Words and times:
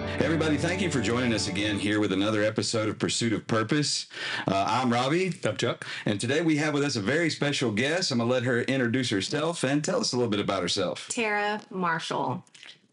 Everybody, 0.00 0.56
thank 0.56 0.80
you 0.80 0.90
for 0.90 1.00
joining 1.00 1.34
us 1.34 1.48
again 1.48 1.78
here 1.78 2.00
with 2.00 2.12
another 2.12 2.42
episode 2.42 2.88
of 2.88 2.98
Pursuit 2.98 3.32
of 3.32 3.46
Purpose. 3.46 4.06
Uh, 4.48 4.64
I'm 4.68 4.90
Robbie. 4.90 5.32
I'm 5.44 5.56
Chuck. 5.56 5.86
And 6.06 6.18
today 6.18 6.40
we 6.40 6.56
have 6.56 6.72
with 6.72 6.84
us 6.84 6.96
a 6.96 7.00
very 7.00 7.28
special 7.28 7.70
guest. 7.70 8.10
I'm 8.10 8.18
going 8.18 8.28
to 8.28 8.34
let 8.34 8.44
her 8.44 8.62
introduce 8.62 9.10
herself 9.10 9.62
and 9.62 9.84
tell 9.84 10.00
us 10.00 10.12
a 10.12 10.16
little 10.16 10.30
bit 10.30 10.40
about 10.40 10.62
herself. 10.62 11.06
Tara 11.08 11.60
Marshall. 11.70 12.42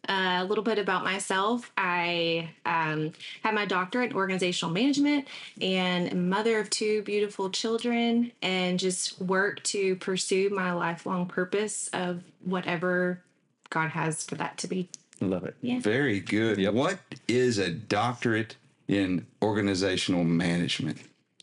Uh, 0.09 0.39
a 0.41 0.45
little 0.45 0.63
bit 0.63 0.79
about 0.79 1.04
myself. 1.04 1.71
I 1.77 2.49
um, 2.65 3.13
have 3.43 3.53
my 3.53 3.65
doctorate 3.65 4.11
in 4.11 4.15
organizational 4.17 4.73
management 4.73 5.27
and 5.61 6.29
mother 6.29 6.59
of 6.59 6.69
two 6.69 7.01
beautiful 7.03 7.49
children, 7.49 8.31
and 8.41 8.79
just 8.79 9.21
work 9.21 9.61
to 9.63 9.97
pursue 9.97 10.49
my 10.49 10.71
lifelong 10.71 11.25
purpose 11.25 11.89
of 11.91 12.23
whatever 12.43 13.21
God 13.69 13.89
has 13.89 14.24
for 14.24 14.36
that 14.36 14.57
to 14.60 14.68
be. 14.68 14.87
Love 15.21 15.45
it. 15.45 15.55
Yeah. 15.61 15.79
Very 15.79 16.19
good. 16.19 16.57
Yep. 16.57 16.73
What 16.73 16.99
is 17.27 17.57
a 17.57 17.71
doctorate 17.71 18.55
in 18.87 19.25
organizational 19.41 20.23
management? 20.23 20.99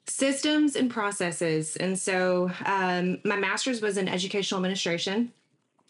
systems 0.06 0.76
and 0.76 0.90
processes. 0.90 1.76
And 1.76 1.98
so 1.98 2.50
um, 2.66 3.18
my 3.24 3.36
master's 3.36 3.80
was 3.80 3.96
in 3.96 4.08
educational 4.08 4.58
administration 4.58 5.32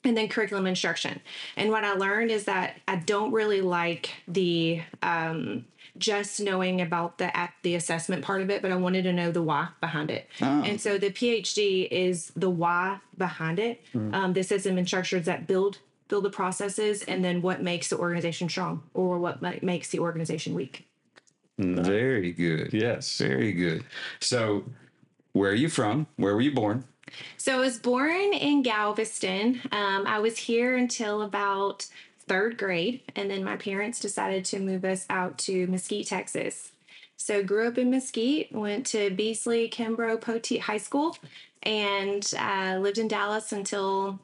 and 0.04 0.16
then 0.16 0.28
curriculum 0.28 0.66
instruction. 0.66 1.20
And 1.56 1.70
what 1.70 1.84
I 1.84 1.94
learned 1.94 2.30
is 2.30 2.44
that 2.44 2.76
I 2.86 2.96
don't 2.96 3.32
really 3.32 3.60
like 3.60 4.10
the 4.28 4.82
um, 5.02 5.64
just 5.96 6.40
knowing 6.40 6.80
about 6.80 7.18
the 7.18 7.34
at 7.36 7.54
the 7.62 7.74
assessment 7.74 8.24
part 8.24 8.42
of 8.42 8.50
it, 8.50 8.60
but 8.62 8.70
I 8.70 8.76
wanted 8.76 9.02
to 9.04 9.12
know 9.12 9.30
the 9.30 9.42
why 9.42 9.68
behind 9.80 10.10
it. 10.10 10.28
And 10.40 10.80
so 10.80 10.98
the 10.98 11.10
PhD 11.10 11.88
is 11.90 12.32
the 12.36 12.50
why 12.50 13.00
behind 13.16 13.58
it. 13.58 13.82
Um, 13.94 14.32
the 14.32 14.42
system 14.42 14.76
and 14.76 14.86
structures 14.86 15.26
that 15.26 15.46
build 15.46 15.78
build 16.08 16.24
the 16.24 16.30
processes, 16.30 17.02
and 17.02 17.24
then 17.24 17.42
what 17.42 17.62
makes 17.62 17.88
the 17.88 17.98
organization 17.98 18.48
strong 18.48 18.82
or 18.94 19.18
what 19.18 19.62
makes 19.62 19.90
the 19.90 19.98
organization 19.98 20.54
weak. 20.54 20.86
Very 21.58 22.32
good. 22.32 22.72
Yes. 22.72 23.18
Very 23.18 23.52
good. 23.52 23.84
So, 24.20 24.64
where 25.32 25.50
are 25.50 25.54
you 25.54 25.68
from? 25.68 26.06
Where 26.16 26.34
were 26.34 26.40
you 26.40 26.52
born? 26.52 26.84
So 27.36 27.56
I 27.56 27.60
was 27.60 27.78
born 27.78 28.32
in 28.32 28.62
Galveston. 28.62 29.60
Um, 29.70 30.06
I 30.06 30.18
was 30.18 30.36
here 30.38 30.76
until 30.76 31.22
about 31.22 31.86
third 32.26 32.56
grade, 32.56 33.02
and 33.14 33.30
then 33.30 33.44
my 33.44 33.56
parents 33.56 34.00
decided 34.00 34.44
to 34.46 34.58
move 34.58 34.84
us 34.84 35.06
out 35.10 35.38
to 35.38 35.66
Mesquite, 35.66 36.06
Texas. 36.06 36.72
So 37.16 37.42
grew 37.42 37.68
up 37.68 37.78
in 37.78 37.90
Mesquite, 37.90 38.52
went 38.52 38.86
to 38.86 39.10
Beasley, 39.10 39.68
Kimbrough, 39.68 40.20
Poteet 40.20 40.60
High 40.60 40.78
School, 40.78 41.16
and 41.62 42.28
uh, 42.38 42.78
lived 42.80 42.98
in 42.98 43.08
Dallas 43.08 43.52
until 43.52 44.18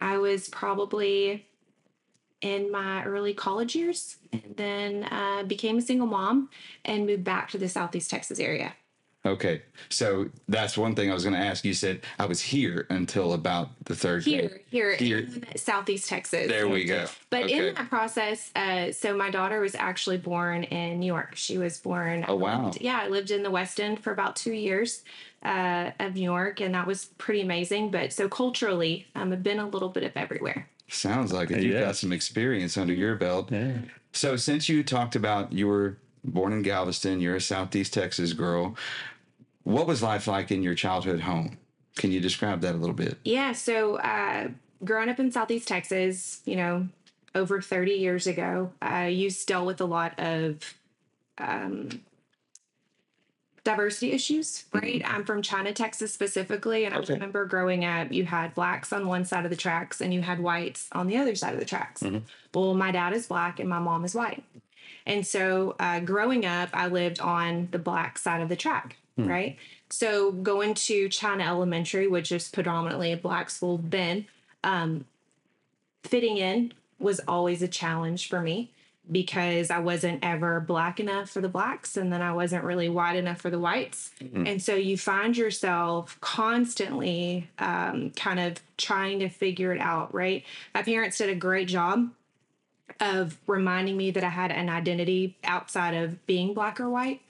I 0.00 0.18
was 0.18 0.48
probably 0.48 1.46
in 2.40 2.70
my 2.70 3.04
early 3.04 3.34
college 3.34 3.76
years, 3.76 4.16
and 4.32 4.54
then 4.56 5.04
uh, 5.04 5.42
became 5.42 5.78
a 5.78 5.82
single 5.82 6.06
mom 6.06 6.48
and 6.84 7.06
moved 7.06 7.24
back 7.24 7.50
to 7.50 7.58
the 7.58 7.68
Southeast 7.68 8.10
Texas 8.10 8.40
area. 8.40 8.74
Okay. 9.26 9.60
So, 9.90 10.30
that's 10.48 10.78
one 10.78 10.94
thing 10.94 11.10
I 11.10 11.14
was 11.14 11.24
going 11.24 11.34
to 11.36 11.40
ask. 11.40 11.62
You 11.64 11.74
said 11.74 12.00
I 12.18 12.24
was 12.24 12.40
here 12.40 12.86
until 12.88 13.34
about 13.34 13.68
the 13.84 13.94
third 13.94 14.24
Here, 14.24 14.48
grade. 14.48 14.60
here, 14.70 14.94
Here. 14.96 15.18
in 15.18 15.44
Southeast 15.56 16.08
Texas. 16.08 16.48
There 16.48 16.66
we 16.68 16.84
go. 16.86 17.04
But 17.28 17.44
okay. 17.44 17.68
in 17.68 17.74
that 17.74 17.90
process, 17.90 18.50
uh, 18.56 18.92
so 18.92 19.14
my 19.14 19.28
daughter 19.30 19.60
was 19.60 19.74
actually 19.74 20.16
born 20.16 20.64
in 20.64 21.00
New 21.00 21.06
York. 21.06 21.32
She 21.34 21.58
was 21.58 21.78
born. 21.78 22.24
Oh, 22.28 22.36
wow. 22.36 22.62
I 22.62 22.64
lived- 22.64 22.80
yeah, 22.80 22.98
I 23.02 23.08
lived 23.08 23.30
in 23.30 23.42
the 23.42 23.50
West 23.50 23.78
End 23.78 24.00
for 24.02 24.10
about 24.12 24.36
two 24.36 24.52
years 24.54 25.02
uh, 25.44 25.90
of 26.00 26.14
New 26.14 26.22
York, 26.22 26.60
and 26.60 26.74
that 26.74 26.86
was 26.86 27.04
pretty 27.18 27.42
amazing. 27.42 27.90
But 27.90 28.14
so 28.14 28.26
culturally, 28.28 29.06
um, 29.14 29.32
I've 29.32 29.42
been 29.42 29.58
a 29.58 29.68
little 29.68 29.90
bit 29.90 30.02
of 30.02 30.12
everywhere. 30.16 30.66
Sounds 30.88 31.30
like 31.30 31.50
it. 31.50 31.62
You've 31.62 31.74
Yeah. 31.74 31.80
got 31.84 31.96
some 31.96 32.12
experience 32.12 32.78
under 32.78 32.94
your 32.94 33.16
belt. 33.16 33.52
Yeah. 33.52 33.72
So, 34.12 34.36
since 34.36 34.68
you 34.68 34.82
talked 34.82 35.14
about 35.14 35.52
you 35.52 35.68
were 35.68 35.98
born 36.24 36.52
in 36.52 36.62
Galveston, 36.62 37.20
you're 37.20 37.36
a 37.36 37.40
Southeast 37.40 37.94
Texas 37.94 38.32
girl. 38.32 38.76
What 39.64 39.86
was 39.86 40.02
life 40.02 40.26
like 40.26 40.50
in 40.50 40.62
your 40.62 40.74
childhood 40.74 41.20
home? 41.20 41.58
Can 41.96 42.12
you 42.12 42.20
describe 42.20 42.60
that 42.62 42.74
a 42.74 42.78
little 42.78 42.94
bit? 42.94 43.18
Yeah, 43.24 43.52
so 43.52 43.96
uh, 43.96 44.48
growing 44.84 45.08
up 45.08 45.18
in 45.18 45.30
Southeast 45.30 45.68
Texas, 45.68 46.40
you 46.44 46.56
know, 46.56 46.88
over 47.34 47.60
30 47.60 47.92
years 47.92 48.26
ago, 48.26 48.72
I 48.80 49.08
used 49.08 49.40
to 49.40 49.46
deal 49.54 49.66
with 49.66 49.80
a 49.80 49.84
lot 49.84 50.18
of 50.18 50.74
um, 51.38 52.00
diversity 53.64 54.12
issues, 54.12 54.64
right? 54.72 55.02
I'm 55.04 55.24
from 55.24 55.42
China, 55.42 55.72
Texas 55.72 56.12
specifically, 56.12 56.84
and 56.84 56.94
I 56.94 56.98
remember 56.98 57.44
growing 57.44 57.84
up, 57.84 58.10
you 58.12 58.24
had 58.24 58.54
blacks 58.54 58.92
on 58.92 59.06
one 59.06 59.24
side 59.24 59.44
of 59.44 59.50
the 59.50 59.56
tracks 59.56 60.00
and 60.00 60.12
you 60.14 60.22
had 60.22 60.40
whites 60.40 60.88
on 60.92 61.06
the 61.06 61.16
other 61.16 61.34
side 61.34 61.54
of 61.54 61.60
the 61.60 61.66
tracks. 61.66 62.02
Well, 62.54 62.74
my 62.74 62.90
dad 62.90 63.12
is 63.12 63.26
black 63.26 63.60
and 63.60 63.68
my 63.68 63.78
mom 63.78 64.04
is 64.04 64.14
white. 64.14 64.42
And 65.06 65.26
so 65.26 65.76
uh, 65.78 66.00
growing 66.00 66.44
up, 66.46 66.70
I 66.72 66.88
lived 66.88 67.20
on 67.20 67.68
the 67.70 67.78
black 67.78 68.18
side 68.18 68.40
of 68.40 68.48
the 68.48 68.56
track, 68.56 68.96
right? 69.28 69.56
So 69.90 70.30
going 70.32 70.74
to 70.74 71.08
China 71.08 71.44
Elementary, 71.44 72.06
which 72.06 72.30
is 72.32 72.48
predominantly 72.48 73.12
a 73.12 73.16
black 73.16 73.50
school 73.50 73.80
then, 73.82 74.26
um, 74.62 75.04
fitting 76.04 76.36
in 76.36 76.72
was 76.98 77.20
always 77.26 77.62
a 77.62 77.68
challenge 77.68 78.28
for 78.28 78.40
me 78.40 78.70
because 79.10 79.70
I 79.70 79.80
wasn't 79.80 80.20
ever 80.22 80.60
black 80.60 81.00
enough 81.00 81.30
for 81.30 81.40
the 81.40 81.48
blacks 81.48 81.96
and 81.96 82.12
then 82.12 82.22
I 82.22 82.32
wasn't 82.32 82.62
really 82.62 82.88
white 82.88 83.16
enough 83.16 83.40
for 83.40 83.50
the 83.50 83.58
whites. 83.58 84.12
And 84.46 84.62
so 84.62 84.74
you 84.74 84.96
find 84.96 85.36
yourself 85.36 86.16
constantly 86.20 87.48
um, 87.58 88.10
kind 88.14 88.38
of 88.38 88.62
trying 88.76 89.18
to 89.20 89.28
figure 89.28 89.72
it 89.72 89.80
out, 89.80 90.14
right? 90.14 90.44
My 90.74 90.82
parents 90.82 91.18
did 91.18 91.28
a 91.28 91.34
great 91.34 91.66
job 91.66 92.10
of 93.00 93.36
reminding 93.46 93.96
me 93.96 94.10
that 94.12 94.22
I 94.22 94.28
had 94.28 94.52
an 94.52 94.68
identity 94.68 95.36
outside 95.42 95.94
of 95.94 96.24
being 96.26 96.54
black 96.54 96.78
or 96.78 96.88
white, 96.88 97.20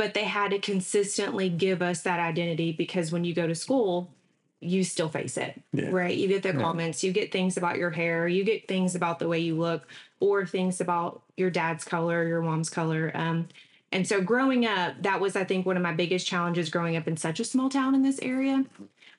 but 0.00 0.14
they 0.14 0.24
had 0.24 0.50
to 0.50 0.58
consistently 0.58 1.50
give 1.50 1.82
us 1.82 2.00
that 2.00 2.18
identity 2.18 2.72
because 2.72 3.12
when 3.12 3.22
you 3.22 3.34
go 3.34 3.46
to 3.46 3.54
school, 3.54 4.10
you 4.58 4.82
still 4.82 5.10
face 5.10 5.36
it, 5.36 5.60
Yeah. 5.74 5.90
right? 5.90 6.16
You 6.16 6.26
get 6.26 6.42
the 6.42 6.54
comments, 6.54 7.04
you 7.04 7.12
get 7.12 7.30
things 7.30 7.58
about 7.58 7.76
your 7.76 7.90
hair, 7.90 8.26
you 8.26 8.42
get 8.42 8.66
things 8.66 8.94
about 8.94 9.18
the 9.18 9.28
way 9.28 9.40
you 9.40 9.58
look, 9.58 9.86
or 10.18 10.46
things 10.46 10.80
about 10.80 11.20
your 11.36 11.50
dad's 11.50 11.84
color, 11.84 12.26
your 12.26 12.40
mom's 12.40 12.70
color. 12.70 13.12
Um, 13.14 13.48
and 13.92 14.08
so 14.08 14.22
growing 14.22 14.64
up, 14.64 14.94
that 15.02 15.20
was, 15.20 15.36
I 15.36 15.44
think, 15.44 15.66
one 15.66 15.76
of 15.76 15.82
my 15.82 15.92
biggest 15.92 16.26
challenges 16.26 16.70
growing 16.70 16.96
up 16.96 17.06
in 17.06 17.18
such 17.18 17.38
a 17.38 17.44
small 17.44 17.68
town 17.68 17.94
in 17.94 18.00
this 18.00 18.18
area. 18.22 18.64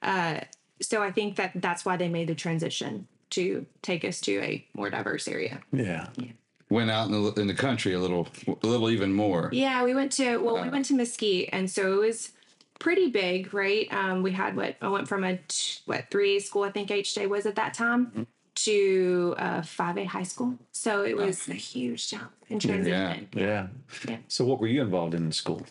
Uh, 0.01 0.39
so 0.81 1.03
I 1.03 1.11
think 1.11 1.35
that 1.35 1.51
that's 1.53 1.85
why 1.85 1.95
they 1.95 2.07
made 2.07 2.27
the 2.27 2.33
transition 2.33 3.07
to 3.31 3.67
take 3.83 4.03
us 4.03 4.19
to 4.21 4.39
a 4.41 4.65
more 4.73 4.89
diverse 4.89 5.27
area. 5.27 5.61
Yeah. 5.71 6.07
Went 6.71 6.89
out 6.89 7.07
in 7.07 7.11
the, 7.11 7.33
in 7.33 7.47
the 7.47 7.53
country 7.53 7.93
a 7.93 7.99
little, 7.99 8.29
a 8.47 8.65
little 8.65 8.89
even 8.89 9.13
more. 9.13 9.49
Yeah, 9.51 9.83
we 9.83 9.93
went 9.93 10.11
to 10.13 10.37
well, 10.37 10.63
we 10.63 10.69
went 10.69 10.85
to 10.85 10.93
Mesquite, 10.93 11.49
and 11.51 11.69
so 11.69 11.93
it 11.93 12.05
was 12.07 12.31
pretty 12.79 13.09
big, 13.09 13.53
right? 13.53 13.91
Um, 13.93 14.23
we 14.23 14.31
had 14.31 14.55
what 14.55 14.77
I 14.81 14.87
went 14.87 15.07
from 15.07 15.25
a 15.25 15.37
t- 15.47 15.79
what 15.85 16.09
three 16.09 16.39
school 16.39 16.63
I 16.63 16.71
think 16.71 16.89
HJ 16.89 17.27
was 17.27 17.45
at 17.45 17.55
that 17.55 17.73
time 17.73 18.25
to 18.55 19.35
uh, 19.37 19.61
five 19.61 19.97
A 19.97 20.05
high 20.05 20.23
school, 20.23 20.57
so 20.71 21.03
it 21.03 21.17
was 21.17 21.47
a 21.49 21.53
huge 21.53 22.09
jump 22.09 22.31
in 22.47 22.59
transition. 22.59 23.27
Yeah. 23.33 23.67
Yeah. 24.07 24.17
So, 24.29 24.45
what 24.45 24.59
were 24.59 24.67
you 24.67 24.81
involved 24.81 25.13
in 25.13 25.25
in 25.25 25.31
school? 25.31 25.65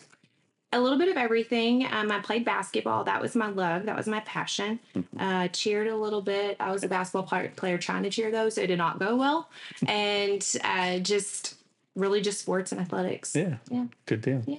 A 0.73 0.79
little 0.79 0.97
bit 0.97 1.09
of 1.09 1.17
everything. 1.17 1.85
Um, 1.91 2.11
I 2.11 2.19
played 2.19 2.45
basketball. 2.45 3.03
That 3.03 3.21
was 3.21 3.35
my 3.35 3.47
love. 3.49 3.85
That 3.87 3.97
was 3.97 4.07
my 4.07 4.21
passion. 4.21 4.79
Uh, 5.19 5.49
cheered 5.49 5.87
a 5.87 5.95
little 5.97 6.21
bit. 6.21 6.55
I 6.61 6.71
was 6.71 6.83
a 6.83 6.87
basketball 6.87 7.23
player, 7.55 7.77
trying 7.77 8.03
to 8.03 8.09
cheer 8.09 8.31
though, 8.31 8.47
so 8.49 8.61
it 8.61 8.67
did 8.67 8.77
not 8.77 8.97
go 8.99 9.15
well. 9.17 9.49
And 9.87 10.45
uh, 10.63 10.99
just 10.99 11.55
really 11.95 12.21
just 12.21 12.39
sports 12.39 12.71
and 12.71 12.79
athletics. 12.79 13.35
Yeah. 13.35 13.57
Yeah. 13.69 13.85
Good 14.05 14.21
deal. 14.21 14.43
Yeah. 14.47 14.57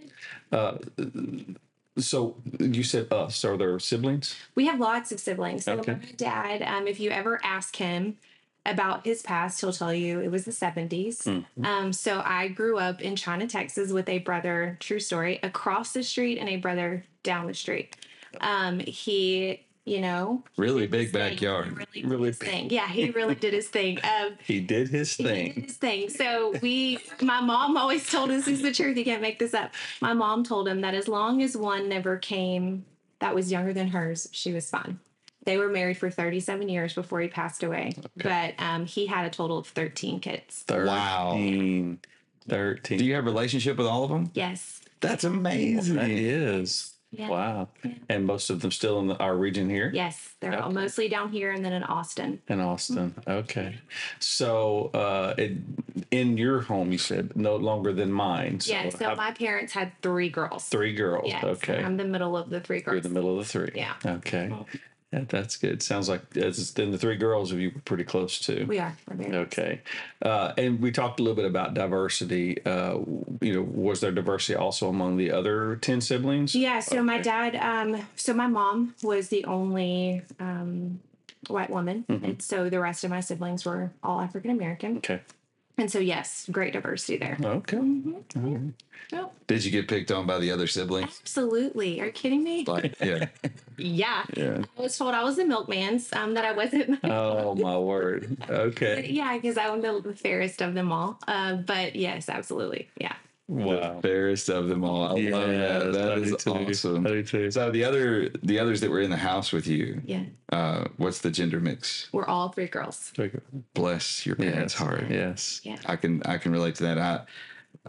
Uh, 0.52 0.76
so, 1.98 2.36
you 2.58 2.82
said 2.82 3.12
us. 3.12 3.44
Are 3.44 3.56
there 3.56 3.78
siblings? 3.78 4.34
We 4.54 4.66
have 4.66 4.80
lots 4.80 5.12
of 5.12 5.20
siblings. 5.20 5.64
So 5.64 5.74
Okay. 5.78 5.92
my 5.94 6.12
dad, 6.16 6.62
um, 6.62 6.86
if 6.86 7.00
you 7.00 7.10
ever 7.10 7.38
ask 7.44 7.76
him 7.76 8.16
about 8.64 9.04
his 9.04 9.22
past, 9.22 9.60
he'll 9.60 9.72
tell 9.72 9.92
you 9.92 10.20
it 10.20 10.30
was 10.30 10.44
the 10.44 10.50
70s. 10.52 11.24
Mm-hmm. 11.24 11.64
Um, 11.64 11.92
so 11.92 12.22
I 12.24 12.48
grew 12.48 12.78
up 12.78 13.00
in 13.00 13.16
China, 13.16 13.46
Texas 13.46 13.90
with 13.92 14.08
a 14.08 14.18
brother, 14.18 14.76
true 14.80 15.00
story, 15.00 15.40
across 15.42 15.92
the 15.92 16.02
street 16.04 16.38
and 16.38 16.48
a 16.48 16.56
brother 16.56 17.04
down 17.24 17.46
the 17.48 17.54
street. 17.54 17.96
Um, 18.40 18.78
he, 18.78 19.64
you 19.84 20.00
know, 20.00 20.44
Really 20.56 20.86
big 20.86 21.10
thing. 21.10 21.30
backyard. 21.32 21.66
He 21.92 22.02
really, 22.04 22.16
Really 22.16 22.30
big. 22.30 22.36
thing. 22.38 22.70
Yeah, 22.70 22.86
he 22.88 23.10
really 23.18 23.34
did 23.34 23.52
his 23.52 23.68
thing. 23.68 23.98
Um, 24.04 24.38
He 24.44 24.60
did 24.60 24.88
his 24.88 25.12
he 25.16 25.24
did 25.24 25.28
thing. 25.54 25.62
his 25.64 25.76
thing. 25.76 26.08
So 26.08 26.54
we, 26.62 26.98
my 27.20 27.40
mom 27.40 27.76
always 27.76 28.08
told 28.08 28.30
us 28.30 28.44
this 28.44 28.54
is 28.58 28.62
the 28.62 28.72
truth. 28.72 28.96
You 28.96 29.04
can't 29.04 29.22
make 29.22 29.40
this 29.40 29.54
up. 29.54 29.72
My 30.00 30.12
mom 30.14 30.44
told 30.44 30.68
him 30.68 30.82
that 30.82 30.94
as 30.94 31.08
long 31.08 31.42
as 31.42 31.56
one 31.56 31.88
never 31.88 32.16
came 32.16 32.84
that 33.18 33.34
was 33.34 33.50
younger 33.52 33.72
than 33.72 33.88
hers, 33.88 34.28
she 34.32 34.52
was 34.52 34.70
fine. 34.70 34.98
They 35.44 35.56
were 35.56 35.68
married 35.68 35.98
for 35.98 36.08
37 36.10 36.68
years 36.68 36.94
before 36.94 37.20
he 37.20 37.28
passed 37.28 37.62
away, 37.62 37.92
but 38.16 38.54
um, 38.58 38.86
he 38.86 39.06
had 39.06 39.26
a 39.26 39.30
total 39.30 39.58
of 39.58 39.66
13 39.66 40.20
kids. 40.20 40.62
13. 40.68 40.86
Wow. 40.86 41.96
13. 42.48 42.98
Do 42.98 43.04
you 43.04 43.14
have 43.14 43.24
a 43.24 43.30
relationship 43.30 43.76
with 43.76 43.86
all 43.86 44.04
of 44.04 44.10
them? 44.10 44.30
Yes. 44.34 44.80
That's 45.00 45.24
amazing. 45.24 45.96
that 45.96 46.10
is. 46.10 46.88
Yeah. 47.10 47.28
Wow. 47.28 47.68
And 48.08 48.24
most 48.24 48.48
of 48.48 48.60
them 48.62 48.70
still 48.70 48.98
in 49.00 49.08
the, 49.08 49.16
our 49.18 49.36
region 49.36 49.68
here? 49.68 49.90
Yes, 49.92 50.30
they're 50.40 50.54
all 50.58 50.68
Okay. 50.70 50.74
mostly 50.74 51.08
down 51.10 51.30
here 51.30 51.50
and 51.52 51.62
then 51.62 51.74
in 51.74 51.82
Austin. 51.82 52.40
In 52.48 52.58
Austin. 52.58 53.14
Okay. 53.28 53.74
So, 54.18 54.86
uh, 54.94 55.34
it, 55.36 55.58
in 56.10 56.38
your 56.38 56.62
home, 56.62 56.90
you 56.90 56.96
said 56.96 57.36
no 57.36 57.56
longer 57.56 57.92
than 57.92 58.10
mine. 58.10 58.60
So 58.60 58.72
yeah, 58.72 58.88
so 58.88 59.10
how- 59.10 59.14
my 59.16 59.32
parents 59.32 59.74
had 59.74 59.92
three 60.00 60.30
girls. 60.30 60.66
three 60.70 60.94
girls. 60.94 61.24
Yes, 61.28 61.44
okay. 61.44 61.82
I'm 61.84 61.98
the 61.98 62.04
middle 62.06 62.34
of 62.34 62.48
the 62.48 62.60
three 62.60 62.80
girls. 62.80 62.94
You're 62.94 63.00
the 63.02 63.08
middle 63.10 63.38
of 63.38 63.44
the 63.46 63.52
three. 63.52 63.72
Yeah. 63.74 63.92
Okay. 64.06 64.50
Yeah, 65.12 65.24
that's 65.28 65.56
good. 65.56 65.82
Sounds 65.82 66.08
like 66.08 66.36
as 66.36 66.72
then 66.72 66.90
the 66.90 66.98
three 66.98 67.16
girls 67.16 67.52
of 67.52 67.60
you 67.60 67.70
were 67.74 67.80
pretty 67.82 68.04
close 68.04 68.38
too. 68.38 68.64
we 68.66 68.78
are. 68.78 68.96
We're 69.06 69.16
very 69.16 69.30
close. 69.30 69.46
Okay. 69.46 69.80
Uh, 70.22 70.52
and 70.56 70.80
we 70.80 70.90
talked 70.90 71.20
a 71.20 71.22
little 71.22 71.36
bit 71.36 71.44
about 71.44 71.74
diversity. 71.74 72.64
Uh, 72.64 72.98
you 73.40 73.52
know, 73.52 73.62
was 73.62 74.00
there 74.00 74.10
diversity 74.10 74.54
also 74.54 74.88
among 74.88 75.18
the 75.18 75.30
other 75.30 75.76
10 75.76 76.00
siblings? 76.00 76.54
Yeah, 76.54 76.80
so 76.80 77.02
my 77.02 77.18
dad, 77.18 77.56
um, 77.56 78.06
so 78.16 78.32
my 78.32 78.46
mom 78.46 78.94
was 79.02 79.28
the 79.28 79.44
only 79.44 80.22
um, 80.40 81.00
white 81.48 81.70
woman. 81.70 82.04
Mm-hmm. 82.08 82.24
And 82.24 82.42
so 82.42 82.70
the 82.70 82.80
rest 82.80 83.04
of 83.04 83.10
my 83.10 83.20
siblings 83.20 83.64
were 83.66 83.92
all 84.02 84.20
African 84.20 84.50
American. 84.50 84.98
Okay. 84.98 85.20
And 85.78 85.90
so, 85.90 85.98
yes, 85.98 86.46
great 86.50 86.74
diversity 86.74 87.16
there. 87.16 87.36
Okay. 87.42 87.76
Mm-hmm. 87.78 88.44
All 88.44 88.50
right. 88.50 88.72
Oh, 89.14 89.30
Did 89.46 89.64
you 89.64 89.70
get 89.70 89.88
picked 89.88 90.10
on 90.10 90.26
by 90.26 90.38
the 90.38 90.50
other 90.50 90.66
siblings? 90.66 91.18
absolutely. 91.22 92.00
Are 92.00 92.06
you 92.06 92.12
kidding 92.12 92.42
me? 92.42 92.64
Like, 92.64 92.94
yeah. 93.00 93.26
Yeah. 93.78 94.24
Yeah. 94.36 94.62
I 94.78 94.82
was 94.82 94.96
told 94.96 95.14
I 95.14 95.24
was 95.24 95.36
the 95.36 95.44
milkman's, 95.44 96.12
um, 96.12 96.34
that 96.34 96.44
I 96.44 96.52
wasn't. 96.52 97.00
Oh 97.04 97.54
my 97.54 97.76
word. 97.78 98.36
Okay. 98.48 99.08
yeah, 99.10 99.34
because 99.36 99.56
I'm 99.58 99.80
the, 99.80 100.00
the 100.00 100.14
fairest 100.14 100.60
of 100.62 100.74
them 100.74 100.92
all. 100.92 101.18
Uh, 101.26 101.54
but 101.56 101.96
yes, 101.96 102.28
absolutely. 102.28 102.88
Yeah. 102.98 103.14
Wow. 103.52 104.00
Fairest 104.00 104.48
of 104.48 104.68
them 104.68 104.82
all. 104.84 105.04
I 105.16 105.20
love 105.30 105.48
that. 105.48 105.92
That 105.92 106.12
I 106.12 106.14
is 106.16 106.30
do 106.30 106.36
too. 106.36 106.50
awesome. 106.54 107.06
I 107.06 107.22
too. 107.22 107.50
So 107.50 107.70
the 107.70 107.84
other 107.84 108.30
the 108.42 108.58
others 108.58 108.80
that 108.80 108.90
were 108.90 109.00
in 109.00 109.10
the 109.10 109.16
house 109.16 109.52
with 109.52 109.66
you, 109.66 110.00
Yeah. 110.06 110.24
uh, 110.50 110.84
what's 110.96 111.18
the 111.18 111.30
gender 111.30 111.60
mix? 111.60 112.08
We're 112.12 112.24
all 112.26 112.48
three 112.48 112.66
girls. 112.66 113.12
Bless 113.74 114.24
your 114.26 114.36
parents' 114.36 114.72
Yes. 114.72 114.74
heart. 114.74 115.04
Yes. 115.10 115.60
Yeah. 115.64 115.76
I 115.86 115.96
can 115.96 116.22
I 116.24 116.38
can 116.38 116.52
relate 116.52 116.76
to 116.76 116.84
that. 116.84 116.98
I, 116.98 117.20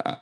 I 0.05 0.17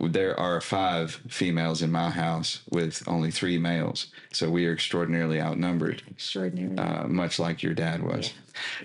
there 0.00 0.38
are 0.38 0.60
five 0.60 1.22
females 1.28 1.80
in 1.80 1.90
my 1.90 2.10
house 2.10 2.60
with 2.70 3.02
only 3.06 3.30
three 3.30 3.56
males, 3.56 4.08
so 4.30 4.50
we 4.50 4.66
are 4.66 4.72
extraordinarily 4.72 5.40
outnumbered, 5.40 6.02
Extraordinary. 6.10 6.76
uh, 6.76 7.06
much 7.08 7.38
like 7.38 7.62
your 7.62 7.72
dad 7.72 8.02
was. 8.02 8.34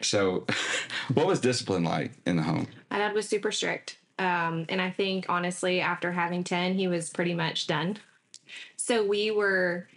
So, 0.02 0.46
what 1.14 1.28
was 1.28 1.42
discipline 1.42 1.84
like 1.84 2.12
in 2.26 2.38
the 2.38 2.44
home? 2.44 2.68
My 2.90 3.00
dad 3.00 3.14
was 3.14 3.28
super 3.28 3.52
strict. 3.52 3.98
Um, 4.22 4.68
and 4.70 4.80
I 4.80 4.92
think 4.92 5.26
honestly, 5.30 5.82
after 5.82 6.12
having 6.12 6.44
10, 6.44 6.76
he 6.76 6.88
was 6.88 7.10
pretty 7.10 7.34
much 7.34 7.66
done. 7.66 7.98
So 8.78 9.04
we 9.04 9.32
were 9.32 9.88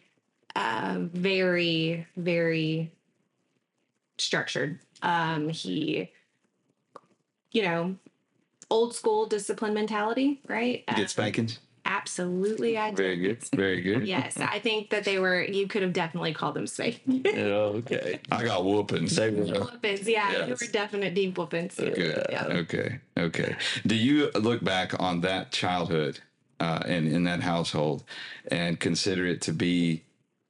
uh, 0.56 0.96
very, 1.12 2.06
very 2.16 2.90
structured. 4.16 4.78
Um, 5.02 5.50
he, 5.50 6.10
you 7.52 7.62
know, 7.64 7.96
old 8.70 8.94
school 8.94 9.26
discipline 9.26 9.74
mentality, 9.74 10.40
right? 10.48 10.78
You 10.88 10.94
Uh, 10.94 10.96
get 10.96 11.10
spankings? 11.10 11.58
Absolutely, 11.84 12.76
I 12.78 12.90
did. 12.90 12.96
Very 12.96 13.16
good. 13.16 13.44
Very 13.54 13.80
good. 13.80 14.06
Yes, 14.06 14.36
I 14.38 14.58
think 14.58 14.90
that 14.90 15.04
they 15.04 15.18
were. 15.18 15.42
You 15.42 15.66
could 15.66 15.82
have 15.82 15.92
definitely 15.92 16.32
called 16.34 16.54
them 16.54 16.66
space 16.66 16.98
Okay. 17.08 18.20
I 18.30 18.44
got 18.44 18.64
whoopings. 18.64 19.18
Whoopings. 19.18 20.08
Yeah, 20.08 20.46
Yes. 20.46 20.60
were 20.60 20.66
definite 20.66 21.14
deep 21.14 21.36
whoopings. 21.36 21.74
Good. 21.76 22.26
Yeah. 22.30 22.46
Okay. 22.46 22.98
Okay. 23.18 23.56
Do 23.86 23.94
you 23.94 24.30
look 24.34 24.62
back 24.64 24.98
on 25.00 25.20
that 25.22 25.52
childhood 25.52 26.20
uh, 26.60 26.80
and 26.86 27.06
in 27.08 27.24
that 27.24 27.40
household 27.40 28.04
and 28.50 28.78
consider 28.78 29.26
it 29.26 29.40
to 29.42 29.52
be 29.52 30.02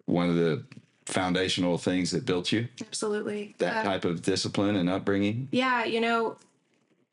one 0.06 0.28
of 0.28 0.36
the 0.36 0.62
foundational 1.06 1.78
things 1.78 2.10
that 2.12 2.24
built 2.26 2.52
you? 2.52 2.68
Absolutely. 2.80 3.54
That 3.58 3.78
Uh, 3.78 3.90
type 3.90 4.04
of 4.04 4.22
discipline 4.22 4.76
and 4.76 4.88
upbringing? 4.88 5.48
Yeah, 5.50 5.84
you 5.84 6.00
know, 6.00 6.36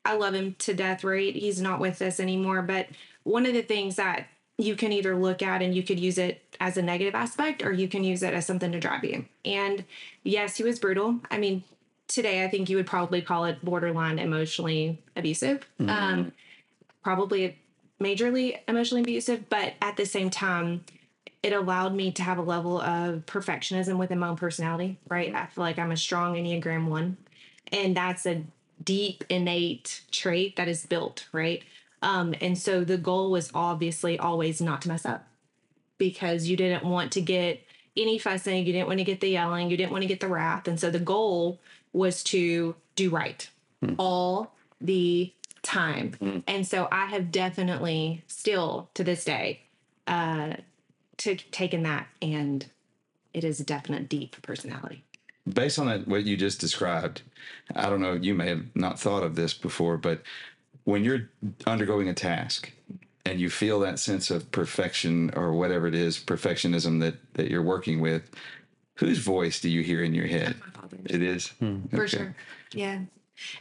I 0.04 0.16
love 0.16 0.34
him 0.34 0.56
to 0.60 0.74
death, 0.74 1.04
right? 1.04 1.34
He's 1.34 1.60
not 1.60 1.78
with 1.80 2.02
us 2.02 2.18
anymore. 2.18 2.62
But 2.62 2.88
one 3.24 3.46
of 3.46 3.54
the 3.54 3.62
things 3.62 3.96
that 3.96 4.26
you 4.58 4.76
can 4.76 4.92
either 4.92 5.16
look 5.16 5.42
at 5.42 5.62
and 5.62 5.74
you 5.74 5.82
could 5.82 5.98
use 5.98 6.18
it 6.18 6.42
as 6.60 6.76
a 6.76 6.82
negative 6.82 7.14
aspect 7.14 7.64
or 7.64 7.72
you 7.72 7.88
can 7.88 8.04
use 8.04 8.22
it 8.22 8.34
as 8.34 8.46
something 8.46 8.70
to 8.72 8.78
drive 8.78 9.04
you. 9.04 9.24
And 9.44 9.84
yes, 10.22 10.56
he 10.56 10.62
was 10.62 10.78
brutal. 10.78 11.20
I 11.30 11.38
mean, 11.38 11.64
today 12.06 12.44
I 12.44 12.48
think 12.48 12.68
you 12.68 12.76
would 12.76 12.86
probably 12.86 13.22
call 13.22 13.46
it 13.46 13.64
borderline 13.64 14.18
emotionally 14.18 15.02
abusive. 15.16 15.66
Um, 15.88 16.32
probably 17.02 17.58
majorly 18.00 18.58
emotionally 18.68 19.02
abusive, 19.02 19.48
but 19.48 19.74
at 19.80 19.96
the 19.96 20.06
same 20.06 20.30
time, 20.30 20.84
it 21.42 21.52
allowed 21.52 21.94
me 21.94 22.12
to 22.12 22.22
have 22.22 22.38
a 22.38 22.42
level 22.42 22.80
of 22.80 23.26
perfectionism 23.26 23.96
within 23.96 24.18
my 24.18 24.28
own 24.28 24.36
personality, 24.36 24.98
right? 25.08 25.34
I 25.34 25.46
feel 25.46 25.64
like 25.64 25.78
I'm 25.78 25.90
a 25.90 25.96
strong 25.96 26.36
Enneagram 26.36 26.86
one, 26.86 27.16
and 27.72 27.96
that's 27.96 28.26
a 28.26 28.44
deep 28.82 29.24
innate 29.28 30.02
trait 30.10 30.56
that 30.56 30.68
is 30.68 30.86
built, 30.86 31.26
right? 31.32 31.64
Um, 32.02 32.34
and 32.40 32.58
so 32.58 32.84
the 32.84 32.98
goal 32.98 33.30
was 33.30 33.50
obviously 33.54 34.18
always 34.18 34.60
not 34.60 34.82
to 34.82 34.88
mess 34.88 35.06
up 35.06 35.26
because 35.98 36.48
you 36.48 36.56
didn't 36.56 36.84
want 36.84 37.12
to 37.12 37.20
get 37.20 37.64
any 37.96 38.18
fussing, 38.18 38.66
you 38.66 38.72
didn't 38.72 38.88
want 38.88 38.98
to 38.98 39.04
get 39.04 39.20
the 39.20 39.28
yelling, 39.28 39.70
you 39.70 39.76
didn't 39.76 39.92
want 39.92 40.02
to 40.02 40.08
get 40.08 40.20
the 40.20 40.28
wrath. 40.28 40.66
And 40.66 40.80
so 40.80 40.90
the 40.90 40.98
goal 40.98 41.60
was 41.92 42.24
to 42.24 42.74
do 42.96 43.10
right 43.10 43.48
all 43.98 44.54
the 44.80 45.32
time. 45.62 46.42
And 46.46 46.66
so 46.66 46.88
I 46.90 47.06
have 47.06 47.30
definitely 47.30 48.24
still 48.26 48.90
to 48.94 49.04
this 49.04 49.24
day 49.24 49.60
uh 50.08 50.54
to 51.18 51.36
taken 51.36 51.84
that 51.84 52.08
and 52.20 52.66
it 53.32 53.44
is 53.44 53.60
a 53.60 53.64
definite 53.64 54.08
deep 54.08 54.40
personality. 54.42 55.04
Based 55.52 55.78
on 55.78 55.86
that, 55.86 56.06
what 56.06 56.24
you 56.24 56.36
just 56.36 56.60
described, 56.60 57.22
I 57.74 57.88
don't 57.88 58.00
know, 58.00 58.14
you 58.14 58.34
may 58.34 58.48
have 58.48 58.64
not 58.74 58.98
thought 58.98 59.22
of 59.22 59.34
this 59.34 59.54
before, 59.54 59.96
but 59.96 60.22
when 60.84 61.04
you're 61.04 61.30
undergoing 61.66 62.08
a 62.08 62.14
task 62.14 62.72
and 63.24 63.40
you 63.40 63.48
feel 63.50 63.80
that 63.80 63.98
sense 63.98 64.30
of 64.30 64.50
perfection 64.50 65.30
or 65.36 65.52
whatever 65.52 65.86
it 65.86 65.94
is, 65.94 66.18
perfectionism 66.18 67.00
that, 67.00 67.14
that 67.34 67.50
you're 67.50 67.62
working 67.62 68.00
with, 68.00 68.28
whose 68.96 69.18
voice 69.18 69.60
do 69.60 69.68
you 69.70 69.82
hear 69.82 70.02
in 70.02 70.12
your 70.14 70.26
head? 70.26 70.56
My 70.60 70.80
father's. 70.80 71.06
It 71.06 71.22
is? 71.22 71.52
for 71.90 72.02
Okay. 72.02 72.06
sure 72.06 72.34
yeah 72.72 73.00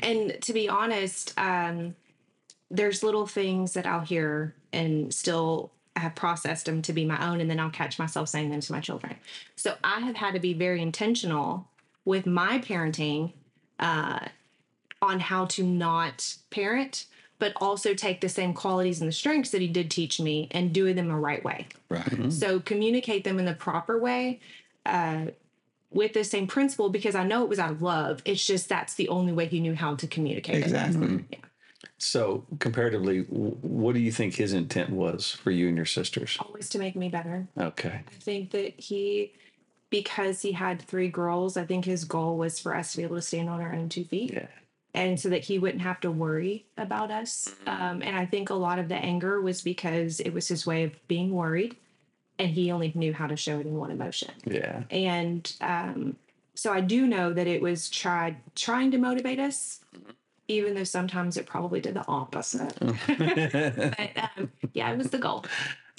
and 0.02 0.38
to 0.42 0.54
be 0.54 0.70
honest 0.70 1.34
um 1.38 1.96
there's 2.70 3.04
little 3.04 3.26
things 3.28 3.74
that 3.74 3.86
i'll 3.86 4.02
hear 4.02 4.54
and 4.74 5.14
still 5.14 5.72
have 5.96 6.16
processed 6.16 6.66
them 6.66 6.82
to 6.82 6.94
be 6.94 7.04
my 7.06 7.28
own 7.28 7.42
and 7.42 7.50
then 7.50 7.60
i'll 7.60 7.70
catch 7.70 7.98
myself 8.00 8.30
saying 8.30 8.50
them 8.52 8.62
to 8.62 8.72
my 8.72 8.80
children 8.80 9.16
so 9.56 9.76
i 9.84 10.00
have 10.00 10.16
had 10.16 10.34
to 10.34 10.40
be 10.40 10.54
very 10.54 10.82
intentional 10.82 11.68
with 12.06 12.26
my 12.26 12.60
parenting 12.60 13.32
uh 13.80 14.20
on 15.02 15.20
how 15.20 15.46
to 15.46 15.64
not 15.64 16.36
parent 16.50 17.06
but 17.40 17.54
also 17.60 17.96
take 17.96 18.22
the 18.22 18.30
same 18.30 18.54
qualities 18.54 19.02
and 19.02 19.08
the 19.08 19.12
strengths 19.14 19.50
that 19.50 19.62
he 19.62 19.68
did 19.68 19.90
teach 19.90 20.20
me 20.20 20.48
and 20.52 20.72
do 20.74 20.94
them 20.94 21.08
the 21.08 21.16
right 21.16 21.44
way 21.44 21.66
Right. 21.90 22.32
so 22.32 22.60
communicate 22.60 23.24
them 23.24 23.40
in 23.40 23.46
the 23.46 23.54
proper 23.54 23.98
way 24.00 24.40
uh, 24.86 25.26
with 25.92 26.14
the 26.14 26.24
same 26.24 26.48
principle 26.48 26.90
because 26.90 27.16
I 27.16 27.24
know 27.26 27.44
it 27.44 27.50
was 27.50 27.60
out 27.60 27.70
of 27.72 27.82
love. 27.82 28.22
It's 28.24 28.46
just 28.48 28.70
that's 28.70 28.94
the 28.94 29.10
only 29.10 29.34
way 29.34 29.48
he 29.48 29.60
knew 29.60 29.76
how 29.76 29.96
to 29.96 30.08
communicate 30.08 30.56
it. 30.56 30.64
Exactly. 30.64 31.26
So, 31.98 32.46
comparatively, 32.60 33.20
what 33.30 33.94
do 33.94 34.00
you 34.00 34.12
think 34.12 34.36
his 34.36 34.54
intent 34.54 34.90
was 34.90 35.32
for 35.32 35.52
you 35.52 35.68
and 35.68 35.76
your 35.78 35.86
sisters? 35.86 36.38
Always 36.40 36.70
to 36.70 36.80
make 36.80 36.96
me 36.96 37.10
better. 37.10 37.48
Okay. 37.58 38.02
I 38.08 38.20
think 38.22 38.52
that 38.52 38.80
he, 38.80 39.34
because 39.92 40.42
he 40.42 40.54
had 40.54 40.82
three 40.82 41.10
girls, 41.10 41.58
I 41.58 41.66
think 41.66 41.86
his 41.86 42.06
goal 42.06 42.38
was 42.38 42.58
for 42.58 42.74
us 42.76 42.92
to 42.94 42.98
be 42.98 43.04
able 43.04 43.18
to 43.18 43.22
stand 43.22 43.50
on 43.50 43.62
our 43.62 43.74
own 43.74 43.90
two 43.90 44.06
feet. 44.06 44.34
Yeah. 44.34 44.48
And 44.94 45.20
so 45.20 45.30
that 45.30 45.46
he 45.46 45.58
wouldn't 45.58 45.82
have 45.84 46.02
to 46.02 46.12
worry 46.12 46.66
about 46.78 47.12
us. 47.12 47.56
Um, 47.66 48.02
and 48.02 48.16
I 48.16 48.26
think 48.26 48.50
a 48.50 48.56
lot 48.56 48.78
of 48.78 48.90
the 48.90 48.96
anger 48.96 49.40
was 49.40 49.62
because 49.62 50.20
it 50.20 50.32
was 50.32 50.50
his 50.50 50.66
way 50.66 50.84
of 50.84 51.08
being 51.08 51.32
worried 51.32 51.78
and 52.42 52.50
he 52.50 52.72
only 52.72 52.92
knew 52.96 53.14
how 53.14 53.28
to 53.28 53.38
show 53.38 53.60
it 53.60 53.68
in 53.68 53.76
one 53.76 53.92
emotion. 53.92 54.32
Yeah. 54.46 54.84
and 54.90 55.54
um, 55.62 56.16
so 56.56 56.74
I 56.74 56.82
do 56.82 57.08
know 57.08 57.34
that 57.34 57.48
it 57.48 57.62
was 57.62 57.90
tried 57.90 58.38
trying 58.56 58.92
to 58.92 58.98
motivate 58.98 59.40
us, 59.40 59.80
even 60.48 60.74
though 60.74 60.84
sometimes 60.84 61.38
it 61.38 61.46
probably 61.46 61.80
did 61.80 61.94
the 61.94 62.06
opposite. 62.08 62.78
but 63.08 64.30
um, 64.38 64.52
yeah, 64.74 64.92
it 64.92 64.98
was 64.98 65.10
the 65.10 65.18
goal. 65.18 65.46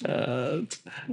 Uh, 0.05 0.61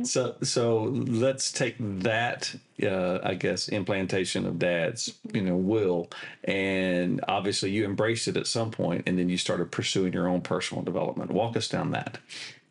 so 0.02 0.35
so 0.42 0.85
let's 0.85 1.52
take 1.52 1.76
that 1.78 2.54
uh, 2.82 3.18
I 3.23 3.35
guess 3.35 3.68
implantation 3.68 4.47
of 4.47 4.59
dad's 4.59 5.14
you 5.32 5.42
know 5.42 5.56
will 5.56 6.11
and 6.44 7.20
obviously 7.28 7.70
you 7.70 7.85
embraced 7.85 8.26
it 8.28 8.37
at 8.37 8.47
some 8.47 8.70
point 8.70 9.04
and 9.06 9.18
then 9.18 9.28
you 9.28 9.37
started 9.37 9.70
pursuing 9.70 10.12
your 10.12 10.28
own 10.28 10.40
personal 10.40 10.82
development. 10.82 11.30
Walk 11.30 11.56
us 11.56 11.68
down 11.68 11.92
that. 11.92 12.18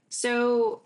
So 0.09 0.81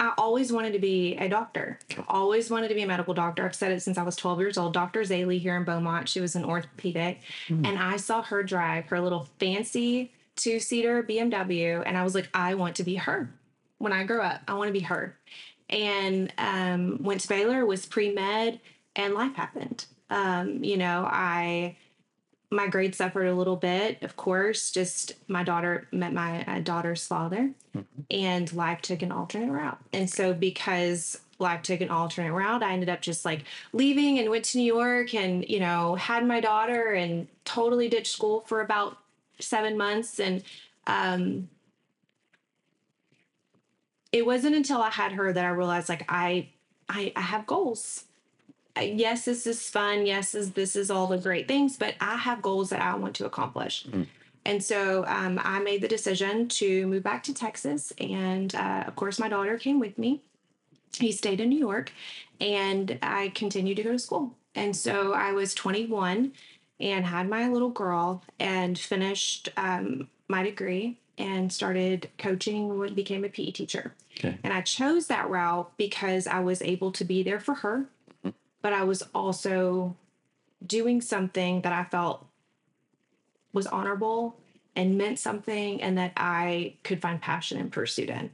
I 0.00 0.12
always 0.18 0.52
wanted 0.52 0.72
to 0.72 0.80
be 0.80 1.14
a 1.16 1.28
doctor. 1.28 1.78
I 1.96 2.04
always 2.08 2.50
wanted 2.50 2.68
to 2.68 2.74
be 2.74 2.82
a 2.82 2.86
medical 2.86 3.14
doctor. 3.14 3.44
I've 3.44 3.54
said 3.54 3.70
it 3.70 3.80
since 3.80 3.96
I 3.96 4.02
was 4.02 4.16
12 4.16 4.40
years 4.40 4.58
old. 4.58 4.72
Dr. 4.72 5.02
Zaley 5.02 5.40
here 5.40 5.56
in 5.56 5.64
Beaumont, 5.64 6.08
she 6.08 6.20
was 6.20 6.34
an 6.34 6.44
orthopedic, 6.44 7.20
and 7.48 7.78
I 7.78 7.96
saw 7.96 8.20
her 8.22 8.42
drive 8.42 8.86
her 8.86 9.00
little 9.00 9.28
fancy 9.38 10.10
two 10.36 10.58
seater 10.60 11.02
BMW, 11.02 11.82
and 11.84 11.96
I 11.96 12.02
was 12.02 12.14
like, 12.14 12.28
I 12.34 12.54
want 12.54 12.76
to 12.76 12.84
be 12.84 12.96
her 12.96 13.30
when 13.84 13.92
I 13.92 14.02
grow 14.04 14.22
up. 14.22 14.40
I 14.48 14.54
want 14.54 14.68
to 14.68 14.72
be 14.72 14.80
her. 14.80 15.16
and 15.70 16.32
um, 16.38 17.02
went 17.02 17.20
to 17.22 17.28
Baylor, 17.28 17.64
was 17.64 17.86
pre 17.86 18.12
med, 18.12 18.60
and 18.96 19.14
life 19.14 19.34
happened. 19.34 19.86
Um, 20.10 20.62
you 20.64 20.76
know, 20.76 21.06
I 21.08 21.76
my 22.50 22.68
grades 22.68 22.98
suffered 22.98 23.26
a 23.26 23.34
little 23.34 23.56
bit, 23.56 24.02
of 24.02 24.16
course. 24.16 24.70
Just 24.70 25.14
my 25.28 25.42
daughter 25.42 25.88
met 25.92 26.12
my 26.12 26.44
uh, 26.44 26.60
daughter's 26.60 27.06
father, 27.06 27.50
and 28.10 28.52
life 28.52 28.82
took 28.82 29.02
an 29.02 29.12
alternate 29.12 29.50
route. 29.50 29.78
And 29.92 30.08
so, 30.08 30.32
because 30.32 31.20
life 31.38 31.62
took 31.62 31.80
an 31.80 31.90
alternate 31.90 32.32
route, 32.32 32.62
I 32.62 32.72
ended 32.72 32.88
up 32.88 33.00
just 33.00 33.24
like 33.24 33.44
leaving 33.72 34.18
and 34.18 34.30
went 34.30 34.44
to 34.46 34.58
New 34.58 34.72
York, 34.74 35.14
and 35.14 35.44
you 35.48 35.60
know, 35.60 35.94
had 35.94 36.26
my 36.26 36.40
daughter 36.40 36.92
and 36.92 37.26
totally 37.44 37.88
ditched 37.88 38.12
school 38.12 38.44
for 38.46 38.60
about 38.60 38.98
seven 39.40 39.76
months, 39.76 40.20
and 40.20 40.42
um, 40.86 41.48
it 44.14 44.24
wasn't 44.24 44.54
until 44.54 44.80
I 44.80 44.90
had 44.90 45.10
her 45.12 45.32
that 45.32 45.44
I 45.44 45.48
realized 45.48 45.88
like 45.88 46.04
I 46.08 46.48
I, 46.88 47.12
I 47.16 47.20
have 47.20 47.46
goals. 47.46 48.04
Yes, 48.80 49.24
this 49.24 49.46
is 49.46 49.68
fun. 49.68 50.06
Yes, 50.06 50.32
this, 50.32 50.48
this 50.48 50.76
is 50.76 50.90
all 50.90 51.06
the 51.06 51.18
great 51.18 51.48
things, 51.48 51.76
but 51.76 51.94
I 52.00 52.16
have 52.16 52.42
goals 52.42 52.70
that 52.70 52.82
I 52.82 52.94
want 52.94 53.14
to 53.16 53.26
accomplish. 53.26 53.86
And 54.44 54.62
so 54.62 55.04
um, 55.06 55.40
I 55.42 55.60
made 55.60 55.80
the 55.80 55.88
decision 55.88 56.48
to 56.48 56.86
move 56.86 57.02
back 57.02 57.22
to 57.24 57.34
Texas. 57.34 57.92
And 57.98 58.54
uh, 58.54 58.84
of 58.86 58.94
course, 58.96 59.18
my 59.18 59.28
daughter 59.28 59.56
came 59.58 59.80
with 59.80 59.96
me. 59.96 60.20
He 60.98 61.12
stayed 61.12 61.40
in 61.40 61.48
New 61.48 61.58
York 61.58 61.92
and 62.40 62.98
I 63.02 63.32
continued 63.34 63.76
to 63.78 63.82
go 63.82 63.92
to 63.92 63.98
school. 63.98 64.34
And 64.54 64.76
so 64.76 65.14
I 65.14 65.32
was 65.32 65.54
21 65.54 66.32
and 66.78 67.06
had 67.06 67.28
my 67.28 67.48
little 67.48 67.70
girl 67.70 68.22
and 68.38 68.78
finished 68.78 69.48
um, 69.56 70.08
my 70.28 70.42
degree 70.42 70.98
and 71.16 71.52
started 71.52 72.10
coaching 72.18 72.70
and 72.70 72.96
became 72.96 73.24
a 73.24 73.28
PE 73.28 73.52
teacher. 73.52 73.94
Okay. 74.18 74.38
And 74.42 74.52
I 74.52 74.60
chose 74.60 75.08
that 75.08 75.28
route 75.28 75.72
because 75.76 76.26
I 76.26 76.40
was 76.40 76.62
able 76.62 76.92
to 76.92 77.04
be 77.04 77.22
there 77.22 77.40
for 77.40 77.54
her, 77.54 77.86
but 78.62 78.72
I 78.72 78.84
was 78.84 79.02
also 79.14 79.96
doing 80.66 81.00
something 81.00 81.60
that 81.62 81.72
I 81.72 81.84
felt 81.84 82.26
was 83.52 83.66
honorable 83.66 84.36
and 84.76 84.98
meant 84.98 85.18
something 85.18 85.80
and 85.82 85.96
that 85.98 86.12
I 86.16 86.74
could 86.82 87.00
find 87.00 87.20
passion 87.20 87.58
and 87.58 87.70
pursuit 87.70 88.08
in. 88.08 88.30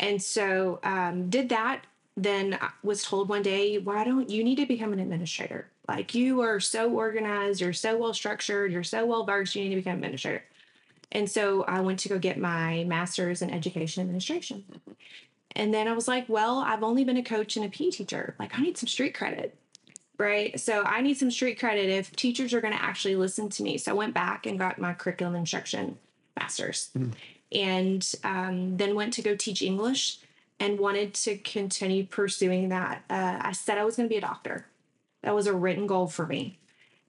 And 0.00 0.20
so 0.20 0.80
um, 0.82 1.30
did 1.30 1.48
that. 1.50 1.82
Then 2.16 2.58
I 2.60 2.70
was 2.82 3.04
told 3.04 3.28
one 3.28 3.42
day, 3.42 3.78
why 3.78 4.04
don't 4.04 4.30
you 4.30 4.42
need 4.42 4.56
to 4.56 4.66
become 4.66 4.92
an 4.92 5.00
administrator? 5.00 5.68
Like 5.86 6.14
you 6.14 6.40
are 6.40 6.58
so 6.60 6.90
organized, 6.90 7.60
you're 7.60 7.72
so 7.72 7.96
well 7.96 8.14
structured, 8.14 8.72
you're 8.72 8.82
so 8.82 9.06
well 9.06 9.24
versed, 9.24 9.54
you 9.54 9.62
need 9.62 9.70
to 9.70 9.76
become 9.76 9.92
an 9.92 9.98
administrator. 9.98 10.42
And 11.12 11.30
so 11.30 11.62
I 11.64 11.80
went 11.80 12.00
to 12.00 12.08
go 12.08 12.18
get 12.18 12.38
my 12.38 12.84
master's 12.84 13.42
in 13.42 13.50
education 13.50 14.02
administration. 14.02 14.64
And 15.54 15.72
then 15.72 15.88
I 15.88 15.92
was 15.92 16.08
like, 16.08 16.28
well, 16.28 16.58
I've 16.58 16.82
only 16.82 17.04
been 17.04 17.16
a 17.16 17.22
coach 17.22 17.56
and 17.56 17.64
a 17.64 17.68
PE 17.68 17.90
teacher. 17.90 18.34
Like 18.38 18.58
I 18.58 18.62
need 18.62 18.76
some 18.76 18.88
street 18.88 19.14
credit. 19.14 19.56
Right. 20.18 20.58
So 20.58 20.82
I 20.82 21.02
need 21.02 21.18
some 21.18 21.30
street 21.30 21.58
credit 21.58 21.90
if 21.90 22.14
teachers 22.16 22.54
are 22.54 22.60
going 22.60 22.74
to 22.74 22.82
actually 22.82 23.16
listen 23.16 23.48
to 23.50 23.62
me. 23.62 23.76
So 23.78 23.92
I 23.92 23.94
went 23.94 24.14
back 24.14 24.46
and 24.46 24.58
got 24.58 24.78
my 24.78 24.94
curriculum 24.94 25.34
instruction 25.34 25.98
master's 26.38 26.90
and 27.52 28.12
um, 28.24 28.76
then 28.76 28.94
went 28.94 29.12
to 29.14 29.22
go 29.22 29.36
teach 29.36 29.62
English 29.62 30.18
and 30.58 30.78
wanted 30.78 31.14
to 31.14 31.36
continue 31.38 32.04
pursuing 32.04 32.70
that. 32.70 33.04
Uh, 33.10 33.38
I 33.40 33.52
said 33.52 33.78
I 33.78 33.84
was 33.84 33.96
going 33.96 34.08
to 34.08 34.12
be 34.12 34.18
a 34.18 34.22
doctor. 34.22 34.66
That 35.22 35.34
was 35.34 35.46
a 35.46 35.54
written 35.54 35.86
goal 35.86 36.06
for 36.06 36.26
me. 36.26 36.58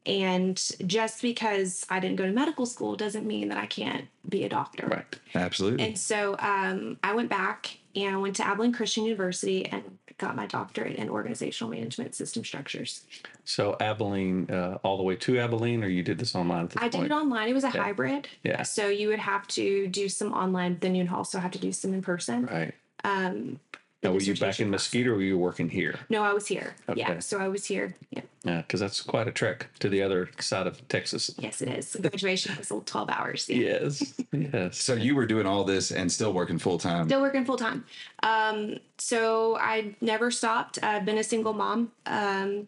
And 0.08 0.56
just 0.88 1.22
because 1.22 1.86
I 1.90 2.00
didn't 2.00 2.16
go 2.16 2.26
to 2.26 2.32
medical 2.32 2.66
school 2.66 2.96
doesn't 2.96 3.28
mean 3.28 3.50
that 3.50 3.58
I 3.58 3.66
can't 3.66 4.06
be 4.28 4.46
a 4.46 4.50
doctor. 4.50 4.88
Right. 4.88 5.20
Absolutely. 5.36 5.86
And 5.86 5.98
so 5.98 6.38
um, 6.40 6.98
I 7.04 7.14
went 7.14 7.30
back 7.30 7.78
and 7.94 8.16
I 8.16 8.18
went 8.18 8.38
to 8.38 8.48
Abilene 8.48 8.72
Christian 8.72 9.04
University 9.04 9.66
and 9.66 9.98
got 10.18 10.36
my 10.36 10.46
doctorate 10.48 10.96
in 10.96 11.10
organizational 11.10 11.70
management 11.70 12.16
system 12.16 12.44
structures. 12.44 13.04
So 13.44 13.76
Abilene, 13.80 14.50
uh, 14.50 14.78
all 14.82 14.98
the 14.98 15.04
way 15.04 15.16
to 15.18 15.40
Abilene, 15.40 15.84
or 15.84 15.88
you 15.88 16.04
did 16.04 16.18
this 16.18 16.36
online 16.36 16.64
at 16.64 16.70
this 16.72 16.82
I 16.82 16.88
did 16.88 17.04
it 17.04 17.12
online. 17.12 17.50
It 17.50 17.54
was 17.54 17.64
a 17.64 17.70
hybrid. 17.70 18.28
Yeah. 18.44 18.64
So 18.64 18.88
you 18.88 19.10
would 19.10 19.20
have 19.20 19.46
to 19.50 19.88
do 19.88 20.10
some 20.10 20.34
online, 20.34 20.78
then 20.80 20.96
you'd 20.96 21.12
also 21.12 21.40
have 21.40 21.52
to 21.52 21.60
do 21.60 21.72
some 21.72 21.94
in 21.94 22.02
person. 22.02 22.46
Right. 22.46 22.74
Um, 23.04 23.60
Now, 24.04 24.12
were 24.12 24.20
you 24.20 24.36
back 24.36 24.60
in. 24.60 24.70
Mesquite 24.70 25.08
or 25.08 25.16
were 25.16 25.22
you 25.22 25.38
working 25.38 25.70
here? 25.70 26.00
no, 26.10 26.24
I 26.24 26.34
was 26.34 26.48
here. 26.48 26.76
Yeah. 26.96 27.12
Okay. 27.12 27.20
So 27.20 27.40
I 27.40 27.48
was 27.48 27.66
here. 27.66 27.96
Yeah. 28.10 28.22
Yeah, 28.48 28.62
because 28.62 28.80
that's 28.80 29.02
quite 29.02 29.28
a 29.28 29.32
trek 29.32 29.68
to 29.80 29.90
the 29.90 30.02
other 30.02 30.30
side 30.40 30.68
of 30.68 30.88
Texas. 30.88 31.32
Yes, 31.38 31.62
it 31.62 31.68
is. 31.70 31.98
Graduation 32.00 32.56
was 32.58 32.72
12 32.86 33.10
hours. 33.10 33.50
Yes. 33.50 34.14
Yes. 34.32 34.78
so 34.78 34.94
you 34.94 35.16
were 35.16 35.26
doing 35.26 35.46
all 35.46 35.66
this 35.66 35.92
and 35.92 36.10
still 36.10 36.32
working 36.32 36.58
full 36.58 36.78
time. 36.78 37.08
Still 37.08 37.22
working 37.22 37.44
full 37.44 37.58
time. 37.58 37.84
Um, 38.24 38.78
so 38.98 39.58
I 39.58 39.96
never 40.00 40.32
stopped. 40.32 40.82
I've 40.82 41.04
been 41.04 41.18
a 41.18 41.24
single 41.24 41.54
mom. 41.54 41.92
Um, 42.06 42.68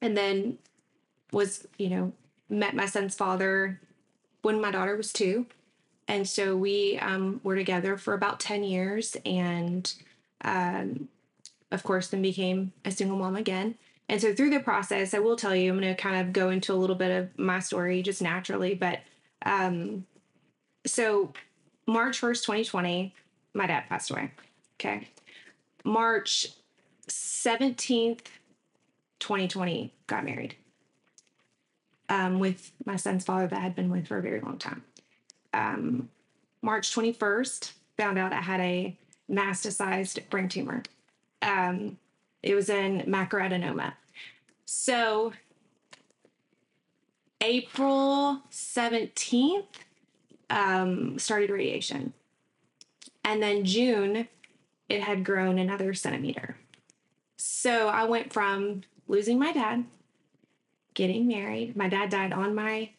and 0.00 0.16
then 0.16 0.58
was, 1.32 1.66
you 1.78 1.90
know, 1.90 2.12
met 2.48 2.74
my 2.74 2.86
son's 2.86 3.14
father 3.14 3.80
when 4.42 4.60
my 4.60 4.70
daughter 4.70 4.96
was 4.96 5.12
two. 5.12 5.46
And 6.08 6.26
so 6.28 6.56
we 6.56 6.98
um, 6.98 7.40
were 7.42 7.56
together 7.56 7.96
for 7.96 8.14
about 8.14 8.40
10 8.40 8.64
years. 8.64 9.16
And 9.26 9.92
um, 10.42 11.08
of 11.70 11.82
course, 11.82 12.08
then 12.08 12.22
became 12.22 12.72
a 12.84 12.90
single 12.90 13.18
mom 13.18 13.36
again. 13.36 13.74
And 14.08 14.20
so 14.20 14.34
through 14.34 14.50
the 14.50 14.60
process, 14.60 15.14
I 15.14 15.18
will 15.18 15.36
tell 15.36 15.54
you, 15.54 15.72
I'm 15.72 15.80
going 15.80 15.94
to 15.94 16.00
kind 16.00 16.20
of 16.26 16.32
go 16.32 16.50
into 16.50 16.72
a 16.72 16.76
little 16.76 16.96
bit 16.96 17.10
of 17.10 17.38
my 17.38 17.60
story 17.60 18.02
just 18.02 18.20
naturally. 18.20 18.74
But 18.74 19.00
um, 19.44 20.04
so 20.86 21.32
March 21.86 22.20
1st, 22.20 22.42
2020, 22.42 23.14
my 23.54 23.66
dad 23.66 23.84
passed 23.88 24.10
away. 24.10 24.30
Okay. 24.78 25.08
March 25.84 26.48
17th, 27.08 28.26
2020, 29.20 29.92
got 30.06 30.24
married 30.24 30.56
um, 32.08 32.38
with 32.38 32.72
my 32.84 32.96
son's 32.96 33.24
father 33.24 33.46
that 33.46 33.58
I 33.58 33.62
had 33.62 33.74
been 33.74 33.90
with 33.90 34.06
for 34.06 34.18
a 34.18 34.22
very 34.22 34.40
long 34.40 34.58
time. 34.58 34.82
Um, 35.52 36.08
March 36.62 36.94
21st, 36.94 37.72
found 37.96 38.18
out 38.18 38.32
I 38.32 38.40
had 38.40 38.60
a 38.60 38.96
masticized 39.30 40.28
brain 40.30 40.48
tumor. 40.48 40.82
Um, 41.42 41.98
it 42.44 42.54
was 42.54 42.68
in 42.68 43.00
macroadenoma. 43.08 43.94
So, 44.66 45.32
April 47.40 48.42
17th, 48.50 49.64
um, 50.50 51.18
started 51.18 51.48
radiation. 51.48 52.12
And 53.24 53.42
then 53.42 53.64
June, 53.64 54.28
it 54.90 55.00
had 55.00 55.24
grown 55.24 55.58
another 55.58 55.94
centimeter. 55.94 56.56
So 57.38 57.88
I 57.88 58.04
went 58.04 58.32
from 58.32 58.82
losing 59.08 59.38
my 59.38 59.52
dad, 59.52 59.86
getting 60.92 61.26
married. 61.26 61.74
My 61.74 61.88
dad 61.88 62.10
died 62.10 62.34
on 62.34 62.54
my 62.54 62.90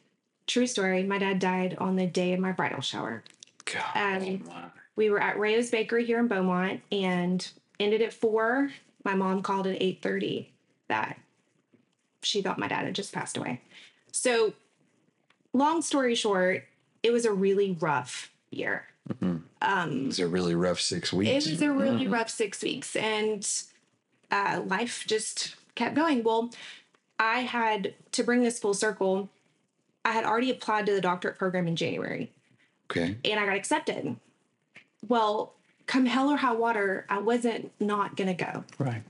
true 0.47 0.65
story. 0.65 1.03
My 1.03 1.19
dad 1.19 1.37
died 1.37 1.77
on 1.79 1.95
the 1.95 2.07
day 2.07 2.33
of 2.33 2.39
my 2.39 2.51
bridal 2.51 2.81
shower. 2.81 3.23
God. 3.65 3.95
Um, 3.95 4.71
we 4.95 5.11
were 5.11 5.21
at 5.21 5.37
Rao's 5.37 5.69
Bakery 5.69 6.05
here 6.05 6.19
in 6.19 6.27
Beaumont 6.27 6.81
and 6.91 7.47
ended 7.79 8.01
at 8.01 8.13
four. 8.13 8.71
My 9.05 9.15
mom 9.15 9.41
called 9.41 9.67
at 9.67 9.81
eight 9.81 10.01
thirty 10.01 10.51
that 10.89 11.17
she 12.21 12.41
thought 12.41 12.59
my 12.59 12.67
dad 12.67 12.85
had 12.85 12.95
just 12.95 13.13
passed 13.13 13.37
away. 13.37 13.61
So, 14.11 14.53
long 15.53 15.81
story 15.81 16.15
short, 16.15 16.65
it 17.03 17.11
was 17.11 17.23
a 17.25 17.31
really 17.31 17.77
rough 17.79 18.31
year. 18.49 18.87
Mm-hmm. 19.07 19.37
Um, 19.61 20.03
it 20.03 20.07
was 20.07 20.19
a 20.19 20.27
really 20.27 20.55
rough 20.55 20.79
six 20.79 21.13
weeks. 21.13 21.45
It 21.45 21.51
was 21.51 21.61
a 21.61 21.71
really 21.71 22.05
mm-hmm. 22.05 22.13
rough 22.13 22.29
six 22.29 22.63
weeks, 22.63 22.95
and 22.95 23.47
uh, 24.31 24.61
life 24.65 25.05
just 25.07 25.55
kept 25.75 25.95
going. 25.95 26.23
Well, 26.23 26.51
I 27.19 27.41
had 27.41 27.93
to 28.13 28.23
bring 28.23 28.41
this 28.41 28.59
full 28.59 28.73
circle. 28.73 29.29
I 30.03 30.11
had 30.11 30.25
already 30.25 30.49
applied 30.49 30.87
to 30.87 30.93
the 30.93 31.01
doctorate 31.01 31.37
program 31.37 31.67
in 31.67 31.75
January, 31.75 32.31
okay. 32.89 33.17
and 33.23 33.39
I 33.39 33.45
got 33.45 33.55
accepted. 33.55 34.15
Well, 35.07 35.53
come 35.87 36.05
hell 36.05 36.29
or 36.31 36.37
high 36.37 36.53
water, 36.53 37.05
I 37.09 37.19
wasn't 37.19 37.71
not 37.79 38.15
gonna 38.15 38.33
go. 38.33 38.63
Right. 38.79 39.03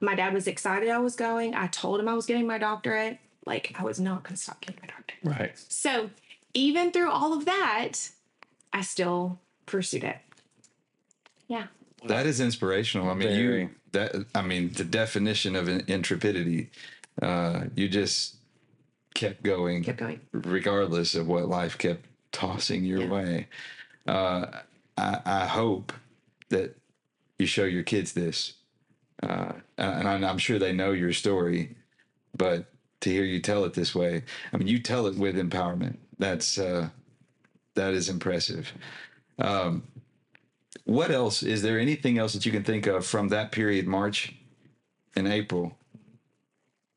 My 0.00 0.14
dad 0.14 0.34
was 0.34 0.46
excited 0.46 0.88
I 0.88 0.98
was 0.98 1.16
going. 1.16 1.54
I 1.54 1.68
told 1.68 2.00
him 2.00 2.08
I 2.08 2.14
was 2.14 2.26
getting 2.26 2.46
my 2.46 2.58
doctorate. 2.58 3.18
Like 3.46 3.74
I 3.78 3.82
was 3.84 3.98
not 4.00 4.22
gonna 4.24 4.36
stop 4.36 4.60
getting 4.60 4.80
my 4.82 4.88
doctorate. 4.88 5.38
Right. 5.40 5.52
So 5.68 6.10
even 6.54 6.90
through 6.92 7.10
all 7.10 7.32
of 7.32 7.44
that, 7.46 7.92
I 8.72 8.80
still 8.82 9.38
pursued 9.66 10.04
it. 10.04 10.18
Yeah. 11.48 11.66
That 12.06 12.26
is 12.26 12.40
inspirational. 12.40 13.08
I 13.08 13.14
mean, 13.14 13.28
Very. 13.28 13.60
you 13.62 13.70
that 13.92 14.14
I 14.34 14.42
mean, 14.42 14.72
the 14.72 14.84
definition 14.84 15.56
of 15.56 15.68
in- 15.68 15.84
intrepidity. 15.86 16.70
Uh, 17.22 17.64
you 17.74 17.88
just 17.88 18.36
kept 19.14 19.42
going, 19.42 19.82
Kept 19.82 19.98
going. 19.98 20.20
regardless 20.32 21.14
of 21.14 21.26
what 21.26 21.48
life 21.48 21.78
kept 21.78 22.04
tossing 22.32 22.84
your 22.84 23.00
Yeah. 23.02 23.08
way. 23.08 23.46
Uh, 24.06 24.46
I, 24.98 25.20
I 25.24 25.46
hope 25.46 25.92
that 26.48 26.76
you 27.38 27.46
show 27.46 27.64
your 27.64 27.82
kids 27.82 28.12
this, 28.12 28.54
uh, 29.22 29.52
and 29.78 30.08
I'm, 30.08 30.38
sure 30.38 30.58
they 30.58 30.72
know 30.72 30.92
your 30.92 31.12
story, 31.12 31.76
but 32.36 32.66
to 33.00 33.10
hear 33.10 33.24
you 33.24 33.40
tell 33.40 33.64
it 33.64 33.74
this 33.74 33.94
way, 33.94 34.24
I 34.52 34.56
mean, 34.56 34.68
you 34.68 34.78
tell 34.78 35.06
it 35.06 35.16
with 35.16 35.36
empowerment. 35.36 35.96
That's 36.18 36.58
uh, 36.58 36.90
that 37.74 37.94
is 37.94 38.08
impressive. 38.08 38.72
Um, 39.38 39.84
what 40.84 41.10
else 41.10 41.42
is 41.42 41.62
there 41.62 41.78
anything 41.78 42.18
else 42.18 42.32
that 42.32 42.46
you 42.46 42.52
can 42.52 42.64
think 42.64 42.86
of 42.86 43.06
from 43.06 43.28
that 43.28 43.52
period, 43.52 43.86
March 43.86 44.34
and 45.14 45.26
April, 45.28 45.76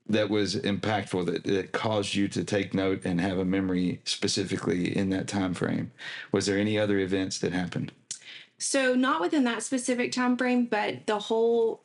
that 0.08 0.30
was 0.30 0.56
impactful 0.56 1.26
that, 1.28 1.44
that 1.44 1.72
caused 1.72 2.16
you 2.16 2.28
to 2.30 2.44
take 2.44 2.74
note 2.74 3.06
and 3.06 3.22
have 3.22 3.38
a 3.38 3.46
memory 3.46 4.02
specifically 4.06 4.96
in 4.96 5.10
that 5.10 5.28
time 5.28 5.54
frame? 5.54 5.92
Was 6.32 6.46
there 6.46 6.58
any 6.58 6.78
other 6.78 6.98
events 6.98 7.40
that 7.40 7.54
happened? 7.54 7.92
So 8.60 8.94
not 8.94 9.22
within 9.22 9.46
that 9.46 9.64
specific 9.64 10.12
time 10.12 10.38
frame, 10.38 10.66
but 10.66 11.08
the 11.08 11.18
whole 11.18 11.82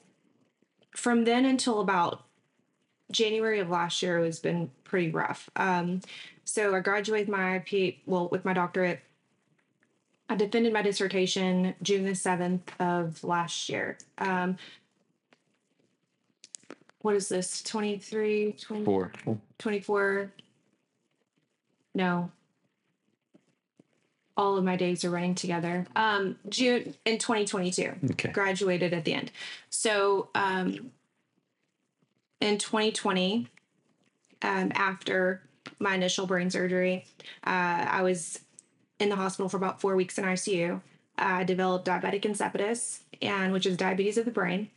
from 0.95 1.25
then 1.25 1.45
until 1.45 1.81
about 1.81 2.25
January 3.11 3.61
of 3.61 3.71
last 3.71 4.03
year 4.03 4.23
has 4.25 4.41
been 4.41 4.71
pretty 4.83 5.11
rough. 5.11 5.49
Um, 5.57 6.01
so 6.45 6.75
I 6.75 6.81
graduated 6.81 7.29
my 7.29 7.61
P 7.61 8.03
well 8.07 8.29
with 8.29 8.45
my 8.45 8.53
doctorate. 8.53 9.01
I 10.29 10.35
defended 10.35 10.73
my 10.73 10.83
dissertation 10.83 11.75
June 11.83 12.05
the 12.05 12.15
seventh 12.15 12.71
of 12.81 13.23
last 13.23 13.69
year. 13.69 13.97
Um, 14.19 14.57
what 17.01 17.15
is 17.15 17.29
this 17.29 17.63
23 17.63 18.57
20, 18.61 18.85
Four. 18.85 19.13
24 19.59 20.33
no 21.95 22.31
all 24.37 24.57
of 24.57 24.65
my 24.65 24.77
days 24.77 25.05
are 25.05 25.11
running 25.11 25.35
together. 25.35 25.87
Um 25.97 26.37
june 26.49 26.95
in 27.05 27.19
2022 27.19 27.93
Okay. 28.13 28.31
graduated 28.31 28.93
at 28.93 29.05
the 29.05 29.15
end. 29.15 29.31
So 29.71 30.29
um 30.35 30.91
in 32.41 32.59
2020 32.59 33.49
um 34.43 34.73
after 34.75 35.43
my 35.79 35.95
initial 35.95 36.27
brain 36.27 36.51
surgery 36.51 37.07
uh 37.47 37.87
i 37.89 38.03
was 38.03 38.41
in 38.99 39.09
the 39.09 39.17
hospital 39.17 39.49
for 39.49 39.57
about 39.57 39.81
four 39.81 39.97
weeks 39.97 40.19
in 40.19 40.25
icu 40.25 40.81
i 41.17 41.45
developed 41.45 41.87
diabetic 41.87 42.23
insipidus 42.23 43.01
and 43.23 43.53
which 43.53 43.65
is 43.65 43.77
diabetes 43.77 44.19
of 44.19 44.25
the 44.25 44.31
brain. 44.33 44.69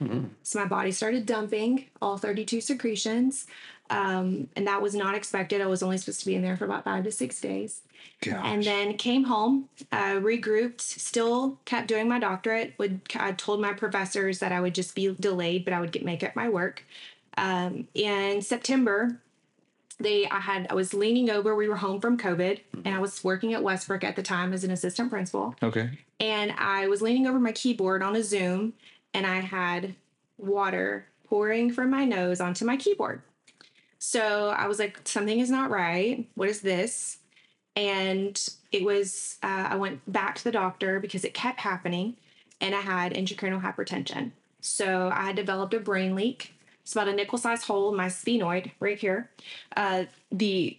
So 0.43 0.59
my 0.59 0.65
body 0.67 0.91
started 0.91 1.25
dumping 1.25 1.85
all 2.01 2.17
32 2.19 2.61
secretions. 2.61 3.47
Um, 3.89 4.47
and 4.55 4.67
that 4.67 4.79
was 4.79 4.93
not 4.93 5.15
expected. 5.15 5.59
I 5.59 5.65
was 5.65 5.81
only 5.81 5.97
supposed 5.97 6.19
to 6.19 6.27
be 6.27 6.35
in 6.35 6.43
there 6.43 6.55
for 6.55 6.63
about 6.65 6.83
five 6.83 7.03
to 7.05 7.11
six 7.11 7.41
days 7.41 7.81
and 8.25 8.63
then 8.63 8.97
came 8.97 9.25
home, 9.25 9.69
uh, 9.91 10.15
regrouped, 10.15 10.81
still 10.81 11.59
kept 11.65 11.87
doing 11.87 12.07
my 12.07 12.19
doctorate. 12.19 12.73
Would 12.77 13.01
I 13.15 13.31
told 13.33 13.61
my 13.61 13.73
professors 13.73 14.39
that 14.39 14.51
I 14.51 14.59
would 14.59 14.75
just 14.75 14.95
be 14.95 15.13
delayed, 15.19 15.65
but 15.65 15.73
I 15.73 15.79
would 15.79 15.91
get 15.91 16.03
make 16.03 16.23
up 16.23 16.35
my 16.35 16.49
work. 16.49 16.83
Um, 17.37 17.87
in 17.93 18.41
September, 18.41 19.19
they 19.99 20.27
I 20.27 20.39
had 20.39 20.67
I 20.69 20.73
was 20.73 20.93
leaning 20.93 21.29
over. 21.29 21.55
We 21.55 21.69
were 21.69 21.75
home 21.75 22.01
from 22.01 22.17
COVID, 22.17 22.59
and 22.85 22.95
I 22.95 22.99
was 22.99 23.23
working 23.23 23.53
at 23.53 23.63
Westbrook 23.63 24.03
at 24.03 24.15
the 24.15 24.23
time 24.23 24.53
as 24.53 24.63
an 24.63 24.71
assistant 24.71 25.09
principal. 25.09 25.55
Okay. 25.61 25.89
And 26.19 26.53
I 26.57 26.87
was 26.87 27.01
leaning 27.01 27.27
over 27.27 27.39
my 27.39 27.51
keyboard 27.51 28.01
on 28.01 28.15
a 28.15 28.23
Zoom, 28.23 28.73
and 29.13 29.25
I 29.25 29.39
had 29.41 29.95
water 30.37 31.07
pouring 31.29 31.71
from 31.71 31.89
my 31.89 32.05
nose 32.05 32.41
onto 32.41 32.65
my 32.65 32.77
keyboard. 32.77 33.21
So 33.99 34.49
I 34.49 34.67
was 34.67 34.79
like, 34.79 34.99
something 35.05 35.39
is 35.39 35.49
not 35.49 35.69
right. 35.69 36.27
What 36.35 36.49
is 36.49 36.61
this? 36.61 37.17
And 37.77 38.49
it 38.71 38.83
was 38.83 39.37
uh, 39.43 39.67
i 39.69 39.75
went 39.75 40.01
back 40.11 40.35
to 40.35 40.43
the 40.43 40.51
doctor 40.51 40.99
because 40.99 41.23
it 41.23 41.33
kept 41.33 41.59
happening 41.61 42.17
and 42.59 42.75
i 42.75 42.81
had 42.81 43.13
intracranial 43.13 43.61
hypertension. 43.61 44.31
So 44.59 45.09
i 45.13 45.27
had 45.27 45.35
developed 45.37 45.73
a 45.73 45.79
brain 45.79 46.15
leak. 46.15 46.53
It's 46.81 46.93
about 46.93 47.07
a 47.07 47.13
nickel 47.13 47.37
sized 47.37 47.65
hole 47.65 47.89
in 47.89 47.95
my 47.95 48.07
sphenoid 48.07 48.71
right 48.79 48.97
here. 48.97 49.29
Uh, 49.75 50.05
the 50.31 50.77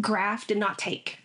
graft 0.00 0.48
did 0.48 0.58
not 0.58 0.78
take. 0.78 1.18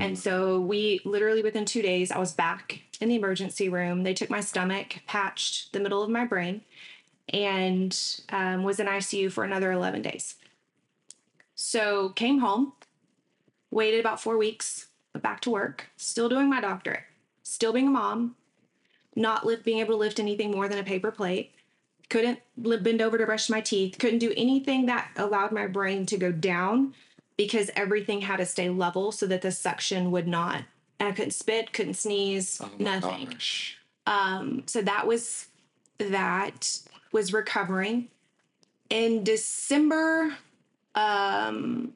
And 0.00 0.18
so 0.18 0.60
we 0.60 1.00
literally 1.04 1.42
within 1.42 1.64
two 1.64 1.82
days 1.82 2.12
i 2.12 2.18
was 2.18 2.32
back 2.32 2.82
in 3.00 3.08
the 3.08 3.16
emergency 3.16 3.68
room. 3.68 4.02
They 4.02 4.14
took 4.14 4.28
my 4.30 4.40
stomach 4.40 4.98
patched 5.06 5.72
the 5.72 5.80
middle 5.80 6.02
of 6.02 6.10
my 6.10 6.26
brain 6.26 6.60
and 7.30 7.98
um, 8.30 8.64
was 8.64 8.78
in 8.80 8.86
icu 8.86 9.32
for 9.32 9.44
another 9.44 9.72
11 9.72 10.02
days. 10.02 10.34
So 11.54 12.10
came 12.10 12.38
home 12.38 12.74
waited 13.70 14.00
about 14.00 14.20
four 14.20 14.36
weeks, 14.38 14.88
went 15.14 15.22
back 15.22 15.40
to 15.42 15.50
work, 15.50 15.90
still 15.96 16.28
doing 16.28 16.48
my 16.48 16.60
doctorate, 16.60 17.04
still 17.42 17.72
being 17.72 17.88
a 17.88 17.90
mom, 17.90 18.36
not 19.14 19.44
lift, 19.44 19.64
being 19.64 19.78
able 19.78 19.94
to 19.94 19.98
lift 19.98 20.20
anything 20.20 20.50
more 20.50 20.68
than 20.68 20.78
a 20.78 20.84
paper 20.84 21.10
plate, 21.10 21.52
couldn't 22.08 22.40
bend 22.56 23.02
over 23.02 23.18
to 23.18 23.26
brush 23.26 23.50
my 23.50 23.60
teeth, 23.60 23.96
couldn't 23.98 24.20
do 24.20 24.32
anything 24.36 24.86
that 24.86 25.10
allowed 25.16 25.52
my 25.52 25.66
brain 25.66 26.06
to 26.06 26.16
go 26.16 26.32
down 26.32 26.94
because 27.36 27.70
everything 27.76 28.22
had 28.22 28.38
to 28.38 28.46
stay 28.46 28.68
level 28.68 29.12
so 29.12 29.26
that 29.26 29.42
the 29.42 29.52
suction 29.52 30.10
would 30.10 30.26
not. 30.26 30.64
I 31.00 31.12
couldn't 31.12 31.30
spit, 31.30 31.72
couldn't 31.72 31.94
sneeze, 31.94 32.60
nothing. 32.78 33.34
Um, 34.06 34.64
so 34.66 34.82
that 34.82 35.06
was 35.06 35.46
that 35.98 36.80
was 37.12 37.32
recovering. 37.32 38.08
In 38.90 39.22
December, 39.22 40.34
um, 40.94 41.92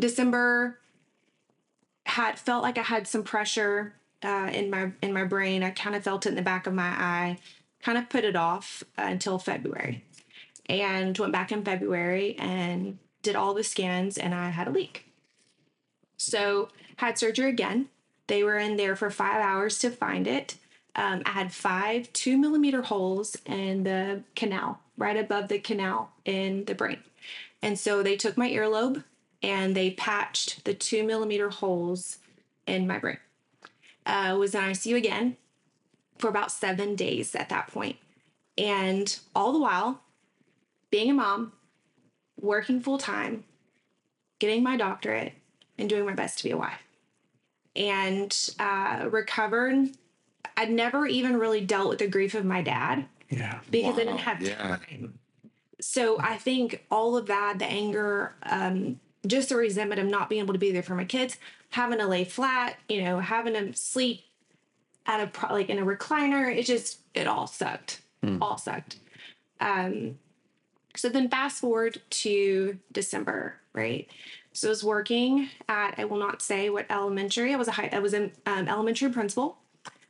December 0.00 0.78
had 2.06 2.38
felt 2.38 2.62
like 2.62 2.78
I 2.78 2.82
had 2.82 3.06
some 3.06 3.22
pressure 3.22 3.94
uh, 4.24 4.50
in 4.52 4.70
my 4.70 4.92
in 5.02 5.12
my 5.12 5.24
brain. 5.24 5.62
I 5.62 5.70
kind 5.70 5.94
of 5.94 6.04
felt 6.04 6.26
it 6.26 6.30
in 6.30 6.34
the 6.34 6.42
back 6.42 6.66
of 6.66 6.74
my 6.74 6.88
eye. 6.88 7.38
Kind 7.82 7.98
of 7.98 8.08
put 8.08 8.24
it 8.24 8.36
off 8.36 8.82
uh, 8.98 9.02
until 9.02 9.38
February, 9.38 10.04
and 10.66 11.16
went 11.18 11.32
back 11.32 11.52
in 11.52 11.64
February 11.64 12.36
and 12.38 12.98
did 13.22 13.36
all 13.36 13.54
the 13.54 13.64
scans, 13.64 14.18
and 14.18 14.34
I 14.34 14.50
had 14.50 14.68
a 14.68 14.72
leak. 14.72 15.04
So 16.16 16.68
had 16.96 17.18
surgery 17.18 17.48
again. 17.48 17.88
They 18.26 18.42
were 18.42 18.58
in 18.58 18.76
there 18.76 18.96
for 18.96 19.10
five 19.10 19.40
hours 19.40 19.78
to 19.80 19.90
find 19.90 20.26
it. 20.26 20.56
Um, 20.96 21.22
I 21.24 21.30
had 21.30 21.52
five 21.52 22.12
two 22.12 22.36
millimeter 22.36 22.82
holes 22.82 23.36
in 23.46 23.84
the 23.84 24.22
canal, 24.34 24.80
right 24.96 25.16
above 25.16 25.48
the 25.48 25.58
canal 25.58 26.10
in 26.24 26.64
the 26.64 26.74
brain. 26.74 26.98
And 27.62 27.78
so 27.78 28.02
they 28.02 28.16
took 28.16 28.36
my 28.36 28.50
earlobe 28.50 29.04
and 29.42 29.74
they 29.76 29.90
patched 29.90 30.64
the 30.64 30.74
two 30.74 31.02
millimeter 31.04 31.50
holes 31.50 32.18
in 32.66 32.86
my 32.86 32.98
brain. 32.98 33.18
Uh, 34.06 34.36
was 34.38 34.54
in 34.54 34.60
ICU 34.62 34.96
again 34.96 35.36
for 36.18 36.28
about 36.28 36.50
seven 36.50 36.94
days 36.96 37.34
at 37.34 37.48
that 37.50 37.68
point. 37.68 37.96
And 38.56 39.18
all 39.34 39.52
the 39.52 39.58
while, 39.60 40.00
being 40.90 41.10
a 41.10 41.14
mom, 41.14 41.52
working 42.40 42.80
full 42.80 42.98
time, 42.98 43.44
getting 44.38 44.62
my 44.62 44.76
doctorate, 44.76 45.34
and 45.76 45.88
doing 45.88 46.04
my 46.04 46.14
best 46.14 46.38
to 46.38 46.44
be 46.44 46.50
a 46.50 46.56
wife. 46.56 46.82
And 47.76 48.36
uh, 48.58 49.06
recovered. 49.10 49.90
I'd 50.56 50.70
never 50.72 51.06
even 51.06 51.36
really 51.38 51.60
dealt 51.60 51.88
with 51.88 52.00
the 52.00 52.08
grief 52.08 52.34
of 52.34 52.44
my 52.44 52.62
dad 52.62 53.04
Yeah. 53.30 53.60
because 53.70 53.94
I 53.94 53.98
didn't 54.04 54.18
have 54.18 54.42
Yeah. 54.42 54.56
time. 54.76 55.18
So 55.80 56.18
I 56.18 56.36
think 56.38 56.84
all 56.90 57.16
of 57.16 57.26
that, 57.26 57.60
the 57.60 57.66
anger, 57.66 58.34
um, 58.42 58.98
just 59.28 59.50
the 59.50 59.56
resentment 59.56 60.00
of 60.00 60.06
not 60.06 60.28
being 60.28 60.42
able 60.42 60.54
to 60.54 60.58
be 60.58 60.72
there 60.72 60.82
for 60.82 60.94
my 60.94 61.04
kids, 61.04 61.36
having 61.70 61.98
to 61.98 62.06
lay 62.06 62.24
flat, 62.24 62.76
you 62.88 63.02
know, 63.02 63.20
having 63.20 63.54
to 63.54 63.74
sleep 63.74 64.22
at 65.06 65.20
a 65.20 65.26
pro- 65.26 65.54
like 65.54 65.70
in 65.70 65.78
a 65.78 65.84
recliner, 65.84 66.54
it 66.54 66.66
just 66.66 66.98
it 67.14 67.26
all 67.26 67.46
sucked, 67.46 68.00
all 68.42 68.58
sucked. 68.58 68.96
Um, 69.60 70.18
so 70.96 71.08
then 71.08 71.28
fast 71.28 71.60
forward 71.60 72.00
to 72.10 72.78
December, 72.92 73.54
right? 73.72 74.08
So 74.52 74.68
I 74.68 74.70
was 74.70 74.82
working 74.82 75.48
at 75.68 75.94
I 75.98 76.04
will 76.04 76.18
not 76.18 76.42
say 76.42 76.70
what 76.70 76.86
elementary. 76.90 77.52
I 77.54 77.56
was 77.56 77.68
a 77.68 77.72
high, 77.72 77.90
I 77.92 78.00
was 78.00 78.12
an 78.14 78.32
um, 78.46 78.68
elementary 78.68 79.10
principal. 79.10 79.58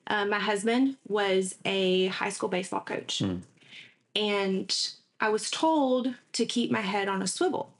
Um, 0.06 0.30
my 0.30 0.38
husband 0.38 0.96
was 1.06 1.56
a 1.66 2.06
high 2.06 2.30
school 2.30 2.48
baseball 2.48 2.80
coach, 2.80 3.20
and 4.16 4.88
I 5.20 5.28
was 5.28 5.50
told 5.50 6.14
to 6.32 6.46
keep 6.46 6.70
my 6.70 6.80
head 6.80 7.08
on 7.08 7.20
a 7.20 7.26
swivel. 7.26 7.70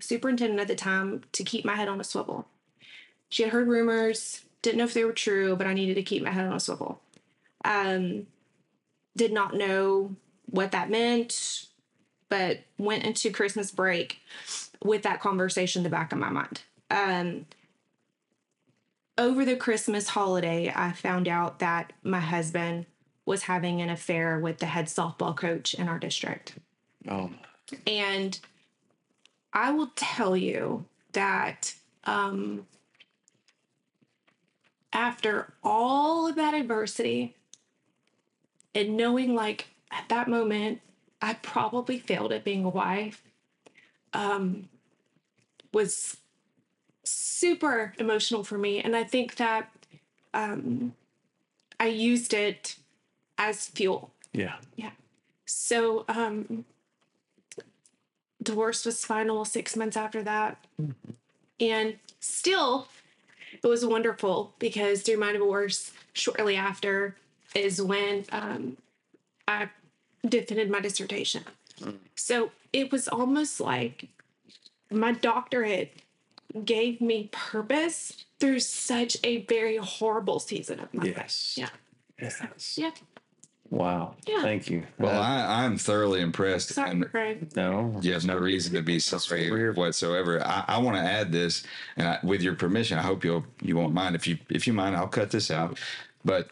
Superintendent 0.00 0.60
at 0.60 0.68
the 0.68 0.74
time 0.74 1.22
to 1.32 1.44
keep 1.44 1.64
my 1.64 1.74
head 1.74 1.88
on 1.88 2.00
a 2.00 2.04
swivel. 2.04 2.46
She 3.28 3.42
had 3.42 3.52
heard 3.52 3.68
rumors, 3.68 4.42
didn't 4.62 4.78
know 4.78 4.84
if 4.84 4.94
they 4.94 5.04
were 5.04 5.12
true, 5.12 5.56
but 5.56 5.66
I 5.66 5.74
needed 5.74 5.94
to 5.94 6.02
keep 6.02 6.22
my 6.22 6.30
head 6.30 6.46
on 6.46 6.54
a 6.54 6.60
swivel. 6.60 7.00
Um, 7.64 8.26
did 9.16 9.32
not 9.32 9.54
know 9.54 10.16
what 10.46 10.72
that 10.72 10.90
meant, 10.90 11.66
but 12.28 12.60
went 12.78 13.04
into 13.04 13.30
Christmas 13.30 13.70
break 13.70 14.20
with 14.82 15.02
that 15.02 15.20
conversation 15.20 15.80
in 15.80 15.84
the 15.84 15.90
back 15.90 16.12
of 16.12 16.18
my 16.18 16.30
mind. 16.30 16.62
Um, 16.90 17.46
over 19.18 19.44
the 19.44 19.56
Christmas 19.56 20.08
holiday, 20.08 20.72
I 20.74 20.92
found 20.92 21.28
out 21.28 21.58
that 21.58 21.92
my 22.02 22.20
husband 22.20 22.86
was 23.26 23.42
having 23.42 23.82
an 23.82 23.90
affair 23.90 24.38
with 24.38 24.58
the 24.58 24.66
head 24.66 24.86
softball 24.86 25.36
coach 25.36 25.74
in 25.74 25.88
our 25.88 25.98
district. 25.98 26.54
Oh, 27.08 27.30
And 27.86 28.38
I 29.52 29.70
will 29.70 29.90
tell 29.96 30.36
you 30.36 30.84
that 31.12 31.74
um, 32.04 32.66
after 34.92 35.52
all 35.62 36.26
of 36.28 36.36
that 36.36 36.54
adversity 36.54 37.34
and 38.74 38.96
knowing, 38.96 39.34
like, 39.34 39.68
at 39.90 40.08
that 40.08 40.28
moment, 40.28 40.80
I 41.20 41.34
probably 41.34 41.98
failed 41.98 42.32
at 42.32 42.44
being 42.44 42.64
a 42.64 42.68
wife, 42.68 43.22
um, 44.12 44.68
was 45.72 46.18
super 47.04 47.94
emotional 47.98 48.44
for 48.44 48.58
me. 48.58 48.80
And 48.80 48.94
I 48.94 49.04
think 49.04 49.36
that 49.36 49.70
um, 50.34 50.94
I 51.80 51.86
used 51.86 52.34
it 52.34 52.76
as 53.38 53.66
fuel. 53.68 54.12
Yeah. 54.32 54.56
Yeah. 54.76 54.90
So 55.46 56.04
um 56.08 56.64
divorce 58.42 58.84
was 58.84 59.04
final 59.04 59.44
six 59.44 59.76
months 59.76 59.96
after 59.96 60.22
that. 60.22 60.64
And 61.60 61.96
still 62.20 62.88
it 63.62 63.66
was 63.66 63.84
wonderful 63.84 64.54
because 64.58 65.02
through 65.02 65.16
my 65.18 65.32
divorce, 65.32 65.92
shortly 66.12 66.56
after 66.56 67.16
is 67.54 67.80
when 67.82 68.24
um 68.32 68.76
I 69.46 69.70
defended 70.26 70.70
my 70.70 70.80
dissertation. 70.80 71.44
So 72.14 72.50
it 72.72 72.92
was 72.92 73.08
almost 73.08 73.60
like 73.60 74.08
my 74.90 75.12
doctorate 75.12 75.92
gave 76.64 77.00
me 77.00 77.28
purpose 77.32 78.24
through 78.40 78.60
such 78.60 79.16
a 79.24 79.42
very 79.46 79.76
horrible 79.76 80.38
season 80.40 80.80
of 80.80 80.92
my 80.92 81.04
life. 81.04 81.14
Yes. 81.16 81.54
Yeah. 81.56 81.68
Yes. 82.20 82.76
Yeah. 82.78 82.90
Wow. 83.70 84.14
Yeah. 84.26 84.40
Thank 84.42 84.70
you. 84.70 84.84
Well, 84.98 85.12
That- 85.12 85.20
I, 85.20 85.64
I'm 85.64 85.76
thoroughly 85.76 86.20
impressed. 86.22 86.70
Sorry 86.70 86.90
and 86.90 87.02
for 87.04 87.10
crying. 87.10 87.48
no. 87.54 87.98
you 88.02 88.12
have 88.14 88.24
no 88.24 88.36
reason 88.38 88.72
to 88.74 88.82
be 88.82 88.98
sorry 88.98 89.50
weird. 89.50 89.76
whatsoever. 89.76 90.42
I, 90.44 90.64
I 90.68 90.78
want 90.78 90.96
to 90.96 91.02
add 91.02 91.32
this, 91.32 91.64
and 91.96 92.08
I, 92.08 92.18
with 92.22 92.40
your 92.42 92.54
permission, 92.54 92.98
I 92.98 93.02
hope 93.02 93.24
you'll 93.24 93.44
you 93.60 93.76
won't 93.76 93.92
mind. 93.92 94.14
If 94.16 94.26
you 94.26 94.38
if 94.48 94.66
you 94.66 94.72
mind, 94.72 94.96
I'll 94.96 95.06
cut 95.08 95.30
this 95.30 95.50
out. 95.50 95.78
But 96.24 96.50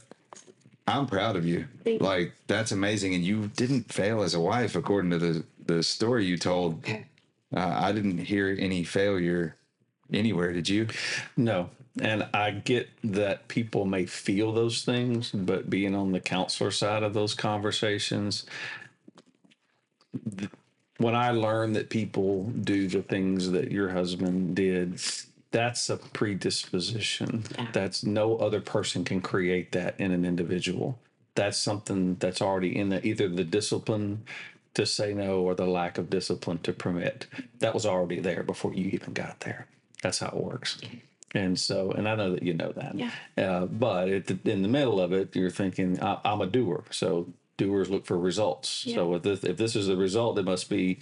I'm 0.86 1.06
proud 1.06 1.36
of 1.36 1.46
you. 1.46 1.66
Thank. 1.84 2.02
Like 2.02 2.34
that's 2.48 2.70
amazing, 2.72 3.14
and 3.14 3.24
you 3.24 3.48
didn't 3.56 3.90
fail 3.92 4.22
as 4.22 4.34
a 4.34 4.40
wife, 4.40 4.76
according 4.76 5.10
to 5.12 5.18
the 5.18 5.44
the 5.64 5.82
story 5.82 6.26
you 6.26 6.36
told. 6.36 6.84
Uh, 6.86 7.00
I 7.60 7.92
didn't 7.92 8.18
hear 8.18 8.54
any 8.58 8.84
failure 8.84 9.56
anywhere. 10.12 10.52
Did 10.52 10.68
you? 10.68 10.88
No. 11.36 11.70
And 12.00 12.28
I 12.34 12.50
get 12.52 12.90
that 13.04 13.48
people 13.48 13.86
may 13.86 14.06
feel 14.06 14.52
those 14.52 14.84
things, 14.84 15.30
but 15.32 15.70
being 15.70 15.94
on 15.94 16.12
the 16.12 16.20
counselor 16.20 16.70
side 16.70 17.02
of 17.02 17.14
those 17.14 17.34
conversations, 17.34 18.46
th- 20.38 20.50
when 20.98 21.14
I 21.14 21.30
learned 21.32 21.76
that 21.76 21.90
people 21.90 22.44
do 22.44 22.88
the 22.88 23.02
things 23.02 23.50
that 23.52 23.72
your 23.72 23.90
husband 23.90 24.56
did, 24.56 25.00
that's 25.52 25.90
a 25.90 25.96
predisposition. 25.98 27.44
That's 27.72 28.04
no 28.04 28.36
other 28.38 28.60
person 28.60 29.04
can 29.04 29.20
create 29.20 29.72
that 29.72 29.98
in 30.00 30.12
an 30.12 30.24
individual. 30.24 30.98
That's 31.34 31.58
something 31.58 32.16
that's 32.16 32.42
already 32.42 32.76
in 32.76 32.90
the 32.90 33.06
either 33.06 33.28
the 33.28 33.44
discipline 33.44 34.24
to 34.74 34.86
say 34.86 35.14
no 35.14 35.40
or 35.40 35.54
the 35.54 35.66
lack 35.66 35.98
of 35.98 36.10
discipline 36.10 36.58
to 36.60 36.72
permit. 36.72 37.26
That 37.60 37.74
was 37.74 37.86
already 37.86 38.20
there 38.20 38.42
before 38.42 38.74
you 38.74 38.86
even 38.90 39.14
got 39.14 39.40
there. 39.40 39.66
That's 40.02 40.18
how 40.20 40.28
it 40.28 40.36
works. 40.36 40.78
And 41.36 41.58
so, 41.58 41.90
and 41.92 42.08
I 42.08 42.14
know 42.14 42.32
that 42.32 42.42
you 42.42 42.54
know 42.54 42.72
that. 42.72 42.94
Yeah. 42.94 43.10
Uh, 43.36 43.66
but 43.66 44.26
the, 44.26 44.38
in 44.44 44.62
the 44.62 44.68
middle 44.68 45.00
of 45.00 45.12
it, 45.12 45.36
you're 45.36 45.50
thinking, 45.50 46.02
I, 46.02 46.18
I'm 46.24 46.40
a 46.40 46.46
doer. 46.46 46.84
So 46.90 47.28
doers 47.58 47.90
look 47.90 48.06
for 48.06 48.18
results. 48.18 48.68
So 48.68 49.14
if 49.14 49.22
this, 49.22 49.44
if 49.44 49.56
this 49.56 49.76
is 49.76 49.86
the 49.86 49.96
result, 49.96 50.38
it 50.38 50.44
must 50.44 50.70
be 50.70 50.98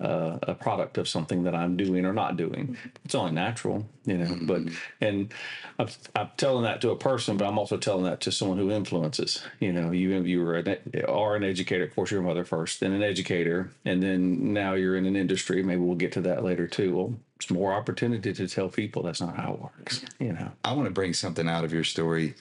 uh, 0.00 0.38
a 0.42 0.54
product 0.54 0.98
of 0.98 1.08
something 1.08 1.44
that 1.44 1.54
I'm 1.54 1.76
doing 1.76 2.04
or 2.04 2.12
not 2.12 2.36
doing. 2.36 2.76
It's 3.04 3.14
only 3.14 3.32
natural, 3.32 3.86
you 4.04 4.18
know. 4.18 4.36
But 4.42 4.62
and 5.00 5.32
I'm, 5.78 5.88
I'm 6.14 6.30
telling 6.36 6.64
that 6.64 6.80
to 6.82 6.90
a 6.90 6.96
person, 6.96 7.36
but 7.36 7.46
I'm 7.46 7.58
also 7.58 7.76
telling 7.76 8.04
that 8.04 8.20
to 8.22 8.32
someone 8.32 8.58
who 8.58 8.70
influences. 8.70 9.42
You 9.60 9.72
know, 9.72 9.90
you 9.90 10.20
you 10.22 10.42
were 10.42 10.56
an, 10.56 10.76
are 11.08 11.36
an 11.36 11.44
educator. 11.44 11.84
Of 11.84 11.94
course, 11.94 12.10
your 12.10 12.22
mother 12.22 12.44
first, 12.44 12.80
then 12.80 12.92
an 12.92 13.02
educator, 13.02 13.70
and 13.84 14.02
then 14.02 14.52
now 14.52 14.74
you're 14.74 14.96
in 14.96 15.06
an 15.06 15.16
industry. 15.16 15.62
Maybe 15.62 15.80
we'll 15.80 15.96
get 15.96 16.12
to 16.12 16.20
that 16.22 16.44
later 16.44 16.66
too. 16.66 16.96
Well, 16.96 17.14
it's 17.36 17.50
more 17.50 17.72
opportunity 17.72 18.32
to 18.32 18.48
tell 18.48 18.68
people 18.68 19.02
that's 19.02 19.20
not 19.20 19.36
how 19.36 19.54
it 19.54 19.60
works. 19.60 20.04
You 20.18 20.32
know. 20.32 20.50
I 20.64 20.72
want 20.72 20.86
to 20.86 20.92
bring 20.92 21.14
something 21.14 21.48
out 21.48 21.64
of 21.64 21.72
your 21.72 21.84
story 21.84 22.34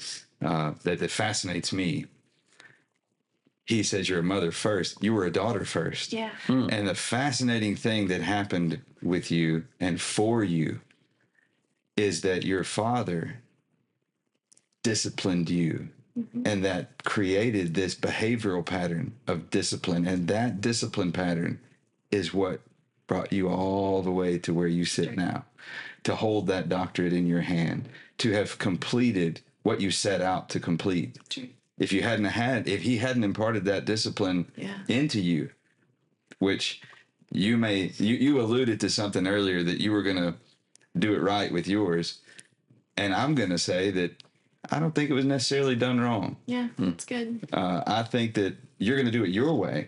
uh, 0.43 0.73
that, 0.83 0.99
that 0.99 1.11
fascinates 1.11 1.71
me. 1.73 2.05
He 3.65 3.81
says 3.83 4.07
you're 4.09 4.19
a 4.19 4.23
mother 4.23 4.51
first. 4.51 5.03
You 5.03 5.13
were 5.13 5.25
a 5.25 5.31
daughter 5.31 5.65
first. 5.65 6.13
Yeah. 6.13 6.31
Hmm. 6.47 6.67
And 6.71 6.87
the 6.87 6.95
fascinating 6.95 7.75
thing 7.75 8.07
that 8.07 8.21
happened 8.21 8.81
with 9.01 9.31
you 9.31 9.65
and 9.79 9.99
for 9.99 10.43
you 10.43 10.81
is 11.97 12.21
that 12.21 12.43
your 12.43 12.63
father 12.63 13.37
disciplined 14.83 15.49
you 15.49 15.89
mm-hmm. 16.17 16.43
and 16.45 16.63
that 16.63 17.03
created 17.03 17.73
this 17.73 17.95
behavioral 17.95 18.65
pattern 18.65 19.13
of 19.27 19.49
discipline. 19.49 20.07
And 20.07 20.27
that 20.27 20.61
discipline 20.61 21.11
pattern 21.11 21.59
is 22.11 22.33
what 22.33 22.61
brought 23.07 23.33
you 23.33 23.49
all 23.49 24.03
the 24.03 24.11
way 24.11 24.37
to 24.39 24.53
where 24.53 24.67
you 24.67 24.85
sit 24.85 25.15
now 25.15 25.45
to 26.05 26.15
hold 26.15 26.45
that 26.47 26.69
doctorate 26.69 27.13
in 27.13 27.25
your 27.25 27.41
hand, 27.41 27.89
to 28.19 28.31
have 28.31 28.59
completed 28.59 29.41
what 29.63 29.81
you 29.81 29.89
set 29.89 30.21
out 30.21 30.49
to 30.49 30.59
complete. 30.59 31.17
True. 31.77 31.83
If 31.83 31.91
you 31.93 32.01
hadn't 32.03 32.25
had, 32.25 32.67
if 32.67 32.81
he 32.83 32.97
hadn't 32.97 33.23
imparted 33.23 33.65
that 33.65 33.85
discipline 33.85 34.51
Yeah. 34.55 34.77
into 34.87 35.19
you, 35.21 35.49
which 36.39 36.81
you 37.31 37.57
may 37.57 37.91
you, 37.97 38.15
you 38.15 38.39
alluded 38.41 38.79
to 38.81 38.89
something 38.89 39.27
earlier 39.27 39.63
that 39.63 39.81
you 39.81 39.91
were 39.91 40.03
going 40.03 40.17
to 40.17 40.35
do 40.97 41.13
it 41.13 41.21
right 41.21 41.51
with 41.51 41.67
yours 41.67 42.19
and 42.95 43.13
i'm 43.13 43.33
going 43.35 43.49
to 43.49 43.57
say 43.57 43.89
that 43.91 44.23
i 44.71 44.79
don't 44.79 44.93
think 44.95 45.09
it 45.09 45.13
was 45.13 45.25
necessarily 45.25 45.75
done 45.75 45.99
wrong 45.99 46.37
Yeah. 46.45 46.67
That's 46.77 47.03
good. 47.03 47.49
uh, 47.51 47.81
i 47.87 48.03
think 48.03 48.35
that 48.35 48.55
you're 48.77 48.95
going 48.95 49.07
to 49.07 49.11
do 49.11 49.23
it 49.23 49.29
your 49.31 49.53
way 49.55 49.87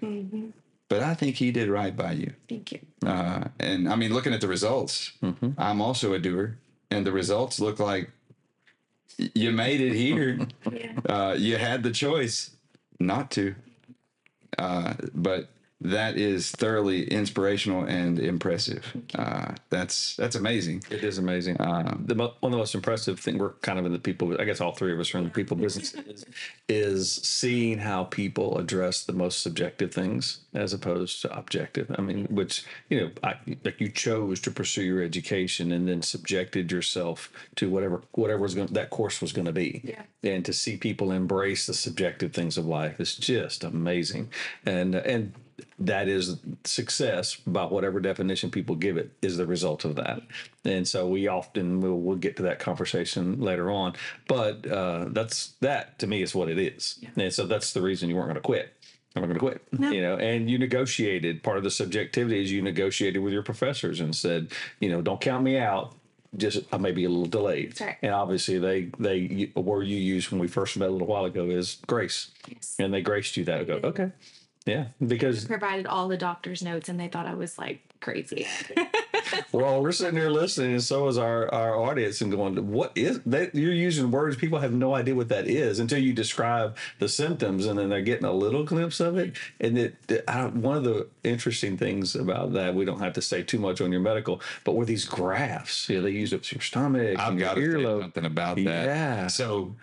but 0.89 1.03
i 1.03 1.13
think 1.13 1.35
he 1.35 1.51
did 1.51 1.69
right 1.69 1.95
by 1.95 2.13
you 2.13 2.33
Thank 2.49 2.71
you. 2.73 2.79
uh, 3.05 3.45
and 3.59 3.87
i 3.87 3.95
mean 3.95 4.13
looking 4.13 4.33
at 4.33 4.41
the 4.41 4.47
results 4.47 5.11
i'm 5.57 5.79
also 5.79 6.13
a 6.13 6.19
doer 6.19 6.57
and 6.89 7.05
the 7.05 7.11
results 7.13 7.59
look 7.59 7.79
like 7.79 8.05
y- 8.05 8.11
you 9.17 9.51
made 9.51 9.81
it 9.81 9.93
here 9.93 10.39
Yeah. 10.71 10.91
uh, 11.07 11.35
you 11.37 11.57
had 11.57 11.83
the 11.83 11.91
choice 11.91 12.51
not 12.99 13.31
to. 13.31 13.55
Uh, 14.57 14.93
but 15.13 15.49
that 15.79 16.17
is 16.17 16.49
thoroughly 16.49 17.07
inspirational 17.07 17.83
and 17.83 18.19
impressive. 18.19 18.95
Uh, 19.13 19.53
that's 19.69 20.15
that's 20.15 20.35
amazing. 20.35 20.83
It 20.89 21.03
is 21.03 21.19
amazing. 21.19 21.57
the 21.57 22.15
mo- 22.15 22.33
one 22.39 22.51
of 22.51 22.51
the 22.51 22.57
most 22.57 22.73
impressive 22.73 23.19
thing 23.19 23.37
we're 23.37 23.53
kind 23.61 23.77
of 23.77 23.85
in 23.85 23.91
the 23.91 23.99
people. 23.99 24.35
I 24.39 24.45
guess 24.45 24.59
all 24.59 24.71
three 24.71 24.91
of 24.91 24.99
us 24.99 25.13
are 25.13 25.19
in 25.19 25.25
the 25.25 25.29
people 25.29 25.55
business. 25.55 25.93
Is, 25.93 26.25
is 26.67 27.13
seeing 27.13 27.77
how 27.77 28.05
people 28.05 28.57
address 28.57 29.03
the 29.03 29.13
most 29.13 29.41
subjective 29.43 29.93
things 29.93 30.39
as 30.53 30.73
opposed 30.73 31.21
to 31.21 31.37
objective. 31.37 31.93
I 31.95 32.01
mean, 32.01 32.25
which 32.25 32.65
you 32.89 32.99
know, 32.99 33.11
I, 33.23 33.35
like 33.63 33.79
you 33.79 33.89
chose 33.89 34.39
to 34.41 34.51
pursue 34.51 34.83
your 34.83 35.03
education 35.03 35.71
and 35.71 35.87
then 35.87 36.01
subjected 36.01 36.71
yourself 36.71 37.31
to 37.55 37.69
whatever 37.69 38.01
whatever 38.13 38.41
was 38.41 38.55
going 38.55 38.69
that 38.73 38.89
course 38.89 39.21
was 39.21 39.31
going 39.31 39.45
to 39.45 39.53
be. 39.53 39.81
Yeah. 39.83 40.01
And 40.23 40.43
to 40.45 40.53
see 40.53 40.75
people 40.75 41.11
embrace 41.11 41.67
the 41.67 41.75
subjective 41.75 42.33
things 42.33 42.57
of 42.57 42.65
life 42.65 42.99
is 42.99 43.15
just 43.15 43.63
amazing. 43.63 44.31
And 44.65 44.95
and 44.95 45.33
that 45.79 46.07
is 46.07 46.37
success 46.63 47.35
by 47.35 47.65
whatever 47.65 47.99
definition 47.99 48.49
people 48.51 48.75
give 48.75 48.97
it 48.97 49.11
is 49.21 49.37
the 49.37 49.45
result 49.45 49.85
of 49.85 49.95
that 49.95 50.21
and 50.65 50.87
so 50.87 51.07
we 51.07 51.27
often 51.27 51.81
will 51.81 51.99
we'll 51.99 52.15
get 52.17 52.35
to 52.37 52.43
that 52.43 52.59
conversation 52.59 53.39
later 53.41 53.71
on 53.71 53.93
but 54.27 54.65
uh, 54.69 55.05
that's 55.09 55.53
that 55.61 55.97
to 55.99 56.05
me 56.07 56.21
is 56.21 56.35
what 56.35 56.49
it 56.49 56.59
is 56.59 56.99
and 57.15 57.33
so 57.33 57.45
that's 57.47 57.73
the 57.73 57.81
reason 57.81 58.09
you 58.09 58.15
weren't 58.15 58.27
going 58.27 58.35
to 58.35 58.41
quit 58.41 58.73
I'm 59.15 59.21
not 59.23 59.27
going 59.29 59.39
to 59.39 59.57
quit, 59.79 59.91
you 59.95 59.99
know. 60.03 60.17
And 60.17 60.47
you 60.47 60.59
negotiated. 60.59 61.41
Part 61.41 61.57
of 61.57 61.63
the 61.63 61.71
subjectivity 61.71 62.39
is 62.39 62.51
you 62.51 62.61
negotiated 62.61 63.19
with 63.23 63.33
your 63.33 63.41
professors 63.41 63.99
and 63.99 64.15
said, 64.15 64.51
you 64.79 64.89
know, 64.89 65.01
don't 65.01 65.19
count 65.19 65.43
me 65.43 65.57
out. 65.57 65.95
Just 66.35 66.71
I 66.71 66.77
may 66.77 66.91
be 66.91 67.03
a 67.05 67.09
little 67.09 67.25
delayed. 67.25 67.81
Right. 67.81 67.97
And 68.03 68.11
obviously, 68.13 68.59
they 68.59 68.91
they 68.99 69.51
a 69.55 69.59
word 69.61 69.87
you 69.87 69.97
used 69.97 70.29
when 70.29 70.39
we 70.39 70.47
first 70.47 70.77
met 70.77 70.89
a 70.89 70.91
little 70.91 71.07
while 71.07 71.25
ago 71.25 71.49
is 71.49 71.77
grace, 71.87 72.29
Yes. 72.47 72.75
and 72.77 72.93
they 72.93 73.01
graced 73.01 73.37
you 73.37 73.43
that. 73.45 73.65
Go, 73.65 73.79
okay, 73.85 74.11
yeah, 74.67 74.87
because 75.05 75.45
Provided 75.45 75.87
all 75.87 76.07
the 76.07 76.17
doctor's 76.17 76.61
notes, 76.61 76.89
and 76.89 76.99
they 76.99 77.07
thought 77.07 77.25
I 77.25 77.33
was 77.33 77.57
like 77.57 77.81
crazy. 78.01 78.45
Well, 79.51 79.81
we're 79.81 79.91
sitting 79.91 80.17
here 80.17 80.29
listening, 80.29 80.71
and 80.71 80.83
so 80.83 81.07
is 81.07 81.17
our, 81.17 81.53
our 81.53 81.75
audience, 81.75 82.21
and 82.21 82.31
going, 82.31 82.71
"What 82.71 82.91
is 82.95 83.19
that? 83.25 83.53
You're 83.53 83.73
using 83.73 84.09
words 84.09 84.37
people 84.37 84.59
have 84.59 84.71
no 84.71 84.95
idea 84.95 85.15
what 85.15 85.27
that 85.29 85.47
is 85.47 85.79
until 85.79 85.97
you 85.99 86.13
describe 86.13 86.77
the 86.99 87.09
symptoms, 87.09 87.65
and 87.65 87.77
then 87.77 87.89
they're 87.89 88.01
getting 88.01 88.25
a 88.25 88.31
little 88.31 88.63
glimpse 88.63 88.99
of 89.01 89.17
it." 89.17 89.35
And 89.59 89.77
it, 89.77 89.95
it- 90.07 90.23
I 90.29 90.45
one 90.45 90.77
of 90.77 90.83
the 90.85 91.07
interesting 91.25 91.77
things 91.77 92.15
about 92.15 92.53
that, 92.53 92.73
we 92.73 92.85
don't 92.85 92.99
have 92.99 93.13
to 93.13 93.21
say 93.21 93.43
too 93.43 93.59
much 93.59 93.81
on 93.81 93.91
your 93.91 94.01
medical, 94.01 94.41
but 94.63 94.75
were 94.75 94.85
these 94.85 95.03
graphs? 95.05 95.89
Yeah, 95.89 95.99
they 95.99 96.11
use 96.11 96.31
it 96.31 96.45
for 96.45 96.55
your 96.55 96.61
stomach, 96.61 97.19
I've 97.19 97.31
and 97.31 97.39
your 97.39 97.47
got 97.49 97.55
to 97.55 97.61
say 97.61 97.67
earlobe. 97.67 98.01
something 98.03 98.25
about 98.25 98.55
that. 98.57 98.63
Yeah. 98.85 99.27
So, 99.27 99.75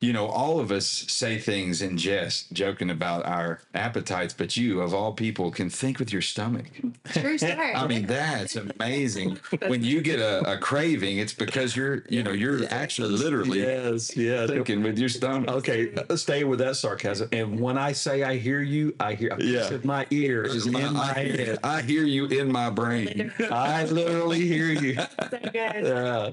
you 0.00 0.14
know, 0.14 0.26
all 0.28 0.58
of 0.60 0.72
us 0.72 0.86
say 0.86 1.38
things 1.38 1.82
in 1.82 1.98
jest, 1.98 2.50
joking 2.52 2.88
about 2.88 3.26
our 3.26 3.60
appetites, 3.74 4.32
but 4.32 4.56
you, 4.56 4.80
of 4.80 4.94
all 4.94 5.12
people, 5.12 5.50
can 5.50 5.68
think 5.68 5.98
with 5.98 6.10
your 6.10 6.22
stomach. 6.22 6.64
True 7.12 7.36
story. 7.36 7.52
I 7.74 7.86
mean, 7.86 8.06
that's 8.06 8.56
amazing. 8.56 9.38
when 9.66 9.84
you 9.84 10.00
get 10.00 10.18
a, 10.18 10.54
a 10.54 10.56
craving, 10.56 11.18
it's 11.18 11.34
because 11.34 11.76
you're, 11.76 12.04
you 12.08 12.22
know, 12.22 12.30
you're 12.30 12.64
actually 12.70 13.10
literally 13.10 13.60
Yes, 13.60 14.16
yeah. 14.16 14.46
thinking 14.46 14.82
with 14.82 14.98
your 14.98 15.10
stomach. 15.10 15.50
Okay, 15.50 15.92
uh, 15.94 16.16
stay 16.16 16.44
with 16.44 16.60
that 16.60 16.76
sarcasm. 16.76 17.28
And 17.32 17.60
when 17.60 17.76
I 17.76 17.92
say 17.92 18.22
I 18.22 18.38
hear 18.38 18.62
you, 18.62 18.94
I 19.00 19.14
hear. 19.14 19.36
Yeah. 19.38 19.68
my 19.84 20.06
ear 20.10 20.44
is 20.44 20.66
in 20.66 20.76
I, 20.76 20.90
my 20.90 21.12
I 21.14 21.24
hear, 21.24 21.36
head. 21.44 21.58
I 21.62 21.82
hear 21.82 22.04
you 22.04 22.24
in 22.24 22.50
my 22.50 22.70
brain. 22.70 23.32
I 23.50 23.84
literally 23.84 24.46
hear 24.46 24.68
you. 24.68 24.94
so 24.94 25.28
good. 25.30 25.52
Yeah. 25.52 26.30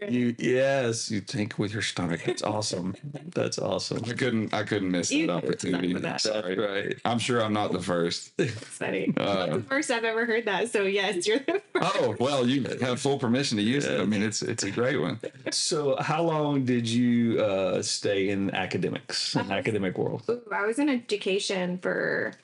You 0.08 0.36
yes, 0.38 1.10
you 1.10 1.20
think 1.20 1.58
with 1.58 1.72
your 1.72 1.82
stomach. 1.82 2.22
That's 2.24 2.42
awesome. 2.44 2.94
That's 3.34 3.58
awesome. 3.58 4.04
I 4.08 4.12
couldn't. 4.12 4.54
I 4.54 4.62
couldn't 4.62 4.92
miss 4.92 5.08
that 5.08 5.16
You- 5.16 5.30
opportunity. 5.30 5.92
That's 5.92 6.22
Sorry. 6.22 6.56
right. 6.56 6.96
I'm 7.04 7.18
sure 7.18 7.42
I'm 7.42 7.52
not 7.52 7.72
the 7.72 7.80
first. 7.80 8.30
Funny. 8.50 9.12
Uh, 9.16 9.46
That's 9.46 9.52
the 9.56 9.62
first 9.64 9.90
I've 9.90 10.04
ever 10.04 10.24
heard 10.24 10.44
that. 10.44 10.70
So 10.70 10.84
yes, 10.84 11.26
you're 11.26 11.40
the 11.40 11.60
first. 11.72 11.96
Oh 11.98 12.14
well, 12.20 12.46
you 12.48 12.62
have 12.80 13.00
full 13.00 13.18
permission 13.18 13.56
to 13.58 13.62
use 13.64 13.86
it. 13.86 14.00
I 14.00 14.04
mean, 14.04 14.22
it's 14.22 14.40
it's 14.40 14.62
a 14.62 14.70
great 14.70 14.98
one. 15.00 15.18
So, 15.50 15.96
how 16.00 16.22
long 16.22 16.64
did 16.64 16.88
you 16.88 17.40
uh, 17.40 17.82
stay 17.82 18.28
in 18.28 18.54
academics, 18.54 19.34
in 19.34 19.50
academic 19.50 19.98
world? 19.98 20.22
I 20.52 20.64
was 20.64 20.78
in 20.78 20.88
education 20.88 21.78
for, 21.78 22.34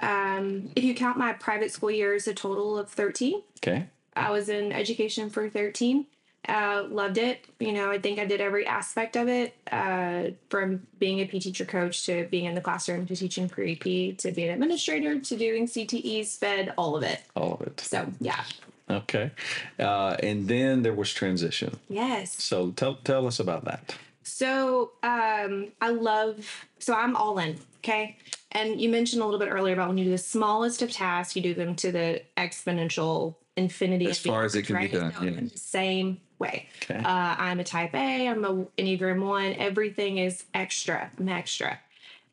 um, 0.00 0.70
if 0.76 0.84
you 0.84 0.94
count 0.94 1.16
my 1.18 1.32
private 1.32 1.72
school 1.72 1.90
years, 1.90 2.26
a 2.28 2.34
total 2.34 2.78
of 2.78 2.90
13. 2.90 3.42
Okay. 3.58 3.86
I 4.16 4.30
was 4.30 4.48
in 4.48 4.72
education 4.72 5.30
for 5.30 5.48
13. 5.48 6.06
Uh, 6.48 6.84
loved 6.88 7.18
it. 7.18 7.44
You 7.58 7.72
know, 7.72 7.90
I 7.90 7.98
think 7.98 8.18
I 8.18 8.24
did 8.24 8.40
every 8.40 8.66
aspect 8.66 9.16
of 9.16 9.28
it 9.28 9.54
uh, 9.70 10.30
from 10.48 10.86
being 10.98 11.20
a 11.20 11.26
P 11.26 11.38
teacher 11.38 11.64
coach 11.64 12.06
to 12.06 12.26
being 12.30 12.46
in 12.46 12.54
the 12.54 12.60
classroom 12.60 13.06
to 13.06 13.16
teaching 13.16 13.48
pre 13.48 13.76
P 13.76 14.12
to 14.14 14.32
being 14.32 14.48
an 14.48 14.54
administrator 14.54 15.20
to 15.20 15.36
doing 15.36 15.66
CTE, 15.66 16.24
SPED, 16.24 16.72
all 16.78 16.96
of 16.96 17.02
it. 17.02 17.20
All 17.36 17.54
of 17.54 17.62
it. 17.62 17.80
So, 17.80 18.10
yeah. 18.20 18.42
Okay. 18.88 19.30
Uh, 19.78 20.16
and 20.22 20.48
then 20.48 20.82
there 20.82 20.94
was 20.94 21.12
transition. 21.12 21.78
Yes. 21.88 22.42
So, 22.42 22.70
tell 22.70 22.96
tell 22.96 23.26
us 23.26 23.38
about 23.38 23.66
that. 23.66 23.94
So 24.22 24.92
um, 25.02 25.68
I 25.80 25.90
love. 25.90 26.66
So 26.78 26.94
I'm 26.94 27.16
all 27.16 27.38
in. 27.38 27.58
Okay. 27.78 28.16
And 28.52 28.80
you 28.80 28.88
mentioned 28.88 29.22
a 29.22 29.24
little 29.24 29.40
bit 29.40 29.48
earlier 29.50 29.74
about 29.74 29.88
when 29.88 29.98
you 29.98 30.04
do 30.04 30.10
the 30.10 30.18
smallest 30.18 30.82
of 30.82 30.90
tasks, 30.90 31.36
you 31.36 31.42
do 31.42 31.54
them 31.54 31.74
to 31.76 31.92
the 31.92 32.22
exponential 32.36 33.36
infinity. 33.56 34.06
As 34.06 34.18
far 34.18 34.44
as 34.44 34.54
it 34.54 34.62
can 34.66 34.78
be 34.78 34.88
done, 34.88 35.12
So 35.12 35.22
yeah. 35.24 35.40
The 35.40 35.58
same 35.58 36.20
way. 36.40 36.68
Okay. 36.82 36.98
Uh, 36.98 37.36
I'm 37.38 37.60
a 37.60 37.64
type 37.64 37.94
A. 37.94 38.28
I'm 38.28 38.44
a 38.44 38.64
Enneagram 38.78 39.24
one. 39.24 39.54
Everything 39.54 40.18
is 40.18 40.44
extra. 40.54 41.10
I'm 41.18 41.28
extra. 41.28 41.78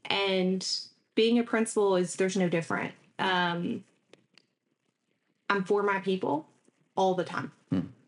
And 0.06 0.67
being 1.13 1.38
a 1.38 1.43
principal 1.43 1.96
is 1.96 2.15
there's 2.15 2.38
no 2.38 2.50
different. 2.50 2.93
Um, 3.20 3.84
I'm 5.50 5.63
for 5.63 5.84
my 5.84 6.00
people 6.00 6.48
all 6.96 7.13
the 7.13 7.24
time. 7.24 7.52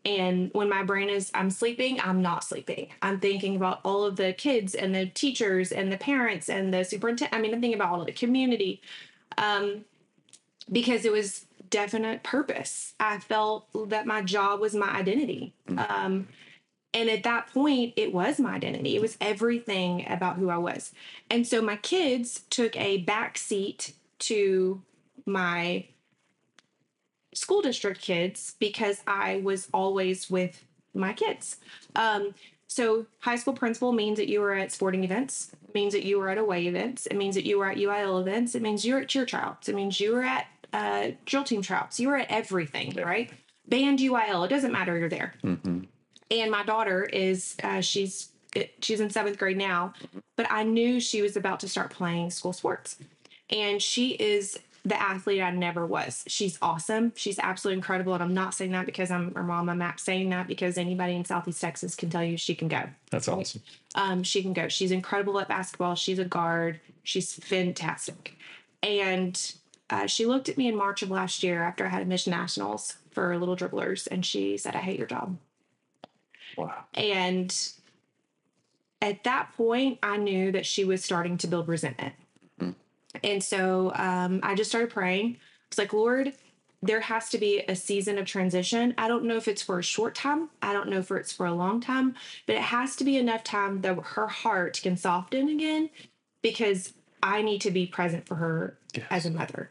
And 0.04 0.50
when 0.54 0.68
my 0.68 0.82
brain 0.82 1.10
is, 1.10 1.30
I'm 1.34 1.50
sleeping, 1.50 2.00
I'm 2.00 2.22
not 2.22 2.42
sleeping. 2.42 2.88
I'm 3.02 3.20
thinking 3.20 3.54
about 3.56 3.80
all 3.84 4.04
of 4.04 4.16
the 4.16 4.32
kids 4.32 4.74
and 4.74 4.94
the 4.94 5.06
teachers 5.06 5.72
and 5.72 5.92
the 5.92 5.98
parents 5.98 6.48
and 6.48 6.72
the 6.72 6.84
superintendent. 6.84 7.34
I 7.38 7.42
mean, 7.42 7.54
I'm 7.54 7.60
thinking 7.60 7.78
about 7.78 7.92
all 7.92 8.00
of 8.00 8.06
the 8.06 8.12
community 8.12 8.80
um, 9.36 9.84
because 10.72 11.04
it 11.04 11.12
was 11.12 11.44
definite 11.70 12.22
purpose. 12.22 12.94
I 13.00 13.18
felt 13.18 13.66
that 13.88 14.06
my 14.06 14.22
job 14.22 14.60
was 14.60 14.74
my 14.74 14.90
identity. 14.90 15.54
Um, 15.68 16.28
and 16.92 17.08
at 17.08 17.22
that 17.22 17.46
point, 17.52 17.94
it 17.96 18.12
was 18.12 18.40
my 18.40 18.54
identity. 18.54 18.96
It 18.96 19.00
was 19.00 19.16
everything 19.20 20.06
about 20.08 20.36
who 20.36 20.50
I 20.50 20.58
was. 20.58 20.92
And 21.30 21.46
so 21.46 21.62
my 21.62 21.76
kids 21.76 22.42
took 22.50 22.76
a 22.76 22.98
back 22.98 23.38
seat 23.38 23.94
to 24.20 24.82
my 25.24 25.86
school 27.32 27.62
district 27.62 28.00
kids 28.00 28.56
because 28.58 29.02
I 29.06 29.40
was 29.44 29.68
always 29.72 30.28
with 30.28 30.64
my 30.94 31.12
kids. 31.12 31.58
Um, 31.94 32.34
so 32.66 33.06
high 33.20 33.36
school 33.36 33.54
principal 33.54 33.92
means 33.92 34.18
that 34.18 34.28
you 34.28 34.40
were 34.40 34.54
at 34.54 34.72
sporting 34.72 35.04
events, 35.04 35.52
means 35.74 35.92
that 35.92 36.04
you 36.04 36.18
were 36.18 36.28
at 36.28 36.38
away 36.38 36.66
events, 36.66 37.06
it 37.06 37.16
means 37.16 37.34
that 37.34 37.46
you 37.46 37.58
were 37.58 37.70
at 37.70 37.76
UIL 37.76 38.20
events, 38.20 38.54
it 38.54 38.62
means 38.62 38.84
you're 38.84 39.00
at 39.00 39.08
cheer 39.08 39.26
tryouts, 39.26 39.68
it 39.68 39.74
means 39.74 40.00
you 40.00 40.12
were 40.12 40.22
at 40.22 40.46
uh, 40.72 41.08
drill 41.26 41.44
team 41.44 41.62
tryouts, 41.62 41.98
you 42.00 42.08
were 42.08 42.16
at 42.16 42.30
everything, 42.30 42.94
right? 42.96 43.30
Band 43.68 43.98
UIL, 43.98 44.44
it 44.44 44.48
doesn't 44.48 44.72
matter, 44.72 44.98
you're 44.98 45.08
there. 45.08 45.34
And 46.30 46.50
my 46.50 46.62
daughter 46.64 47.04
is 47.04 47.56
uh, 47.62 47.80
she's 47.80 48.28
she's 48.80 49.00
in 49.00 49.10
seventh 49.10 49.38
grade 49.38 49.56
now, 49.56 49.92
but 50.36 50.46
I 50.50 50.62
knew 50.64 51.00
she 51.00 51.22
was 51.22 51.36
about 51.36 51.60
to 51.60 51.68
start 51.68 51.90
playing 51.90 52.30
school 52.30 52.52
sports, 52.52 52.96
and 53.48 53.80
she 53.82 54.10
is 54.10 54.58
the 54.84 55.00
athlete 55.00 55.42
I 55.42 55.50
never 55.50 55.84
was. 55.86 56.24
She's 56.26 56.58
awesome. 56.62 57.12
She's 57.14 57.38
absolutely 57.38 57.78
incredible, 57.78 58.14
and 58.14 58.22
I'm 58.22 58.32
not 58.34 58.54
saying 58.54 58.70
that 58.72 58.86
because 58.86 59.10
I'm 59.10 59.34
her 59.34 59.42
mom. 59.42 59.68
I'm 59.68 59.78
not 59.78 60.00
saying 60.00 60.30
that 60.30 60.46
because 60.46 60.78
anybody 60.78 61.14
in 61.14 61.24
Southeast 61.24 61.60
Texas 61.60 61.94
can 61.94 62.10
tell 62.10 62.24
you 62.24 62.36
she 62.36 62.54
can 62.54 62.68
go. 62.68 62.84
That's 63.10 63.28
awesome. 63.28 63.62
Um, 63.94 64.22
she 64.22 64.42
can 64.42 64.52
go. 64.52 64.68
She's 64.68 64.90
incredible 64.90 65.38
at 65.40 65.48
basketball. 65.48 65.96
She's 65.96 66.18
a 66.18 66.24
guard. 66.24 66.80
She's 67.02 67.34
fantastic. 67.34 68.36
And 68.82 69.52
uh, 69.90 70.06
she 70.06 70.24
looked 70.26 70.48
at 70.48 70.56
me 70.56 70.68
in 70.68 70.76
March 70.76 71.02
of 71.02 71.10
last 71.10 71.42
year 71.42 71.62
after 71.62 71.84
I 71.84 71.88
had 71.88 72.02
a 72.02 72.06
Mission 72.06 72.30
Nationals 72.30 72.96
for 73.10 73.36
Little 73.36 73.56
Dribblers, 73.56 74.06
and 74.10 74.24
she 74.24 74.56
said, 74.56 74.74
"I 74.76 74.80
hate 74.80 74.98
your 74.98 75.08
job." 75.08 75.36
Wow. 76.56 76.84
And 76.94 77.54
at 79.02 79.24
that 79.24 79.52
point, 79.56 79.98
I 80.02 80.16
knew 80.16 80.52
that 80.52 80.66
she 80.66 80.84
was 80.84 81.04
starting 81.04 81.36
to 81.38 81.46
build 81.46 81.68
resentment. 81.68 82.14
And 83.24 83.42
so 83.42 83.92
um, 83.96 84.38
I 84.44 84.54
just 84.54 84.70
started 84.70 84.90
praying. 84.90 85.32
I 85.34 85.38
was 85.68 85.78
like, 85.78 85.92
Lord, 85.92 86.32
there 86.80 87.00
has 87.00 87.28
to 87.30 87.38
be 87.38 87.58
a 87.68 87.74
season 87.74 88.18
of 88.18 88.26
transition. 88.26 88.94
I 88.96 89.08
don't 89.08 89.24
know 89.24 89.34
if 89.36 89.48
it's 89.48 89.62
for 89.62 89.80
a 89.80 89.82
short 89.82 90.14
time. 90.14 90.48
I 90.62 90.72
don't 90.72 90.88
know 90.88 90.98
if 90.98 91.10
it's 91.10 91.32
for 91.32 91.44
a 91.46 91.52
long 91.52 91.80
time, 91.80 92.14
but 92.46 92.54
it 92.54 92.62
has 92.62 92.94
to 92.96 93.04
be 93.04 93.16
enough 93.16 93.42
time 93.42 93.80
that 93.80 93.98
her 94.00 94.28
heart 94.28 94.78
can 94.80 94.96
soften 94.96 95.48
again 95.48 95.90
because 96.40 96.92
I 97.20 97.42
need 97.42 97.60
to 97.62 97.72
be 97.72 97.84
present 97.84 98.26
for 98.28 98.36
her 98.36 98.78
Yes. 98.94 99.06
as 99.10 99.26
a 99.26 99.30
mother. 99.30 99.70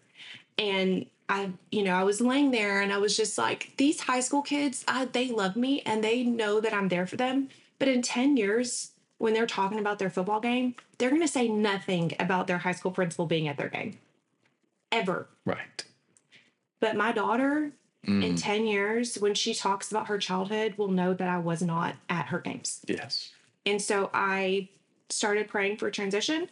And 0.60 1.06
I, 1.30 1.52
you 1.72 1.84
know, 1.84 1.94
I 1.94 2.04
was 2.04 2.22
laying 2.22 2.52
there 2.52 2.82
and 2.82 2.92
I 2.92 2.98
was 2.98 3.16
just 3.16 3.38
like, 3.38 3.72
these 3.78 4.02
high 4.02 4.20
school 4.20 4.42
kids, 4.42 4.84
I, 4.88 5.06
they 5.06 5.32
love 5.32 5.56
me 5.56 5.82
and 5.86 6.04
they 6.04 6.24
know 6.24 6.60
that 6.60 6.74
I'm 6.74 6.90
there 6.90 7.08
for 7.08 7.16
them. 7.16 7.50
But 7.80 7.88
in 7.88 8.02
10 8.02 8.36
years, 8.36 8.92
when 9.20 9.34
they're 9.34 9.48
talking 9.48 9.80
about 9.80 10.00
their 10.00 10.10
football 10.10 10.40
game, 10.40 10.76
they're 10.98 11.10
going 11.10 11.22
to 11.22 11.28
say 11.28 11.48
nothing 11.48 12.14
about 12.20 12.48
their 12.48 12.58
high 12.58 12.74
school 12.74 12.92
principal 12.92 13.26
being 13.26 13.48
at 13.48 13.58
their 13.58 13.70
game 13.70 13.98
ever. 14.92 15.30
Right. 15.46 15.86
But 16.80 16.96
my 16.96 17.12
daughter, 17.12 17.72
in 18.06 18.22
mm. 18.22 18.42
10 18.42 18.66
years, 18.66 19.16
when 19.16 19.34
she 19.34 19.54
talks 19.54 19.92
about 19.92 20.08
her 20.08 20.18
childhood, 20.18 20.76
will 20.78 20.88
know 20.88 21.14
that 21.14 21.30
I 21.30 21.38
was 21.38 21.62
not 21.62 21.96
at 22.10 22.28
her 22.28 22.40
games. 22.40 22.82
Yes. 22.88 23.32
And 23.66 23.82
so 23.82 24.10
I 24.14 24.70
started 25.10 25.48
praying 25.48 25.78
for 25.78 25.92
transition 25.92 26.48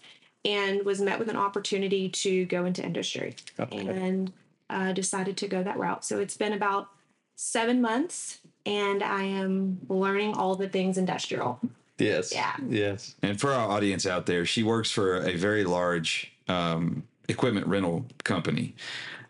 and 0.45 0.83
was 0.83 1.01
met 1.01 1.19
with 1.19 1.29
an 1.29 1.35
opportunity 1.35 2.09
to 2.09 2.45
go 2.45 2.65
into 2.65 2.83
industry 2.83 3.35
Okay. 3.59 3.87
and 3.87 4.31
uh, 4.69 4.91
decided 4.93 5.37
to 5.37 5.47
go 5.47 5.63
that 5.63 5.77
route. 5.77 6.03
So 6.05 6.19
it's 6.19 6.37
been 6.37 6.53
about 6.53 6.89
seven 7.35 7.81
months 7.81 8.39
and 8.65 9.03
I 9.03 9.23
am 9.23 9.79
learning 9.89 10.33
all 10.33 10.55
the 10.55 10.69
things 10.69 10.97
industrial. 10.97 11.59
Yes. 11.97 12.33
Yeah. 12.33 12.53
Yes. 12.67 13.15
And 13.21 13.39
for 13.39 13.51
our 13.53 13.69
audience 13.69 14.05
out 14.05 14.25
there, 14.25 14.45
she 14.45 14.63
works 14.63 14.91
for 14.91 15.17
a 15.17 15.35
very 15.35 15.63
large 15.63 16.31
um, 16.47 17.03
equipment 17.27 17.67
rental 17.67 18.05
company. 18.23 18.75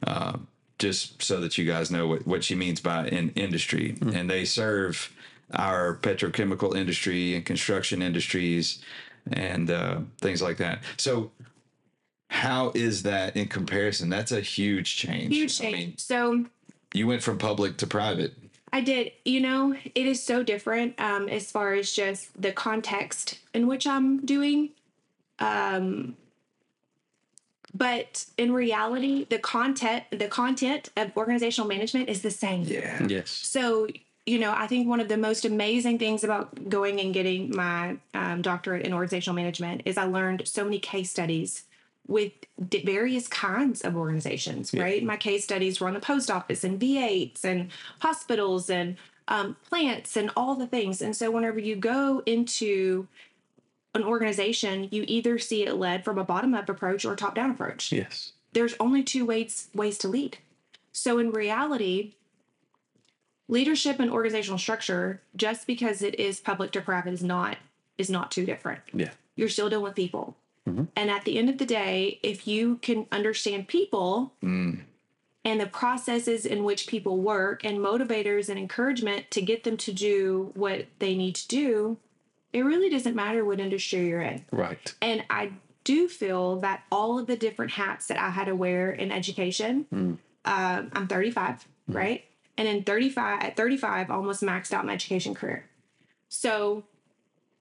Uh, 0.05 0.37
just 0.79 1.23
so 1.23 1.39
that 1.41 1.57
you 1.57 1.65
guys 1.65 1.89
know 1.89 2.07
what, 2.07 2.27
what 2.27 2.43
she 2.43 2.53
means 2.53 2.79
by 2.79 3.07
in 3.07 3.31
industry, 3.31 3.97
and 4.13 4.29
they 4.29 4.45
serve 4.45 5.11
our 5.53 5.95
petrochemical 5.97 6.77
industry 6.77 7.33
and 7.33 7.45
construction 7.45 8.01
industries 8.01 8.79
and 9.33 9.69
uh, 9.69 9.99
things 10.21 10.41
like 10.41 10.57
that. 10.57 10.79
So, 10.97 11.31
how 12.29 12.71
is 12.75 13.03
that 13.03 13.35
in 13.37 13.47
comparison? 13.47 14.09
That's 14.09 14.31
a 14.31 14.41
huge 14.41 14.97
change. 14.97 15.33
Huge 15.33 15.59
I 15.61 15.63
change. 15.63 15.77
mean, 15.77 15.97
so 15.97 16.45
you 16.93 17.07
went 17.07 17.23
from 17.23 17.37
public 17.37 17.77
to 17.77 17.87
private. 17.87 18.33
I 18.71 18.81
did. 18.81 19.11
You 19.23 19.39
know, 19.39 19.75
it 19.95 20.05
is 20.05 20.21
so 20.21 20.43
different 20.43 20.99
um, 20.99 21.29
as 21.29 21.51
far 21.51 21.73
as 21.73 21.91
just 21.91 22.39
the 22.39 22.51
context 22.51 23.39
in 23.53 23.67
which 23.67 23.87
I'm 23.87 24.25
doing. 24.25 24.71
Um, 25.39 26.17
but 27.73 28.25
in 28.37 28.53
reality, 28.53 29.25
the 29.29 29.39
content 29.39 30.03
the 30.11 30.27
content 30.27 30.89
of 30.97 31.15
organizational 31.15 31.67
management 31.67 32.09
is 32.09 32.21
the 32.21 32.31
same. 32.31 32.63
Yeah. 32.63 33.05
Yes. 33.07 33.29
So, 33.29 33.87
you 34.27 34.37
know, 34.39 34.53
I 34.55 34.67
think 34.67 34.87
one 34.87 34.99
of 34.99 35.07
the 35.07 35.17
most 35.17 35.45
amazing 35.45 35.97
things 35.99 36.23
about 36.23 36.69
going 36.69 36.99
and 36.99 37.13
getting 37.13 37.55
my 37.55 37.97
um, 38.13 38.41
doctorate 38.41 38.85
in 38.85 38.93
organizational 38.93 39.35
management 39.35 39.81
is 39.85 39.97
I 39.97 40.03
learned 40.03 40.47
so 40.47 40.63
many 40.63 40.79
case 40.79 41.09
studies 41.09 41.63
with 42.07 42.33
d- 42.69 42.83
various 42.85 43.27
kinds 43.27 43.81
of 43.81 43.95
organizations, 43.95 44.73
right? 44.73 45.03
My 45.03 45.17
case 45.17 45.43
studies 45.43 45.79
were 45.79 45.87
on 45.87 45.93
the 45.93 45.99
post 45.99 46.29
office 46.29 46.63
and 46.63 46.79
VAs 46.79 47.43
and 47.43 47.69
hospitals 47.99 48.69
and 48.69 48.97
um, 49.29 49.55
plants 49.69 50.15
and 50.17 50.29
all 50.35 50.55
the 50.55 50.67
things. 50.67 51.01
And 51.01 51.15
so, 51.15 51.31
whenever 51.31 51.59
you 51.59 51.75
go 51.75 52.21
into 52.25 53.07
an 53.95 54.03
organization, 54.03 54.87
you 54.91 55.05
either 55.07 55.39
see 55.39 55.65
it 55.65 55.73
led 55.75 56.03
from 56.05 56.17
a 56.17 56.23
bottom 56.23 56.53
up 56.53 56.69
approach 56.69 57.03
or 57.05 57.13
a 57.13 57.17
top 57.17 57.33
down 57.35 57.49
approach 57.51 57.91
Yes. 57.91 58.33
there's 58.53 58.75
only 58.79 59.03
two 59.03 59.25
ways 59.25 59.67
ways 59.73 59.97
to 59.99 60.07
lead. 60.07 60.37
So 60.91 61.17
in 61.17 61.31
reality, 61.31 62.13
leadership 63.47 63.99
and 63.99 64.11
organizational 64.11 64.57
structure, 64.57 65.21
just 65.35 65.67
because 65.67 66.01
it 66.01 66.19
is 66.19 66.39
public 66.39 66.71
to 66.71 66.81
private, 66.81 67.13
is 67.13 67.23
not 67.23 67.57
is 67.97 68.09
not 68.09 68.31
too 68.31 68.45
different. 68.45 68.81
Yeah. 68.93 69.11
You're 69.35 69.49
still 69.49 69.69
dealing 69.69 69.83
with 69.83 69.95
people. 69.95 70.35
Mm-hmm. 70.67 70.85
And 70.95 71.09
at 71.09 71.25
the 71.25 71.37
end 71.37 71.49
of 71.49 71.57
the 71.57 71.65
day, 71.65 72.19
if 72.21 72.47
you 72.47 72.77
can 72.77 73.07
understand 73.11 73.67
people, 73.67 74.33
mm. 74.43 74.81
and 75.45 75.61
the 75.61 75.65
processes 75.65 76.45
in 76.45 76.63
which 76.63 76.87
people 76.87 77.17
work 77.17 77.63
and 77.63 77.79
motivators 77.79 78.49
and 78.49 78.59
encouragement 78.59 79.31
to 79.31 79.41
get 79.41 79.63
them 79.63 79.77
to 79.77 79.93
do 79.93 80.51
what 80.55 80.87
they 80.99 81.15
need 81.15 81.35
to 81.35 81.47
do, 81.47 81.97
it 82.53 82.61
really 82.61 82.89
doesn't 82.89 83.15
matter 83.15 83.45
what 83.45 83.59
industry 83.59 84.07
you're 84.07 84.21
in. 84.21 84.45
Right. 84.51 84.93
And 85.01 85.23
I 85.29 85.51
do 85.83 86.09
feel 86.09 86.57
that 86.57 86.83
all 86.91 87.17
of 87.17 87.27
the 87.27 87.37
different 87.37 87.71
hats 87.71 88.07
that 88.07 88.19
I 88.19 88.29
had 88.29 88.45
to 88.45 88.55
wear 88.55 88.91
in 88.91 89.11
education, 89.11 89.85
um, 90.43 90.91
I'm 90.93 91.07
35, 91.07 91.65
mm. 91.89 91.95
right? 91.95 92.25
And 92.57 92.67
in 92.67 92.83
35, 92.83 93.43
at 93.43 93.55
35, 93.55 94.09
almost 94.09 94.41
maxed 94.41 94.73
out 94.73 94.85
my 94.85 94.93
education 94.93 95.35
career. 95.35 95.65
So 96.29 96.83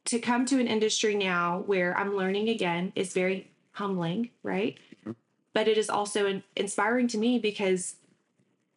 to 0.06 0.18
come 0.18 0.46
to 0.46 0.58
an 0.58 0.66
industry 0.66 1.14
now 1.14 1.62
where 1.66 1.96
I'm 1.96 2.16
learning 2.16 2.48
again 2.48 2.92
is 2.94 3.12
very 3.12 3.50
humbling, 3.72 4.30
right? 4.42 4.78
But 5.52 5.68
it 5.68 5.78
is 5.78 5.90
also 5.90 6.42
inspiring 6.56 7.08
to 7.08 7.18
me 7.18 7.38
because 7.38 7.96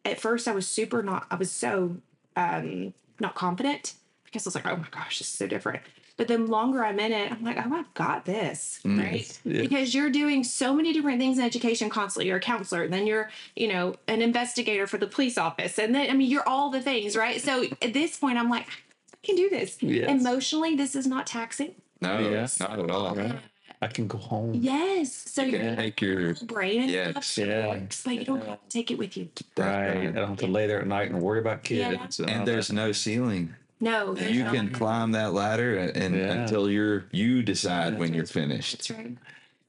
at 0.04 0.20
first 0.20 0.48
I 0.48 0.52
was 0.52 0.66
super 0.66 1.02
not, 1.02 1.26
I 1.30 1.36
was 1.36 1.50
so 1.50 1.96
um, 2.36 2.94
not 3.18 3.34
confident 3.34 3.94
because 4.24 4.46
I 4.46 4.48
was 4.48 4.54
like, 4.54 4.66
oh 4.66 4.76
my 4.76 4.88
gosh, 4.90 5.18
this 5.18 5.28
is 5.28 5.34
so 5.34 5.46
different. 5.46 5.82
But 6.20 6.28
the 6.28 6.36
longer 6.36 6.84
I'm 6.84 7.00
in 7.00 7.12
it, 7.12 7.32
I'm 7.32 7.42
like, 7.42 7.56
oh, 7.56 7.74
I've 7.74 7.94
got 7.94 8.26
this, 8.26 8.78
mm, 8.84 9.02
right? 9.02 9.40
Yeah. 9.42 9.62
Because 9.62 9.94
you're 9.94 10.10
doing 10.10 10.44
so 10.44 10.74
many 10.74 10.92
different 10.92 11.18
things 11.18 11.38
in 11.38 11.44
education 11.46 11.88
constantly. 11.88 12.26
You're 12.28 12.36
a 12.36 12.40
counselor, 12.40 12.86
then 12.88 13.06
you're, 13.06 13.30
you 13.56 13.68
know, 13.68 13.94
an 14.06 14.20
investigator 14.20 14.86
for 14.86 14.98
the 14.98 15.06
police 15.06 15.38
office, 15.38 15.78
and 15.78 15.94
then 15.94 16.10
I 16.10 16.12
mean, 16.12 16.30
you're 16.30 16.46
all 16.46 16.68
the 16.68 16.82
things, 16.82 17.16
right? 17.16 17.40
So 17.40 17.64
at 17.80 17.94
this 17.94 18.18
point, 18.18 18.36
I'm 18.36 18.50
like, 18.50 18.66
I 18.68 19.16
can 19.26 19.34
do 19.34 19.48
this. 19.48 19.82
Yes. 19.82 20.10
Emotionally, 20.10 20.76
this 20.76 20.94
is 20.94 21.06
not 21.06 21.26
taxing. 21.26 21.74
No, 22.02 22.18
Yes. 22.18 22.60
not 22.60 22.78
at 22.78 22.90
all. 22.90 23.14
Right. 23.16 23.38
I 23.80 23.86
can 23.86 24.06
go 24.06 24.18
home. 24.18 24.52
Yes. 24.52 25.10
So 25.14 25.40
You 25.42 25.52
can 25.56 25.76
take 25.78 26.02
your 26.02 26.34
brain 26.42 26.82
and 26.82 26.90
Yes. 26.90 27.26
stuff 27.28 27.46
Yeah. 27.46 27.66
works, 27.68 28.02
but 28.04 28.14
you 28.16 28.24
don't 28.26 28.44
have 28.44 28.60
to 28.62 28.68
take 28.68 28.90
it 28.90 28.98
with 28.98 29.16
you. 29.16 29.30
Right. 29.56 29.88
I 29.88 30.04
don't 30.10 30.28
have 30.28 30.36
to 30.40 30.46
lay 30.46 30.66
there 30.66 30.82
at 30.82 30.86
night 30.86 31.10
and 31.10 31.22
worry 31.22 31.38
about 31.40 31.70
Yeah. 31.70 31.94
kids. 31.96 32.20
and 32.20 32.46
there's 32.46 32.70
no 32.70 32.92
ceiling. 32.92 33.54
No, 33.80 34.14
You 34.16 34.44
no- 34.44 34.52
can 34.52 34.70
climb 34.70 35.12
that 35.12 35.32
ladder 35.32 35.76
and 35.78 36.14
Yeah. 36.14 36.32
until 36.32 36.70
you're 36.70 37.06
you 37.12 37.42
decide 37.42 37.98
when 37.98 38.12
you're 38.14 38.26
finished. 38.26 38.72
That's 38.78 38.90
right. 38.90 39.16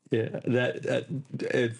Yeah, 0.10 0.28
that, 0.46 0.84
that 0.84 1.06
it, 1.56 1.72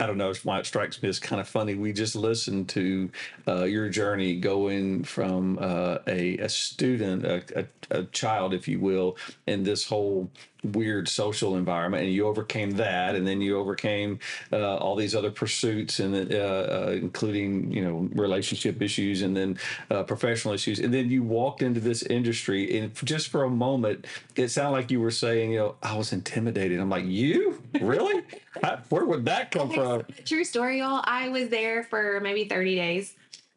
I 0.00 0.06
don't 0.06 0.16
know 0.16 0.32
why 0.44 0.60
it 0.60 0.66
strikes 0.66 1.02
me 1.02 1.10
as 1.10 1.18
kind 1.18 1.40
of 1.40 1.46
funny. 1.48 1.74
We 1.74 1.92
just 1.92 2.16
listened 2.16 2.70
to 2.70 3.10
uh, 3.46 3.64
your 3.64 3.90
journey 3.90 4.36
going 4.40 5.04
from 5.04 5.58
uh, 5.60 5.98
a, 6.06 6.38
a 6.38 6.48
student, 6.48 7.26
a, 7.26 7.42
a, 7.54 7.66
a 8.00 8.04
child, 8.04 8.54
if 8.54 8.66
you 8.66 8.80
will, 8.80 9.18
in 9.46 9.62
this 9.64 9.84
whole 9.86 10.30
weird 10.72 11.08
social 11.08 11.56
environment, 11.56 12.04
and 12.04 12.12
you 12.12 12.26
overcame 12.26 12.72
that, 12.72 13.14
and 13.14 13.26
then 13.26 13.40
you 13.40 13.58
overcame 13.58 14.18
uh, 14.52 14.76
all 14.76 14.96
these 14.96 15.14
other 15.14 15.30
pursuits, 15.30 16.00
and 16.00 16.32
uh, 16.32 16.36
uh, 16.36 16.90
including 16.92 17.70
you 17.72 17.84
know 17.84 18.08
relationship 18.12 18.80
issues, 18.82 19.22
and 19.22 19.36
then 19.36 19.58
uh, 19.90 20.02
professional 20.02 20.54
issues, 20.54 20.78
and 20.78 20.92
then 20.92 21.10
you 21.10 21.22
walked 21.22 21.62
into 21.62 21.80
this 21.80 22.02
industry, 22.02 22.78
and 22.78 22.94
just 23.04 23.28
for 23.28 23.44
a 23.44 23.50
moment, 23.50 24.06
it 24.34 24.48
sounded 24.48 24.72
like 24.72 24.90
you 24.90 25.00
were 25.00 25.10
saying, 25.10 25.52
you 25.52 25.58
know, 25.58 25.74
I 25.82 25.96
was 25.96 26.12
intimidated. 26.12 26.80
I'm 26.80 26.90
like, 26.90 27.04
you 27.04 27.62
really? 27.80 28.22
How, 28.62 28.80
where 28.88 29.04
would 29.04 29.24
that 29.26 29.50
come 29.50 29.70
from? 29.70 30.04
True 30.24 30.44
story, 30.44 30.78
y'all. 30.78 31.02
I 31.04 31.28
was 31.28 31.48
there 31.48 31.84
for 31.84 32.20
maybe 32.20 32.44
30 32.46 32.74
days, 32.74 33.14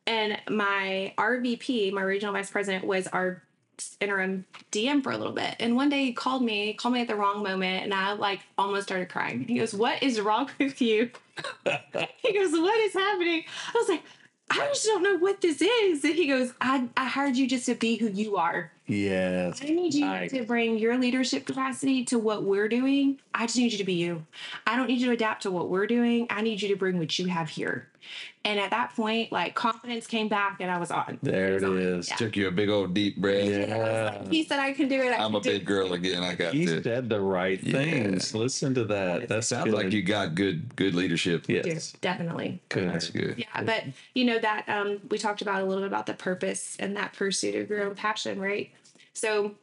and 0.08 0.39
my 0.50 1.13
RVP, 1.17 1.91
my 1.93 2.02
regional 2.02 2.34
vice 2.34 2.50
president, 2.50 2.86
was 2.86 3.08
our 3.08 3.43
interim 3.99 4.45
DM 4.71 5.03
for 5.03 5.11
a 5.11 5.17
little 5.17 5.33
bit. 5.33 5.55
And 5.59 5.75
one 5.75 5.89
day 5.89 6.05
he 6.05 6.13
called 6.13 6.43
me, 6.43 6.73
called 6.73 6.93
me 6.93 7.01
at 7.01 7.07
the 7.07 7.15
wrong 7.15 7.43
moment, 7.43 7.83
and 7.83 7.93
I 7.93 8.13
like 8.13 8.41
almost 8.57 8.87
started 8.87 9.09
crying. 9.09 9.45
He 9.45 9.57
goes, 9.57 9.73
"What 9.73 10.01
is 10.03 10.19
wrong 10.19 10.49
with 10.59 10.81
you?" 10.81 11.11
he 12.17 12.33
goes, 12.33 12.51
"What 12.51 12.79
is 12.79 12.93
happening?" 12.93 13.43
I 13.67 13.77
was 13.77 13.89
like, 13.89 14.03
"I 14.49 14.57
just 14.67 14.85
don't 14.85 15.03
know 15.03 15.17
what 15.17 15.41
this 15.41 15.61
is." 15.61 16.03
And 16.03 16.15
he 16.15 16.27
goes, 16.27 16.53
"I 16.61 16.87
I 16.95 17.05
hired 17.05 17.35
you 17.35 17.47
just 17.47 17.65
to 17.67 17.75
be 17.75 17.97
who 17.97 18.07
you 18.07 18.37
are." 18.37 18.71
Yes. 18.89 19.61
I 19.61 19.67
need 19.67 19.93
you 19.93 20.29
to 20.29 20.43
bring 20.45 20.79
your 20.79 20.97
leadership 20.97 21.45
capacity 21.45 22.05
to 22.05 22.17
what 22.17 22.43
we're 22.43 22.67
doing. 22.67 23.19
I 23.35 23.45
just 23.45 23.57
need 23.57 23.71
you 23.71 23.77
to 23.77 23.83
be 23.83 23.93
you. 23.93 24.25
I 24.65 24.75
don't 24.75 24.87
need 24.87 24.99
you 24.99 25.07
to 25.07 25.13
adapt 25.13 25.43
to 25.43 25.51
what 25.51 25.69
we're 25.69 25.85
doing. 25.85 26.25
I 26.31 26.41
need 26.41 26.61
you 26.61 26.69
to 26.69 26.75
bring 26.75 26.97
what 26.97 27.19
you 27.19 27.27
have 27.27 27.49
here. 27.49 27.88
And 28.45 28.59
at 28.59 28.69
that 28.71 28.95
point, 28.95 29.31
like 29.31 29.53
confidence 29.53 30.07
came 30.07 30.27
back 30.29 30.62
and 30.62 30.71
I 30.71 30.77
was 30.77 30.91
on. 30.91 31.19
There 31.21 31.49
it 31.57 31.62
was 31.62 31.63
it 31.63 31.69
is. 31.77 32.09
Yeah. 32.09 32.15
Took 32.15 32.35
you 32.38 32.47
a 32.47 32.51
big 32.51 32.69
old 32.69 32.93
deep 32.93 33.17
breath. 33.17 33.45
Yeah. 33.45 34.23
He 34.29 34.43
said 34.43 34.59
I 34.59 34.71
can 34.73 34.88
do 34.88 35.01
it. 35.01 35.09
I 35.12 35.23
I'm 35.23 35.35
a 35.35 35.41
do 35.41 35.49
big 35.51 35.62
it. 35.63 35.65
girl 35.65 35.93
again. 35.93 36.23
I 36.23 36.35
got 36.35 36.53
He 36.53 36.65
to. 36.65 36.81
said 36.81 37.09
the 37.09 37.19
right 37.19 37.62
Yeah. 37.62 37.73
things. 37.73 38.33
Listen 38.33 38.73
to 38.75 38.85
that. 38.85 39.27
That 39.27 39.43
Sounds 39.43 39.73
like 39.73 39.91
you 39.91 40.01
got 40.01 40.35
good 40.35 40.75
good 40.75 40.95
leadership. 40.95 41.47
Do, 41.47 41.53
Yes. 41.65 41.93
definitely. 42.01 42.62
Good. 42.69 42.89
That's 42.89 43.09
good. 43.09 43.35
Yeah, 43.38 43.63
but 43.63 43.83
you 44.15 44.25
know 44.25 44.39
that 44.39 44.67
um, 44.69 44.99
we 45.09 45.17
talked 45.17 45.41
about 45.41 45.62
a 45.62 45.65
little 45.65 45.83
bit 45.83 45.88
about 45.88 46.05
the 46.05 46.13
purpose 46.13 46.77
and 46.79 46.95
that 46.95 47.13
pursuit 47.13 47.55
of 47.55 47.69
your 47.69 47.83
own 47.83 47.95
passion, 47.95 48.39
right? 48.39 48.71
So, 49.13 49.55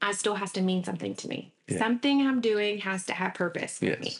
I 0.00 0.12
still 0.12 0.36
has 0.36 0.52
to 0.52 0.62
mean 0.62 0.84
something 0.84 1.14
to 1.16 1.28
me. 1.28 1.52
Yeah. 1.68 1.78
Something 1.78 2.26
I'm 2.26 2.40
doing 2.40 2.78
has 2.78 3.04
to 3.06 3.12
have 3.12 3.34
purpose 3.34 3.78
for 3.78 3.84
me. 3.86 4.14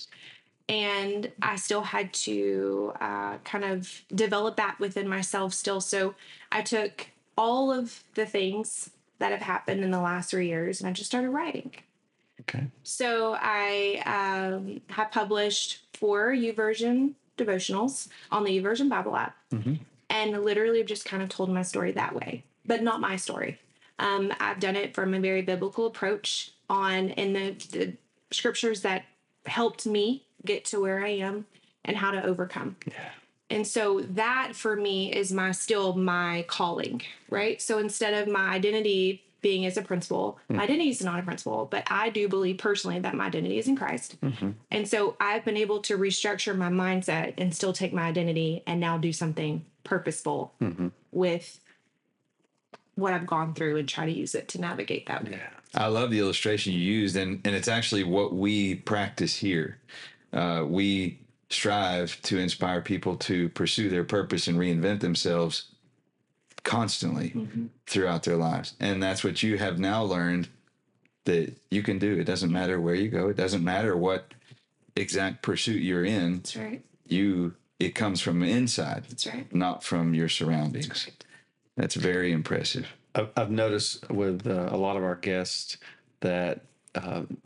And 0.70 1.32
I 1.42 1.56
still 1.56 1.82
had 1.82 2.12
to 2.12 2.92
uh, 3.00 3.38
kind 3.38 3.64
of 3.64 4.02
develop 4.14 4.56
that 4.56 4.78
within 4.78 5.08
myself 5.08 5.52
still. 5.52 5.80
So 5.80 6.14
I 6.52 6.62
took 6.62 7.08
all 7.36 7.72
of 7.72 8.04
the 8.14 8.26
things 8.26 8.90
that 9.18 9.32
have 9.32 9.42
happened 9.42 9.82
in 9.82 9.90
the 9.90 10.00
last 10.00 10.30
three 10.30 10.48
years 10.48 10.80
and 10.80 10.88
I 10.88 10.92
just 10.92 11.10
started 11.10 11.30
writing. 11.30 11.72
Okay. 12.40 12.66
So 12.84 13.36
I 13.38 14.02
um, 14.06 14.80
have 14.88 15.10
published 15.10 15.80
four 15.94 16.30
YouVersion 16.30 17.14
devotionals 17.36 18.08
on 18.30 18.44
the 18.44 18.60
YouVersion 18.60 18.88
Bible 18.88 19.16
app, 19.16 19.36
and 20.08 20.44
literally 20.44 20.78
have 20.78 20.86
just 20.86 21.04
kind 21.04 21.22
of 21.22 21.28
told 21.28 21.50
my 21.50 21.62
story 21.62 21.92
that 21.92 22.14
way, 22.14 22.44
but 22.66 22.82
not 22.82 23.00
my 23.00 23.16
story. 23.16 23.58
Um, 23.98 24.32
I've 24.40 24.60
done 24.60 24.76
it 24.76 24.94
from 24.94 25.14
a 25.14 25.20
very 25.20 25.42
biblical 25.42 25.86
approach 25.86 26.52
on 26.68 27.10
in 27.10 27.32
the, 27.34 27.54
the 27.70 27.92
scriptures 28.30 28.80
that 28.82 29.04
helped 29.46 29.86
me 29.86 30.24
get 30.44 30.64
to 30.66 30.80
where 30.80 31.04
I 31.04 31.08
am 31.08 31.46
and 31.84 31.96
how 31.96 32.10
to 32.10 32.22
overcome. 32.22 32.76
Yeah. 32.86 32.94
And 33.48 33.66
so 33.66 34.00
that 34.00 34.54
for 34.54 34.76
me 34.76 35.12
is 35.12 35.32
my 35.32 35.50
still 35.50 35.94
my 35.94 36.44
calling, 36.48 37.02
right? 37.28 37.60
So 37.60 37.78
instead 37.78 38.14
of 38.14 38.32
my 38.32 38.48
identity 38.50 39.24
being 39.42 39.66
as 39.66 39.76
a 39.76 39.82
principal, 39.82 40.38
hmm. 40.48 40.56
my 40.56 40.64
identity 40.64 40.90
is 40.90 41.02
not 41.02 41.18
a 41.18 41.22
principal, 41.22 41.66
but 41.68 41.82
I 41.90 42.10
do 42.10 42.28
believe 42.28 42.58
personally 42.58 43.00
that 43.00 43.14
my 43.14 43.26
identity 43.26 43.58
is 43.58 43.66
in 43.66 43.76
Christ. 43.76 44.20
Mm-hmm. 44.20 44.50
And 44.70 44.86
so 44.86 45.16
I've 45.18 45.44
been 45.44 45.56
able 45.56 45.80
to 45.82 45.98
restructure 45.98 46.56
my 46.56 46.68
mindset 46.68 47.34
and 47.38 47.54
still 47.54 47.72
take 47.72 47.92
my 47.92 48.02
identity 48.02 48.62
and 48.66 48.78
now 48.78 48.98
do 48.98 49.12
something 49.12 49.64
purposeful 49.82 50.52
mm-hmm. 50.60 50.88
with 51.10 51.58
what 52.94 53.14
I've 53.14 53.26
gone 53.26 53.54
through 53.54 53.78
and 53.78 53.88
try 53.88 54.06
to 54.06 54.12
use 54.12 54.34
it 54.34 54.46
to 54.48 54.60
navigate 54.60 55.06
that. 55.06 55.26
Yeah. 55.28 55.38
I 55.74 55.86
love 55.86 56.10
the 56.10 56.18
illustration 56.18 56.72
you 56.72 56.80
used, 56.80 57.16
and, 57.16 57.40
and 57.44 57.54
it's 57.54 57.68
actually 57.68 58.04
what 58.04 58.34
we 58.34 58.74
practice 58.74 59.36
here. 59.36 59.78
Uh, 60.32 60.64
we 60.66 61.18
strive 61.48 62.20
to 62.22 62.38
inspire 62.38 62.80
people 62.80 63.16
to 63.16 63.48
pursue 63.50 63.88
their 63.90 64.04
purpose 64.04 64.46
and 64.46 64.56
reinvent 64.58 65.00
themselves 65.00 65.72
constantly 66.62 67.34
throughout 67.86 68.22
their 68.22 68.36
lives. 68.36 68.74
And 68.78 69.02
that's 69.02 69.24
what 69.24 69.42
you 69.42 69.58
have 69.58 69.78
now 69.78 70.02
learned 70.04 70.48
that 71.24 71.56
you 71.70 71.82
can 71.82 71.98
do. 71.98 72.18
It 72.18 72.24
doesn't 72.24 72.52
matter 72.52 72.80
where 72.80 72.94
you 72.94 73.08
go, 73.08 73.28
it 73.28 73.36
doesn't 73.36 73.64
matter 73.64 73.96
what 73.96 74.32
exact 74.96 75.42
pursuit 75.42 75.82
you're 75.82 76.04
in. 76.04 76.36
That's 76.36 76.56
right. 76.56 76.82
You 77.06 77.54
it 77.78 77.94
comes 77.94 78.20
from 78.20 78.42
inside, 78.42 79.04
That's 79.08 79.26
right. 79.26 79.52
not 79.54 79.82
from 79.82 80.12
your 80.14 80.28
surroundings. 80.28 80.88
That's 80.88 81.06
right. 81.06 81.24
that's 81.76 81.94
very 81.94 82.30
impressive. 82.30 82.86
I've, 83.14 83.30
I've 83.36 83.50
noticed 83.50 84.08
with 84.10 84.46
uh, 84.46 84.68
a 84.70 84.76
lot 84.76 84.96
of 84.96 85.02
our 85.02 85.14
guests 85.16 85.78
that 86.20 86.60
um, 86.94 87.38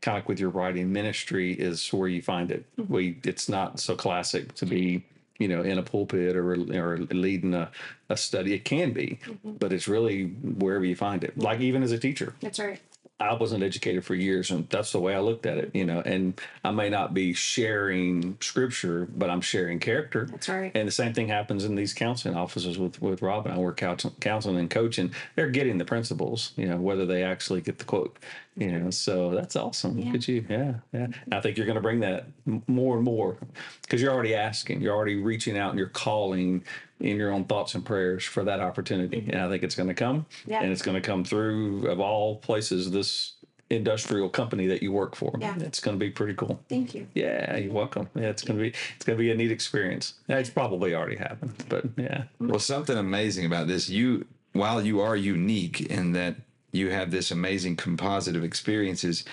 kind 0.00 0.16
of 0.16 0.22
like 0.22 0.28
with 0.28 0.40
your 0.40 0.50
writing 0.50 0.92
ministry 0.92 1.52
is 1.52 1.88
where 1.92 2.08
you 2.08 2.22
find 2.22 2.50
it. 2.50 2.64
Mm-hmm. 2.78 2.92
We 2.92 3.18
it's 3.24 3.48
not 3.48 3.80
so 3.80 3.96
classic 3.96 4.54
to 4.56 4.66
be 4.66 5.04
you 5.38 5.48
know 5.48 5.62
in 5.62 5.78
a 5.78 5.82
pulpit 5.82 6.36
or 6.36 6.52
or 6.52 6.98
leading 6.98 7.54
a, 7.54 7.70
a 8.08 8.16
study. 8.16 8.54
It 8.54 8.64
can 8.64 8.92
be, 8.92 9.18
mm-hmm. 9.24 9.52
but 9.52 9.72
it's 9.72 9.88
really 9.88 10.24
wherever 10.24 10.84
you 10.84 10.96
find 10.96 11.24
it. 11.24 11.38
Like 11.38 11.60
even 11.60 11.82
as 11.82 11.92
a 11.92 11.98
teacher, 11.98 12.34
That's 12.40 12.58
right. 12.58 12.80
I 13.20 13.34
wasn't 13.34 13.64
educated 13.64 14.04
for 14.04 14.14
years, 14.14 14.50
and 14.50 14.68
that's 14.68 14.92
the 14.92 15.00
way 15.00 15.14
I 15.14 15.18
looked 15.20 15.44
at 15.44 15.58
it. 15.58 15.70
You 15.74 15.84
know, 15.84 16.00
and 16.04 16.40
I 16.64 16.70
may 16.70 16.88
not 16.88 17.14
be 17.14 17.32
sharing 17.32 18.36
scripture, 18.40 19.08
but 19.16 19.28
I'm 19.28 19.40
sharing 19.40 19.80
character. 19.80 20.26
That's 20.30 20.48
right. 20.48 20.70
And 20.74 20.86
the 20.86 20.92
same 20.92 21.14
thing 21.14 21.28
happens 21.28 21.64
in 21.64 21.74
these 21.74 21.92
counseling 21.92 22.36
offices 22.36 22.78
with 22.78 23.02
with 23.02 23.20
Rob 23.20 23.46
and 23.46 23.54
I. 23.54 23.58
We're 23.58 23.74
counsel- 23.74 24.14
counseling 24.20 24.58
and 24.58 24.70
coaching. 24.70 25.10
They're 25.34 25.50
getting 25.50 25.78
the 25.78 25.84
principles, 25.84 26.52
you 26.56 26.66
know, 26.66 26.76
whether 26.76 27.06
they 27.06 27.24
actually 27.24 27.60
get 27.60 27.78
the 27.78 27.84
quote. 27.84 28.16
You 28.56 28.72
know, 28.72 28.90
so 28.90 29.30
that's 29.30 29.54
awesome. 29.54 30.00
Look 30.00 30.16
at 30.16 30.26
you, 30.26 30.44
yeah, 30.48 30.74
yeah. 30.92 31.04
And 31.04 31.34
I 31.34 31.40
think 31.40 31.56
you're 31.56 31.66
going 31.66 31.76
to 31.76 31.80
bring 31.80 32.00
that 32.00 32.26
more 32.66 32.96
and 32.96 33.04
more 33.04 33.36
because 33.82 34.02
you're 34.02 34.12
already 34.12 34.34
asking, 34.34 34.80
you're 34.80 34.96
already 34.96 35.14
reaching 35.14 35.56
out, 35.56 35.70
and 35.70 35.78
you're 35.78 35.88
calling 35.88 36.64
in 37.00 37.16
your 37.16 37.32
own 37.32 37.44
thoughts 37.44 37.74
and 37.74 37.84
prayers 37.84 38.24
for 38.24 38.44
that 38.44 38.60
opportunity. 38.60 39.20
Mm-hmm. 39.20 39.30
And 39.30 39.40
I 39.42 39.48
think 39.48 39.62
it's 39.62 39.74
going 39.74 39.88
to 39.88 39.94
come, 39.94 40.26
Yeah. 40.46 40.62
and 40.62 40.72
it's 40.72 40.82
going 40.82 41.00
to 41.00 41.06
come 41.06 41.24
through 41.24 41.86
of 41.86 42.00
all 42.00 42.36
places 42.36 42.90
this 42.90 43.34
industrial 43.70 44.28
company 44.30 44.66
that 44.66 44.82
you 44.82 44.90
work 44.92 45.14
for. 45.14 45.34
Yeah. 45.38 45.54
It's 45.58 45.80
going 45.80 45.98
to 45.98 46.04
be 46.04 46.10
pretty 46.10 46.34
cool. 46.34 46.58
Thank 46.68 46.94
you. 46.94 47.06
Yeah, 47.14 47.56
you're 47.56 47.72
welcome. 47.72 48.08
Yeah, 48.14 48.28
it's 48.28 48.42
gonna 48.42 48.60
be 48.60 48.72
it's 48.96 49.04
gonna 49.04 49.18
be 49.18 49.30
a 49.30 49.34
neat 49.34 49.50
experience. 49.50 50.14
Yeah, 50.26 50.38
It's 50.38 50.48
probably 50.50 50.94
already 50.94 51.16
happened, 51.16 51.52
but 51.68 51.84
yeah, 51.96 52.22
mm-hmm. 52.40 52.48
Well, 52.48 52.60
something 52.60 52.96
amazing 52.96 53.44
about 53.44 53.66
this, 53.66 53.88
you 53.90 54.24
while 54.52 54.80
you 54.84 55.00
are 55.00 55.14
unique 55.16 55.82
in 55.82 56.12
that 56.12 56.36
you 56.72 56.90
have 56.90 57.10
this 57.10 57.30
amazing 57.30 57.76
composite 57.76 58.36
of 58.36 58.42
experiences, 58.44 59.24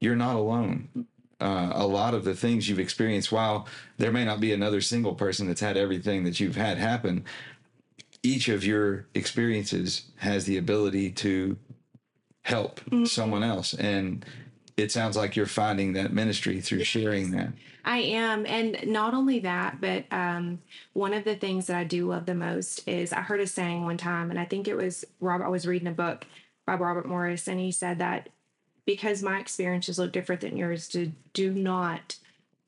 you're 0.00 0.16
not 0.16 0.36
alone. 0.36 1.06
Uh, 1.38 1.70
a 1.74 1.86
lot 1.86 2.14
of 2.14 2.24
the 2.24 2.34
things 2.34 2.68
you've 2.68 2.78
experienced, 2.78 3.30
while 3.30 3.66
there 3.98 4.10
may 4.10 4.24
not 4.24 4.40
be 4.40 4.52
another 4.52 4.80
single 4.80 5.14
person 5.14 5.46
that's 5.46 5.60
had 5.60 5.76
everything 5.76 6.24
that 6.24 6.40
you've 6.40 6.56
had 6.56 6.78
happen, 6.78 7.24
each 8.22 8.48
of 8.48 8.64
your 8.64 9.06
experiences 9.14 10.06
has 10.16 10.46
the 10.46 10.56
ability 10.56 11.10
to 11.10 11.58
help 12.42 12.80
someone 13.04 13.42
else. 13.42 13.74
And 13.74 14.24
it 14.76 14.92
sounds 14.92 15.16
like 15.16 15.36
you're 15.36 15.46
finding 15.46 15.94
that 15.94 16.12
ministry 16.12 16.60
through 16.60 16.84
sharing 16.84 17.32
that. 17.32 17.52
I 17.84 17.98
am. 17.98 18.46
And 18.46 18.78
not 18.86 19.14
only 19.14 19.38
that, 19.40 19.80
but 19.80 20.04
um, 20.10 20.60
one 20.92 21.14
of 21.14 21.24
the 21.24 21.36
things 21.36 21.66
that 21.66 21.76
I 21.76 21.84
do 21.84 22.08
love 22.08 22.26
the 22.26 22.34
most 22.34 22.86
is 22.88 23.12
I 23.12 23.20
heard 23.20 23.40
a 23.40 23.46
saying 23.46 23.84
one 23.84 23.96
time, 23.96 24.30
and 24.30 24.38
I 24.38 24.44
think 24.44 24.68
it 24.68 24.76
was 24.76 25.04
Robert, 25.20 25.44
I 25.44 25.48
was 25.48 25.66
reading 25.66 25.88
a 25.88 25.92
book 25.92 26.26
by 26.66 26.74
Robert 26.74 27.06
Morris, 27.06 27.46
and 27.46 27.60
he 27.60 27.70
said 27.70 27.98
that 27.98 28.28
because 28.86 29.22
my 29.22 29.38
experiences 29.38 29.98
look 29.98 30.12
different 30.12 30.40
than 30.40 30.56
yours, 30.56 30.88
to 30.88 31.12
do 31.34 31.50
not 31.52 32.16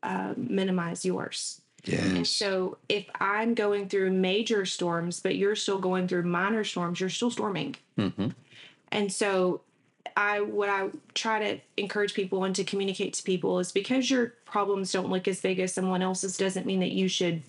uh, 0.03 0.35
minimize 0.37 1.05
yours. 1.05 1.61
And 1.87 2.19
Yes. 2.19 2.31
so 2.31 2.77
if 2.89 3.07
I'm 3.21 3.55
going 3.55 3.89
through 3.89 4.11
major 4.11 4.66
storms, 4.66 5.21
but 5.21 5.37
you're 5.37 5.57
still 5.57 5.79
going 5.79 6.07
through 6.09 6.25
minor 6.25 6.64
storms, 6.64 7.01
you're 7.01 7.09
still 7.09 7.31
storming. 7.31 7.77
Mm-hmm. 7.97 8.29
And 8.93 9.12
so 9.12 9.62
I 10.16 10.41
what 10.41 10.69
I 10.69 10.89
try 11.14 11.39
to 11.39 11.61
encourage 11.77 12.12
people 12.14 12.45
and 12.45 12.55
to 12.57 12.64
communicate 12.64 13.14
to 13.14 13.23
people 13.23 13.59
is 13.61 13.71
because 13.73 14.11
your 14.11 14.35
problems 14.45 14.91
don't 14.93 15.09
look 15.09 15.29
as 15.29 15.41
big 15.41 15.61
as 15.61 15.73
someone 15.73 16.03
else's 16.03 16.37
doesn't 16.37 16.66
mean 16.66 16.81
that 16.81 16.93
you 16.93 17.07
should 17.09 17.43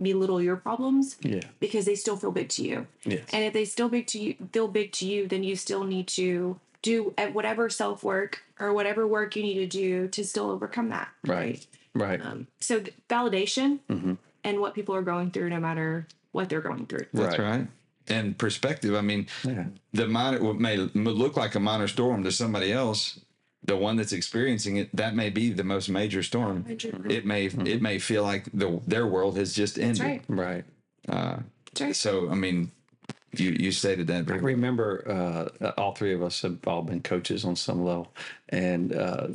belittle 0.00 0.40
your 0.40 0.56
problems 0.56 1.16
yeah, 1.20 1.40
because 1.60 1.84
they 1.84 1.94
still 1.94 2.16
feel 2.16 2.30
big 2.32 2.48
to 2.50 2.62
you. 2.62 2.86
yes, 3.04 3.24
And 3.32 3.44
if 3.44 3.52
they 3.52 3.64
still 3.64 3.88
big 3.88 4.06
to 4.08 4.18
you 4.18 4.34
feel 4.52 4.68
big 4.68 4.92
to 4.92 5.06
you, 5.06 5.26
then 5.28 5.42
you 5.44 5.56
still 5.56 5.84
need 5.84 6.06
to 6.08 6.58
do 6.82 7.14
whatever 7.32 7.68
self 7.70 8.02
work 8.04 8.42
or 8.60 8.72
whatever 8.72 9.06
work 9.06 9.34
you 9.36 9.42
need 9.42 9.54
to 9.54 9.66
do 9.66 10.08
to 10.08 10.24
still 10.24 10.50
overcome 10.50 10.88
that. 10.90 11.08
right, 11.26 11.66
right, 11.94 12.20
Um, 12.24 12.46
so 12.60 12.80
th- 12.80 12.94
validation 13.08 13.80
Mm-hmm. 13.90 14.14
and 14.44 14.60
what 14.60 14.74
people 14.74 14.94
are 14.94 15.02
going 15.02 15.30
through, 15.30 15.50
no 15.50 15.60
matter 15.60 16.06
what 16.32 16.48
they're 16.48 16.60
going 16.60 16.86
through. 16.86 17.06
That's 17.12 17.38
Right. 17.38 17.50
right. 17.58 17.66
And 18.08 18.38
perspective. 18.38 18.94
I 18.94 19.00
mean, 19.02 19.26
yeah, 19.44 19.64
the 19.92 20.06
minor 20.08 20.42
what 20.42 20.56
may 20.56 20.76
look 20.76 21.36
like 21.36 21.54
a 21.54 21.60
minor 21.60 21.88
storm 21.88 22.24
to 22.24 22.32
somebody 22.32 22.72
else 22.72 23.20
the 23.64 23.76
one 23.76 23.96
that's 23.96 24.12
experiencing 24.12 24.76
it 24.76 24.88
that 24.96 25.14
may 25.16 25.28
be 25.28 25.50
the 25.52 25.64
most 25.64 25.88
major 25.90 26.22
storm 26.22 26.64
Major. 26.66 26.90
it 27.10 27.26
may 27.26 27.46
it 27.46 27.82
may 27.82 27.98
feel 27.98 28.22
like 28.22 28.44
the 28.54 28.80
their 28.86 29.06
world 29.06 29.36
has 29.36 29.52
just 29.52 29.78
ended 29.78 29.96
That's 29.98 30.28
right. 30.30 30.64
right. 31.08 31.44
That's 31.72 31.80
right. 31.80 31.96
so 31.96 32.30
i 32.30 32.34
mean 32.34 32.70
you 33.32 33.50
you 33.58 33.72
stated 33.72 34.06
that 34.08 34.26
I 34.28 34.36
very 34.36 34.40
well. 34.42 34.54
remember 34.54 35.50
uh, 35.62 35.72
all 35.78 35.94
three 35.94 36.14
of 36.14 36.22
us 36.22 36.42
have 36.42 36.58
all 36.66 36.82
been 36.82 37.02
coaches 37.02 37.44
on 37.44 37.56
some 37.56 37.84
level, 37.84 38.12
and 38.48 38.94
uh, 38.94 39.28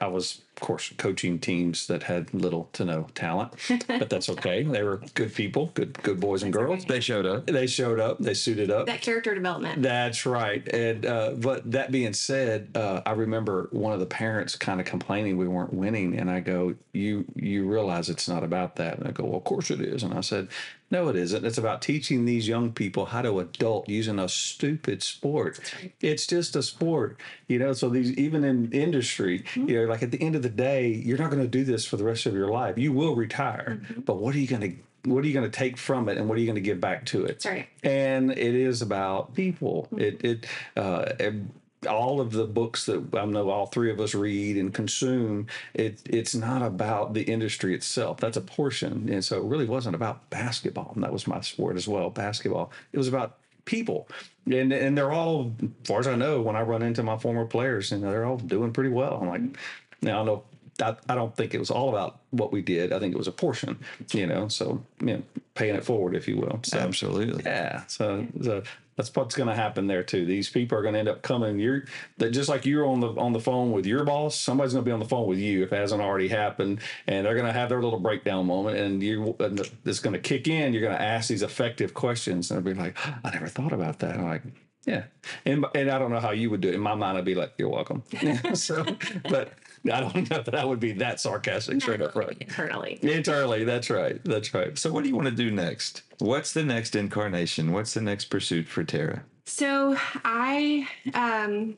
I 0.00 0.08
was, 0.08 0.42
course, 0.60 0.92
coaching 0.96 1.38
teams 1.38 1.86
that 1.88 2.04
had 2.04 2.32
little 2.34 2.68
to 2.74 2.84
no 2.84 3.06
talent, 3.14 3.52
but 3.86 4.08
that's 4.10 4.28
okay. 4.34 4.62
They 4.62 4.82
were 4.82 5.00
good 5.14 5.34
people, 5.34 5.70
good 5.74 6.00
good 6.02 6.20
boys 6.20 6.42
and 6.42 6.52
girls. 6.52 6.84
they 6.84 7.00
showed 7.00 7.26
up 7.26 7.46
They 7.46 7.66
showed 7.66 7.98
up. 8.00 8.18
They 8.18 8.34
suited 8.34 8.70
up. 8.70 8.86
That 8.86 9.00
character 9.00 9.34
development. 9.34 9.82
That's 9.82 10.26
right. 10.26 10.66
And 10.68 11.06
uh, 11.06 11.32
but 11.32 11.70
that 11.72 11.90
being 11.90 12.12
said, 12.12 12.68
uh, 12.74 13.00
I 13.06 13.12
remember 13.12 13.68
one 13.72 13.92
of 13.92 14.00
the 14.00 14.06
parents 14.06 14.56
kind 14.56 14.80
of 14.80 14.86
complaining 14.86 15.36
we 15.36 15.48
weren't 15.48 15.72
winning, 15.74 16.18
and 16.18 16.30
I 16.30 16.40
go, 16.40 16.74
"You 16.92 17.24
you 17.34 17.66
realize 17.66 18.08
it's 18.10 18.28
not 18.28 18.44
about 18.44 18.76
that?" 18.76 18.98
And 18.98 19.08
I 19.08 19.10
go, 19.12 19.24
"Well, 19.24 19.38
of 19.38 19.44
course 19.44 19.70
it 19.70 19.80
is." 19.80 20.02
And 20.02 20.12
I 20.14 20.20
said, 20.20 20.48
"No, 20.90 21.08
it 21.08 21.16
isn't. 21.16 21.44
It's 21.44 21.58
about 21.58 21.82
teaching 21.82 22.24
these 22.24 22.46
young 22.48 22.72
people 22.72 23.06
how 23.06 23.22
to 23.22 23.38
adult 23.40 23.88
using 23.88 24.18
a 24.18 24.28
stupid 24.28 25.02
sport. 25.02 25.58
It's 26.00 26.26
just 26.26 26.56
a 26.56 26.62
sport, 26.62 27.18
you 27.48 27.58
know. 27.58 27.72
So 27.72 27.88
these 27.88 28.12
even 28.12 28.44
in 28.44 28.70
industry, 28.72 29.44
you 29.54 29.80
know, 29.80 29.84
like 29.84 30.02
at 30.02 30.10
the 30.10 30.20
end 30.20 30.36
of 30.36 30.42
the 30.42 30.49
day, 30.50 30.88
you're 30.88 31.18
not 31.18 31.30
going 31.30 31.42
to 31.42 31.48
do 31.48 31.64
this 31.64 31.84
for 31.84 31.96
the 31.96 32.04
rest 32.04 32.26
of 32.26 32.34
your 32.34 32.48
life. 32.48 32.78
You 32.78 32.92
will 32.92 33.14
retire, 33.14 33.80
mm-hmm. 33.80 34.00
but 34.00 34.16
what 34.16 34.34
are 34.34 34.38
you 34.38 34.46
going 34.46 34.62
to 34.62 34.76
what 35.08 35.24
are 35.24 35.26
you 35.26 35.32
going 35.32 35.50
to 35.50 35.58
take 35.58 35.78
from 35.78 36.10
it, 36.10 36.18
and 36.18 36.28
what 36.28 36.36
are 36.36 36.40
you 36.40 36.46
going 36.46 36.56
to 36.56 36.60
give 36.60 36.80
back 36.80 37.06
to 37.06 37.24
it?" 37.24 37.28
That's 37.28 37.46
right. 37.46 37.68
and 37.82 38.30
it 38.30 38.54
is 38.54 38.82
about 38.82 39.34
people. 39.34 39.88
Mm-hmm. 39.92 40.00
It 40.00 40.24
it 40.24 40.46
uh, 40.76 41.12
ev- 41.18 41.46
all 41.88 42.20
of 42.20 42.32
the 42.32 42.44
books 42.44 42.86
that 42.86 43.14
I 43.14 43.24
know 43.24 43.50
all 43.50 43.66
three 43.66 43.90
of 43.90 44.00
us 44.00 44.14
read 44.14 44.56
and 44.56 44.72
consume. 44.72 45.46
It 45.74 46.00
it's 46.04 46.34
not 46.34 46.62
about 46.62 47.14
the 47.14 47.22
industry 47.22 47.74
itself. 47.74 48.18
That's 48.18 48.36
a 48.36 48.42
portion, 48.42 49.08
and 49.10 49.24
so 49.24 49.38
it 49.38 49.44
really 49.44 49.66
wasn't 49.66 49.94
about 49.94 50.28
basketball. 50.30 50.92
And 50.94 51.02
that 51.02 51.12
was 51.12 51.26
my 51.26 51.40
sport 51.40 51.76
as 51.76 51.88
well, 51.88 52.10
basketball. 52.10 52.70
It 52.92 52.98
was 52.98 53.08
about 53.08 53.38
people, 53.64 54.08
and 54.46 54.72
and 54.72 54.96
they're 54.96 55.12
all, 55.12 55.52
as 55.62 55.68
far 55.84 56.00
as 56.00 56.06
I 56.06 56.16
know, 56.16 56.42
when 56.42 56.56
I 56.56 56.62
run 56.62 56.82
into 56.82 57.02
my 57.02 57.16
former 57.16 57.46
players, 57.46 57.92
and 57.92 58.02
they're 58.02 58.24
all 58.24 58.36
doing 58.36 58.72
pretty 58.72 58.90
well. 58.90 59.18
I'm 59.22 59.28
like, 59.28 59.40
mm-hmm. 59.40 59.54
Now 60.02 60.20
I 60.20 60.24
know. 60.24 60.44
I, 60.82 60.96
I 61.10 61.14
don't 61.14 61.36
think 61.36 61.52
it 61.52 61.58
was 61.58 61.70
all 61.70 61.90
about 61.90 62.20
what 62.30 62.52
we 62.52 62.62
did. 62.62 62.90
I 62.92 62.98
think 62.98 63.14
it 63.14 63.18
was 63.18 63.28
a 63.28 63.32
portion, 63.32 63.78
you 64.14 64.26
know. 64.26 64.48
So, 64.48 64.82
you 65.00 65.18
know, 65.18 65.22
paying 65.54 65.74
it 65.74 65.84
forward, 65.84 66.16
if 66.16 66.26
you 66.26 66.38
will. 66.38 66.60
So, 66.62 66.78
absolutely 66.78 67.42
yeah, 67.44 67.84
so, 67.86 68.26
so 68.42 68.62
that's 69.00 69.14
what's 69.14 69.34
going 69.34 69.48
to 69.48 69.54
happen 69.54 69.86
there 69.86 70.02
too. 70.02 70.26
These 70.26 70.50
people 70.50 70.76
are 70.76 70.82
going 70.82 70.92
to 70.92 71.00
end 71.00 71.08
up 71.08 71.22
coming. 71.22 71.58
You're 71.58 71.84
that 72.18 72.30
just 72.30 72.48
like 72.50 72.66
you're 72.66 72.86
on 72.86 73.00
the 73.00 73.08
on 73.14 73.32
the 73.32 73.40
phone 73.40 73.72
with 73.72 73.86
your 73.86 74.04
boss. 74.04 74.38
Somebody's 74.38 74.74
going 74.74 74.84
to 74.84 74.88
be 74.88 74.92
on 74.92 75.00
the 75.00 75.08
phone 75.08 75.26
with 75.26 75.38
you 75.38 75.62
if 75.62 75.72
it 75.72 75.76
hasn't 75.76 76.02
already 76.02 76.28
happened, 76.28 76.80
and 77.06 77.24
they're 77.24 77.34
going 77.34 77.46
to 77.46 77.52
have 77.52 77.70
their 77.70 77.82
little 77.82 77.98
breakdown 77.98 78.46
moment, 78.46 78.76
and 78.76 79.02
you 79.02 79.34
and 79.40 79.60
it's 79.86 80.00
going 80.00 80.12
to 80.12 80.20
kick 80.20 80.48
in. 80.48 80.74
You're 80.74 80.82
going 80.82 80.96
to 80.96 81.02
ask 81.02 81.28
these 81.28 81.42
effective 81.42 81.94
questions, 81.94 82.50
and 82.50 82.62
they'll 82.62 82.74
be 82.74 82.78
like, 82.78 82.96
"I 83.24 83.30
never 83.30 83.48
thought 83.48 83.72
about 83.72 84.00
that." 84.00 84.16
I'm 84.16 84.24
like. 84.24 84.42
Yeah, 84.86 85.04
and 85.44 85.66
and 85.74 85.90
I 85.90 85.98
don't 85.98 86.10
know 86.10 86.20
how 86.20 86.30
you 86.30 86.48
would 86.48 86.62
do 86.62 86.68
it. 86.68 86.74
In 86.74 86.80
my 86.80 86.94
mind, 86.94 87.18
I'd 87.18 87.24
be 87.24 87.34
like, 87.34 87.52
"You're 87.58 87.68
welcome." 87.68 88.02
so, 88.54 88.86
but 89.28 89.52
I 89.90 90.00
don't 90.00 90.30
know 90.30 90.42
that 90.42 90.54
I 90.54 90.64
would 90.64 90.80
be 90.80 90.92
that 90.92 91.20
sarcastic 91.20 91.80
straight 91.80 92.02
up 92.02 92.12
front. 92.12 92.38
Internally. 92.40 92.98
Internally, 93.02 93.64
that's 93.64 93.90
right. 93.90 94.20
That's 94.24 94.52
right. 94.54 94.76
so 94.78 94.92
what 94.92 95.02
do 95.02 95.08
you 95.08 95.16
want 95.16 95.28
to 95.28 95.34
do 95.34 95.50
next 95.50 96.02
what's 96.18 96.52
the 96.52 96.62
next 96.62 96.94
incarnation 96.94 97.72
what's 97.72 97.94
the 97.94 98.00
next 98.00 98.26
pursuit 98.26 98.68
for 98.68 98.84
tara 98.84 99.24
So 99.46 99.96
I, 100.24 100.86
um, 101.14 101.76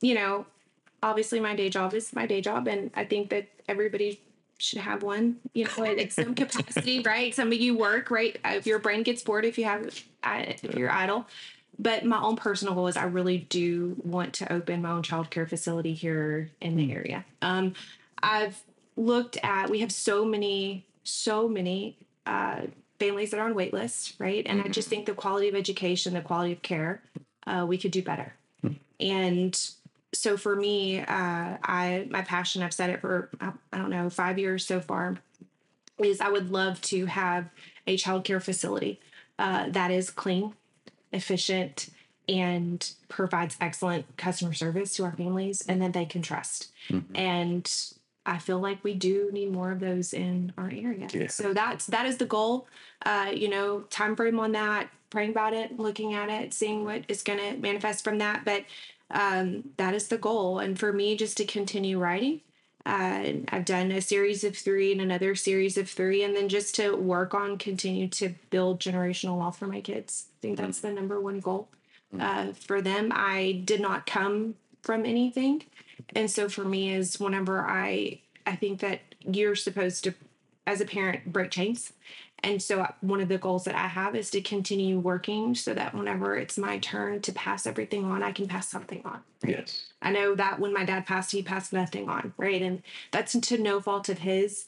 you 0.00 0.14
know, 0.14 0.46
obviously 1.02 1.40
my 1.40 1.54
day 1.54 1.68
job 1.68 1.94
is 1.94 2.12
my 2.14 2.26
day 2.26 2.40
job, 2.40 2.66
and 2.68 2.90
I 2.94 3.04
think 3.04 3.30
that 3.30 3.48
everybody 3.68 4.20
should 4.58 4.78
have 4.80 5.02
one. 5.02 5.36
You 5.54 5.66
know, 5.76 5.84
at 5.84 6.12
some 6.12 6.34
capacity, 6.34 7.00
right? 7.04 7.34
Some 7.34 7.48
of 7.48 7.54
you 7.54 7.76
work, 7.76 8.10
right? 8.10 8.38
If 8.44 8.66
your 8.66 8.78
brain 8.78 9.02
gets 9.02 9.22
bored, 9.22 9.44
if 9.44 9.58
you 9.58 9.64
have, 9.64 10.04
uh, 10.24 10.44
if 10.46 10.74
you're 10.74 10.90
idle. 10.90 11.26
But 11.78 12.04
my 12.04 12.20
own 12.20 12.36
personal 12.36 12.74
goal 12.74 12.86
is 12.86 12.96
I 12.96 13.04
really 13.04 13.38
do 13.38 13.96
want 14.02 14.32
to 14.34 14.52
open 14.52 14.82
my 14.82 14.90
own 14.90 15.02
child 15.02 15.30
care 15.30 15.46
facility 15.46 15.92
here 15.92 16.50
in 16.60 16.76
the 16.76 16.92
area. 16.92 17.24
Um, 17.42 17.74
I've 18.22 18.62
looked 18.96 19.36
at. 19.42 19.68
We 19.68 19.80
have 19.80 19.92
so 19.92 20.24
many, 20.24 20.86
so 21.04 21.48
many 21.48 21.98
uh, 22.24 22.62
families 22.98 23.30
that 23.30 23.40
are 23.40 23.46
on 23.46 23.54
wait 23.54 23.72
lists, 23.72 24.14
right? 24.18 24.44
And 24.46 24.62
I 24.62 24.68
just 24.68 24.88
think 24.88 25.06
the 25.06 25.14
quality 25.14 25.48
of 25.48 25.54
education, 25.54 26.14
the 26.14 26.22
quality 26.22 26.52
of 26.52 26.62
care, 26.62 27.02
uh, 27.46 27.64
we 27.68 27.78
could 27.78 27.90
do 27.90 28.02
better. 28.02 28.34
And 28.98 29.58
so 30.14 30.36
for 30.36 30.56
me, 30.56 31.00
uh, 31.00 31.04
I 31.62 32.06
my 32.10 32.22
passion, 32.22 32.62
I've 32.62 32.72
said 32.72 32.90
it 32.90 33.00
for 33.00 33.30
I, 33.40 33.52
don't 33.72 33.90
know 33.90 34.08
five 34.08 34.38
years 34.38 34.64
so 34.66 34.80
far, 34.80 35.18
is 35.98 36.20
I 36.20 36.30
would 36.30 36.50
love 36.50 36.80
to 36.82 37.06
have 37.06 37.48
a 37.86 37.96
child 37.96 38.24
care 38.24 38.40
facility 38.40 39.00
uh, 39.38 39.68
that 39.70 39.90
is 39.90 40.10
clean, 40.10 40.54
efficient, 41.12 41.88
and 42.28 42.90
provides 43.08 43.56
excellent 43.60 44.16
customer 44.16 44.52
service 44.52 44.94
to 44.94 45.04
our 45.04 45.12
families, 45.12 45.64
and 45.68 45.80
that 45.82 45.92
they 45.92 46.04
can 46.04 46.22
trust. 46.22 46.72
And 47.14 47.72
I 48.24 48.38
feel 48.38 48.58
like 48.58 48.82
we 48.82 48.94
do 48.94 49.30
need 49.32 49.52
more 49.52 49.70
of 49.70 49.78
those 49.78 50.12
in 50.12 50.52
our 50.58 50.70
area. 50.70 51.08
Yeah. 51.12 51.28
So 51.28 51.54
that's 51.54 51.86
that 51.86 52.06
is 52.06 52.16
the 52.16 52.26
goal. 52.26 52.66
Uh, 53.04 53.30
you 53.32 53.48
know, 53.48 53.80
time 53.82 54.16
frame 54.16 54.40
on 54.40 54.52
that, 54.52 54.90
praying 55.10 55.30
about 55.30 55.54
it, 55.54 55.78
looking 55.78 56.14
at 56.14 56.28
it, 56.28 56.52
seeing 56.52 56.84
what 56.84 57.04
is 57.06 57.22
going 57.22 57.38
to 57.38 57.56
manifest 57.56 58.02
from 58.02 58.18
that. 58.18 58.44
But 58.44 58.64
um, 59.12 59.70
that 59.76 59.94
is 59.94 60.08
the 60.08 60.18
goal. 60.18 60.58
And 60.58 60.76
for 60.76 60.92
me, 60.92 61.16
just 61.16 61.36
to 61.36 61.44
continue 61.44 61.98
writing. 61.98 62.40
Uh, 62.86 63.32
I've 63.48 63.64
done 63.64 63.90
a 63.90 64.00
series 64.00 64.44
of 64.44 64.56
three 64.56 64.92
and 64.92 65.00
another 65.00 65.34
series 65.34 65.76
of 65.76 65.90
three, 65.90 66.22
and 66.22 66.36
then 66.36 66.48
just 66.48 66.76
to 66.76 66.94
work 66.94 67.34
on 67.34 67.58
continue 67.58 68.06
to 68.10 68.34
build 68.50 68.78
generational 68.78 69.38
wealth 69.38 69.58
for 69.58 69.66
my 69.66 69.80
kids. 69.80 70.26
I 70.38 70.40
think 70.40 70.56
that's 70.56 70.80
the 70.80 70.92
number 70.92 71.20
one 71.20 71.40
goal 71.40 71.68
uh, 72.18 72.52
for 72.52 72.80
them. 72.80 73.10
I 73.12 73.60
did 73.64 73.80
not 73.80 74.06
come 74.06 74.54
from 74.82 75.04
anything, 75.04 75.64
and 76.14 76.30
so 76.30 76.48
for 76.48 76.64
me 76.64 76.94
is 76.94 77.18
whenever 77.18 77.60
I 77.60 78.20
I 78.46 78.54
think 78.54 78.78
that 78.80 79.00
you're 79.18 79.56
supposed 79.56 80.04
to, 80.04 80.14
as 80.64 80.80
a 80.80 80.84
parent, 80.84 81.32
break 81.32 81.50
chains 81.50 81.92
And 82.46 82.62
so 82.62 82.80
uh, 82.80 82.92
one 83.00 83.20
of 83.20 83.28
the 83.28 83.38
goals 83.38 83.64
that 83.64 83.74
I 83.74 83.88
have 83.88 84.14
is 84.14 84.30
to 84.30 84.40
continue 84.40 85.00
working 85.00 85.56
so 85.56 85.74
that 85.74 85.94
whenever 85.94 86.36
it's 86.36 86.56
my 86.56 86.78
turn 86.78 87.20
to 87.22 87.32
pass 87.32 87.66
everything 87.66 88.04
on, 88.04 88.22
I 88.22 88.30
can 88.30 88.46
pass 88.46 88.68
something 88.68 89.02
on. 89.04 89.18
Yes. 89.44 89.86
I 90.00 90.12
know 90.12 90.36
that 90.36 90.60
when 90.60 90.72
my 90.72 90.84
dad 90.84 91.06
passed, 91.06 91.32
he 91.32 91.42
passed 91.42 91.72
nothing 91.72 92.08
on, 92.08 92.34
right? 92.36 92.62
And 92.62 92.84
that's 93.10 93.32
to 93.32 93.58
no 93.58 93.80
fault 93.80 94.08
of 94.08 94.18
his. 94.20 94.66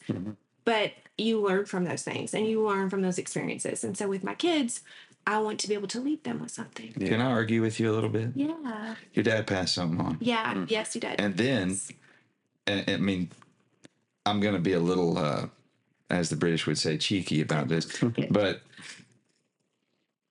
But 0.64 0.90
you 1.16 1.40
learn 1.40 1.66
from 1.66 1.84
those 1.84 2.02
things 2.02 2.34
and 2.34 2.48
you 2.48 2.66
learn 2.66 2.90
from 2.90 3.02
those 3.02 3.16
experiences. 3.16 3.84
And 3.84 3.96
so 3.96 4.08
with 4.08 4.24
my 4.24 4.34
kids, 4.34 4.80
I 5.24 5.38
want 5.38 5.60
to 5.60 5.68
be 5.68 5.74
able 5.74 5.88
to 5.88 6.00
leave 6.00 6.24
them 6.24 6.40
with 6.40 6.50
something. 6.50 6.92
Can 6.94 7.20
I 7.20 7.30
argue 7.30 7.62
with 7.62 7.78
you 7.78 7.92
a 7.92 7.94
little 7.94 8.10
bit? 8.10 8.30
Yeah. 8.34 8.96
Your 9.14 9.22
dad 9.22 9.46
passed 9.46 9.76
something 9.76 10.00
on. 10.00 10.18
Yeah. 10.20 10.64
Yes, 10.68 10.94
he 10.94 11.00
did. 11.00 11.20
And 11.20 11.36
then, 11.36 11.78
and, 12.66 12.90
I 12.90 12.96
mean, 12.96 13.30
I'm 14.26 14.40
going 14.40 14.54
to 14.54 14.60
be 14.60 14.72
a 14.72 14.80
little, 14.80 15.16
uh, 15.16 15.46
as 16.10 16.30
the 16.30 16.36
British 16.36 16.66
would 16.66 16.78
say, 16.78 16.96
cheeky 16.98 17.40
about 17.40 17.68
this, 17.68 17.86
but 18.30 18.62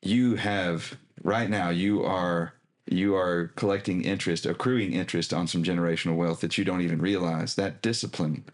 you 0.02 0.36
have 0.36 0.98
right 1.24 1.50
now 1.50 1.70
you 1.70 2.04
are 2.04 2.54
you 2.90 3.16
are 3.16 3.52
collecting 3.58 4.02
interest, 4.04 4.46
accruing 4.46 4.94
interest 4.94 5.34
on 5.34 5.46
some 5.46 5.62
generational 5.62 6.16
wealth 6.16 6.40
that 6.40 6.58
you 6.58 6.64
don't 6.64 6.82
even 6.82 7.02
realize. 7.02 7.56
That 7.56 7.82
discipline, 7.82 8.46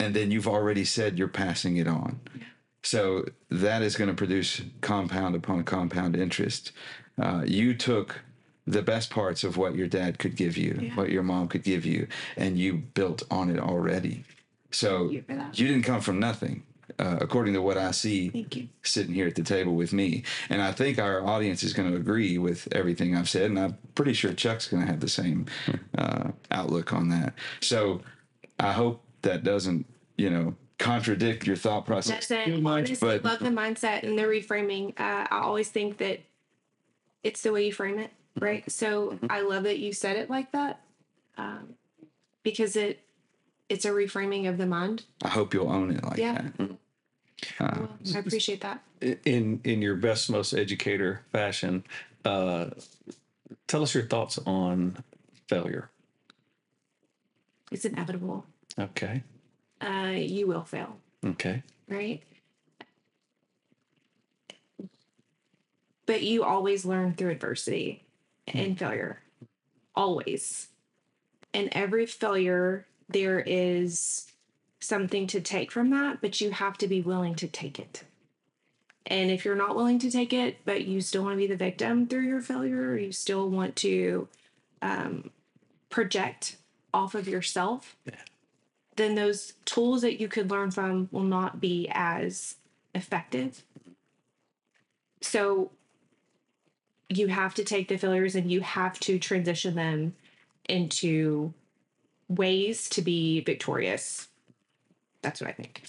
and 0.00 0.14
then 0.14 0.30
you've 0.30 0.48
already 0.48 0.84
said 0.84 1.18
you're 1.18 1.28
passing 1.28 1.76
it 1.76 1.86
on. 1.86 2.18
So 2.82 3.26
that 3.50 3.82
is 3.82 3.96
going 3.96 4.08
to 4.08 4.14
produce 4.16 4.62
compound 4.80 5.34
upon 5.34 5.64
compound 5.64 6.16
interest. 6.16 6.72
Uh, 7.20 7.42
you 7.44 7.74
took 7.74 8.20
the 8.66 8.80
best 8.82 9.10
parts 9.10 9.44
of 9.44 9.56
what 9.56 9.74
your 9.74 9.88
dad 9.88 10.18
could 10.18 10.36
give 10.36 10.56
you, 10.56 10.78
Yeah. 10.80 10.94
what 10.94 11.10
your 11.10 11.22
mom 11.22 11.48
could 11.48 11.64
give 11.64 11.84
you, 11.84 12.06
and 12.36 12.56
you 12.58 12.74
built 12.74 13.22
on 13.30 13.50
it 13.50 13.58
already. 13.58 14.24
So 14.70 15.10
you 15.10 15.24
you 15.54 15.66
didn't 15.66 15.82
come 15.82 16.00
from 16.00 16.18
nothing, 16.20 16.62
uh, 16.98 17.18
according 17.20 17.54
to 17.54 17.62
what 17.62 17.78
I 17.78 17.90
see 17.90 18.28
Thank 18.28 18.56
you. 18.56 18.68
sitting 18.82 19.14
here 19.14 19.26
at 19.26 19.34
the 19.34 19.42
table 19.42 19.74
with 19.74 19.92
me. 19.92 20.24
And 20.50 20.60
I 20.60 20.72
think 20.72 20.98
our 20.98 21.24
audience 21.26 21.62
is 21.62 21.72
going 21.72 21.90
to 21.90 21.96
agree 21.96 22.38
with 22.38 22.68
everything 22.72 23.16
I've 23.16 23.28
said. 23.28 23.50
And 23.50 23.58
I'm 23.58 23.78
pretty 23.94 24.12
sure 24.12 24.32
Chuck's 24.32 24.68
going 24.68 24.84
to 24.84 24.90
have 24.90 25.00
the 25.00 25.08
same 25.08 25.46
uh, 25.96 26.30
outlook 26.50 26.92
on 26.92 27.08
that. 27.08 27.34
So 27.60 28.02
I 28.58 28.72
hope 28.72 29.02
that 29.22 29.42
doesn't, 29.44 29.86
you 30.16 30.30
know, 30.30 30.54
contradict 30.78 31.46
your 31.46 31.56
thought 31.56 31.86
process. 31.86 32.28
Doesn't 32.28 32.64
honestly 32.66 32.96
but- 33.18 33.24
love 33.24 33.38
the 33.40 33.46
mindset 33.46 34.02
and 34.02 34.18
the 34.18 34.22
reframing. 34.24 34.90
Uh, 35.00 35.26
I 35.30 35.40
always 35.42 35.70
think 35.70 35.96
that 35.98 36.20
it's 37.24 37.42
the 37.42 37.52
way 37.52 37.66
you 37.66 37.72
frame 37.72 37.98
it, 37.98 38.12
right? 38.38 38.70
So 38.70 39.18
I 39.28 39.40
love 39.40 39.64
that 39.64 39.78
you 39.80 39.92
said 39.92 40.16
it 40.16 40.30
like 40.30 40.52
that, 40.52 40.80
um, 41.36 41.74
because 42.44 42.76
it 42.76 43.00
it's 43.68 43.84
a 43.84 43.90
reframing 43.90 44.48
of 44.48 44.58
the 44.58 44.66
mind. 44.66 45.04
I 45.22 45.28
hope 45.28 45.52
you'll 45.54 45.70
own 45.70 45.90
it 45.90 46.02
like 46.04 46.18
Yeah. 46.18 46.42
that. 46.58 46.76
Well, 47.60 47.98
I 48.14 48.18
appreciate 48.18 48.60
that. 48.62 48.82
in 49.00 49.60
in 49.62 49.80
your 49.80 49.94
best 49.94 50.28
most 50.28 50.52
educator 50.52 51.22
fashion 51.30 51.84
uh 52.24 52.70
tell 53.68 53.82
us 53.84 53.94
your 53.94 54.02
thoughts 54.06 54.38
on 54.44 55.04
failure 55.46 55.88
It's 57.70 57.84
inevitable. 57.84 58.44
okay 58.76 59.22
Uh, 59.80 60.14
you 60.16 60.48
will 60.48 60.64
fail, 60.64 60.98
okay 61.24 61.62
right? 61.88 62.20
But 66.06 66.22
you 66.24 66.42
always 66.42 66.84
learn 66.84 67.14
through 67.14 67.30
adversity 67.30 68.02
and 68.48 68.76
failure. 68.76 69.20
Always. 69.94 70.68
And 71.54 71.68
every 71.72 72.06
failure, 72.06 72.86
there 73.08 73.40
is 73.40 74.30
something 74.80 75.26
to 75.28 75.40
take 75.40 75.72
from 75.72 75.90
that, 75.90 76.20
but 76.20 76.40
you 76.40 76.50
have 76.50 76.78
to 76.78 76.86
be 76.86 77.00
willing 77.00 77.34
to 77.36 77.48
take 77.48 77.78
it. 77.78 78.04
And 79.06 79.30
if 79.30 79.44
you're 79.44 79.56
not 79.56 79.74
willing 79.74 79.98
to 80.00 80.10
take 80.10 80.32
it, 80.32 80.58
but 80.64 80.84
you 80.84 81.00
still 81.00 81.22
want 81.22 81.32
to 81.34 81.38
be 81.38 81.46
the 81.46 81.56
victim 81.56 82.06
through 82.06 82.26
your 82.26 82.40
failure, 82.40 82.90
or 82.90 82.98
you 82.98 83.10
still 83.10 83.48
want 83.48 83.74
to 83.76 84.28
um, 84.82 85.30
project 85.88 86.56
off 86.92 87.14
of 87.14 87.26
yourself, 87.26 87.96
then 88.96 89.14
those 89.14 89.54
tools 89.64 90.02
that 90.02 90.20
you 90.20 90.28
could 90.28 90.50
learn 90.50 90.70
from 90.70 91.08
will 91.10 91.22
not 91.22 91.60
be 91.60 91.88
as 91.92 92.56
effective. 92.94 93.62
So 95.20 95.70
you 97.08 97.28
have 97.28 97.54
to 97.54 97.64
take 97.64 97.88
the 97.88 97.96
failures 97.96 98.34
and 98.34 98.50
you 98.50 98.60
have 98.60 99.00
to 99.00 99.18
transition 99.18 99.74
them 99.74 100.14
into 100.68 101.54
ways 102.28 102.88
to 102.90 103.02
be 103.02 103.40
victorious. 103.40 104.28
That's 105.22 105.40
what 105.40 105.50
I 105.50 105.52
think. 105.52 105.82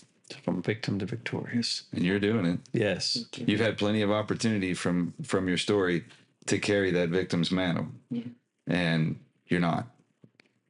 from 0.43 0.61
victim 0.61 0.99
to 0.99 1.05
victorious 1.05 1.83
And 1.91 2.03
you're 2.03 2.19
doing 2.19 2.45
it. 2.45 2.59
yes 2.73 3.25
You've 3.35 3.59
had 3.59 3.77
plenty 3.77 4.01
of 4.01 4.11
opportunity 4.11 4.73
from 4.73 5.13
from 5.23 5.47
your 5.47 5.57
story 5.57 6.05
to 6.47 6.57
carry 6.59 6.91
that 6.91 7.09
victim's 7.09 7.51
mantle. 7.51 7.87
Yeah. 8.09 8.23
And 8.67 9.19
you're 9.47 9.59
not. 9.59 9.87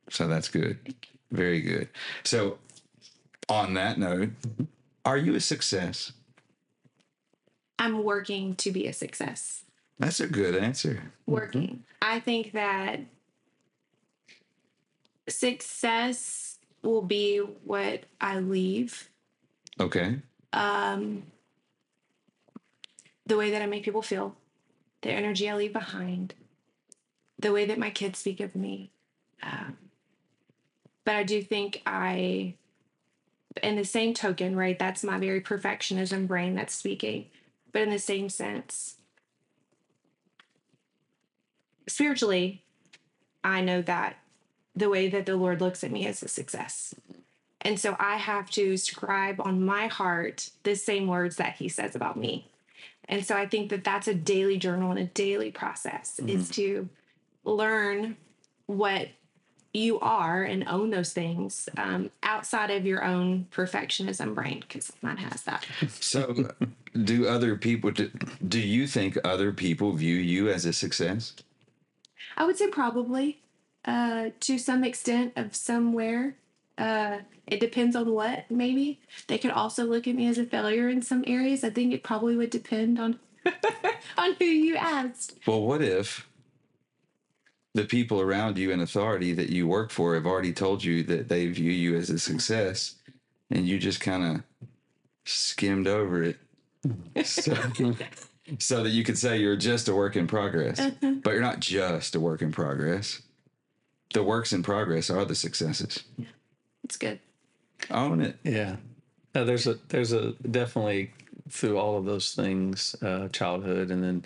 So 0.09 0.27
that's 0.27 0.49
good. 0.49 0.95
Very 1.31 1.61
good. 1.61 1.89
So 2.23 2.57
on 3.47 3.73
that 3.75 3.97
note, 3.97 4.29
are 5.05 5.17
you 5.17 5.35
a 5.35 5.39
success? 5.39 6.11
I'm 7.77 8.03
working 8.03 8.55
to 8.55 8.71
be 8.71 8.87
a 8.87 8.93
success. 8.93 9.63
That's 9.99 10.19
a 10.19 10.27
good 10.27 10.55
answer. 10.55 11.11
Working. 11.25 11.83
I 12.01 12.19
think 12.19 12.53
that 12.53 13.01
success 15.29 16.57
will 16.83 17.01
be 17.01 17.37
what 17.37 18.03
I 18.21 18.39
leave 18.39 19.09
Okay. 19.79 20.19
um, 20.53 21.23
the 23.25 23.37
way 23.37 23.51
that 23.51 23.61
I 23.61 23.65
make 23.65 23.83
people 23.83 24.01
feel, 24.01 24.35
the 25.01 25.11
energy 25.11 25.49
I 25.49 25.55
leave 25.55 25.73
behind, 25.73 26.33
the 27.37 27.51
way 27.53 27.65
that 27.65 27.77
my 27.77 27.89
kids 27.89 28.19
speak 28.19 28.39
of 28.39 28.55
me. 28.55 28.91
Um, 29.41 29.77
but 31.05 31.15
I 31.15 31.23
do 31.23 31.41
think 31.41 31.81
I, 31.85 32.55
in 33.63 33.75
the 33.75 33.85
same 33.85 34.13
token, 34.13 34.55
right, 34.55 34.77
that's 34.77 35.03
my 35.03 35.17
very 35.17 35.41
perfectionism 35.41 36.27
brain 36.27 36.55
that's 36.55 36.73
speaking. 36.73 37.27
But 37.71 37.83
in 37.83 37.89
the 37.89 37.99
same 37.99 38.29
sense, 38.29 38.95
spiritually, 41.87 42.63
I 43.43 43.61
know 43.61 43.81
that 43.83 44.17
the 44.79 44.89
way 44.89 45.09
that 45.09 45.25
the 45.25 45.35
Lord 45.35 45.61
looks 45.61 45.83
at 45.83 45.91
me 45.91 46.05
as 46.05 46.23
a 46.23 46.27
success. 46.27 46.95
And 47.61 47.79
so 47.79 47.95
I 47.99 48.15
have 48.15 48.49
to 48.51 48.77
scribe 48.77 49.41
on 49.41 49.65
my 49.65 49.87
heart 49.87 50.49
the 50.63 50.75
same 50.75 51.07
words 51.07 51.35
that 51.35 51.55
he 51.55 51.67
says 51.67 51.95
about 51.95 52.17
me. 52.17 52.47
And 53.09 53.25
so 53.25 53.35
I 53.35 53.47
think 53.47 53.69
that 53.71 53.83
that's 53.83 54.07
a 54.07 54.13
daily 54.13 54.57
journal 54.57 54.91
and 54.91 54.99
a 54.99 55.05
daily 55.05 55.51
process 55.51 56.19
is 56.25 56.47
to 56.51 56.87
learn 57.43 58.17
what 58.67 59.09
you 59.73 59.99
are 59.99 60.43
and 60.43 60.67
own 60.67 60.89
those 60.89 61.13
things 61.13 61.69
um, 61.77 62.11
outside 62.23 62.71
of 62.71 62.85
your 62.85 63.03
own 63.03 63.47
perfectionism 63.51 64.33
brain 64.33 64.61
because 64.61 64.91
mine 65.01 65.17
has 65.17 65.43
that. 65.43 65.65
So 65.89 66.51
do 67.03 67.27
other 67.27 67.55
people 67.55 67.91
do, 67.91 68.09
do 68.47 68.59
you 68.59 68.87
think 68.87 69.17
other 69.23 69.51
people 69.51 69.91
view 69.93 70.15
you 70.15 70.49
as 70.49 70.65
a 70.65 70.73
success? 70.73 71.33
I 72.37 72.45
would 72.45 72.57
say 72.57 72.67
probably 72.67 73.39
uh, 73.85 74.29
to 74.41 74.57
some 74.57 74.83
extent 74.83 75.33
of 75.35 75.55
somewhere. 75.55 76.35
Uh, 76.77 77.19
it 77.47 77.59
depends 77.59 77.95
on 77.95 78.11
what, 78.13 78.49
maybe. 78.49 79.01
They 79.27 79.37
could 79.37 79.51
also 79.51 79.83
look 79.83 80.07
at 80.07 80.15
me 80.15 80.27
as 80.27 80.37
a 80.37 80.45
failure 80.45 80.87
in 80.87 81.01
some 81.01 81.23
areas. 81.27 81.63
I 81.63 81.69
think 81.71 81.93
it 81.93 82.03
probably 82.03 82.35
would 82.35 82.51
depend 82.51 82.99
on 82.99 83.19
on 84.17 84.33
who 84.33 84.45
you 84.45 84.75
asked. 84.75 85.37
Well, 85.45 85.61
what 85.61 85.81
if 85.81 86.29
the 87.73 87.85
people 87.85 88.21
around 88.21 88.57
you 88.57 88.71
in 88.71 88.81
authority 88.81 89.33
that 89.33 89.49
you 89.49 89.67
work 89.67 89.91
for 89.91 90.15
have 90.15 90.25
already 90.25 90.53
told 90.53 90.83
you 90.83 91.03
that 91.03 91.29
they 91.29 91.47
view 91.47 91.71
you 91.71 91.95
as 91.95 92.09
a 92.09 92.19
success 92.19 92.95
and 93.51 93.67
you 93.67 93.77
just 93.77 93.99
kind 93.99 94.23
of 94.23 94.43
skimmed 95.25 95.87
over 95.87 96.23
it 96.23 96.37
so, 97.25 97.55
so 98.57 98.83
that 98.83 98.89
you 98.89 99.03
could 99.03 99.17
say 99.17 99.37
you're 99.37 99.55
just 99.55 99.87
a 99.87 99.95
work 99.95 100.15
in 100.15 100.25
progress 100.25 100.79
but 101.01 101.31
you're 101.31 101.41
not 101.41 101.59
just 101.59 102.15
a 102.15 102.19
work 102.19 102.41
in 102.41 102.51
progress 102.51 103.21
the 104.13 104.23
works 104.23 104.51
in 104.53 104.63
progress 104.63 105.09
are 105.09 105.25
the 105.25 105.35
successes 105.35 106.03
Yeah, 106.17 106.25
It's 106.83 106.97
good. 106.97 107.19
own 107.91 108.21
it 108.21 108.37
yeah 108.43 108.77
Uh, 109.35 109.43
there's 109.43 109.67
a 109.67 109.77
there's 109.89 110.11
a 110.13 110.33
definitely 110.49 111.11
through 111.49 111.77
all 111.77 111.97
of 111.97 112.05
those 112.05 112.33
things 112.33 112.95
uh 113.01 113.27
childhood 113.29 113.91
and 113.91 114.03
then 114.03 114.23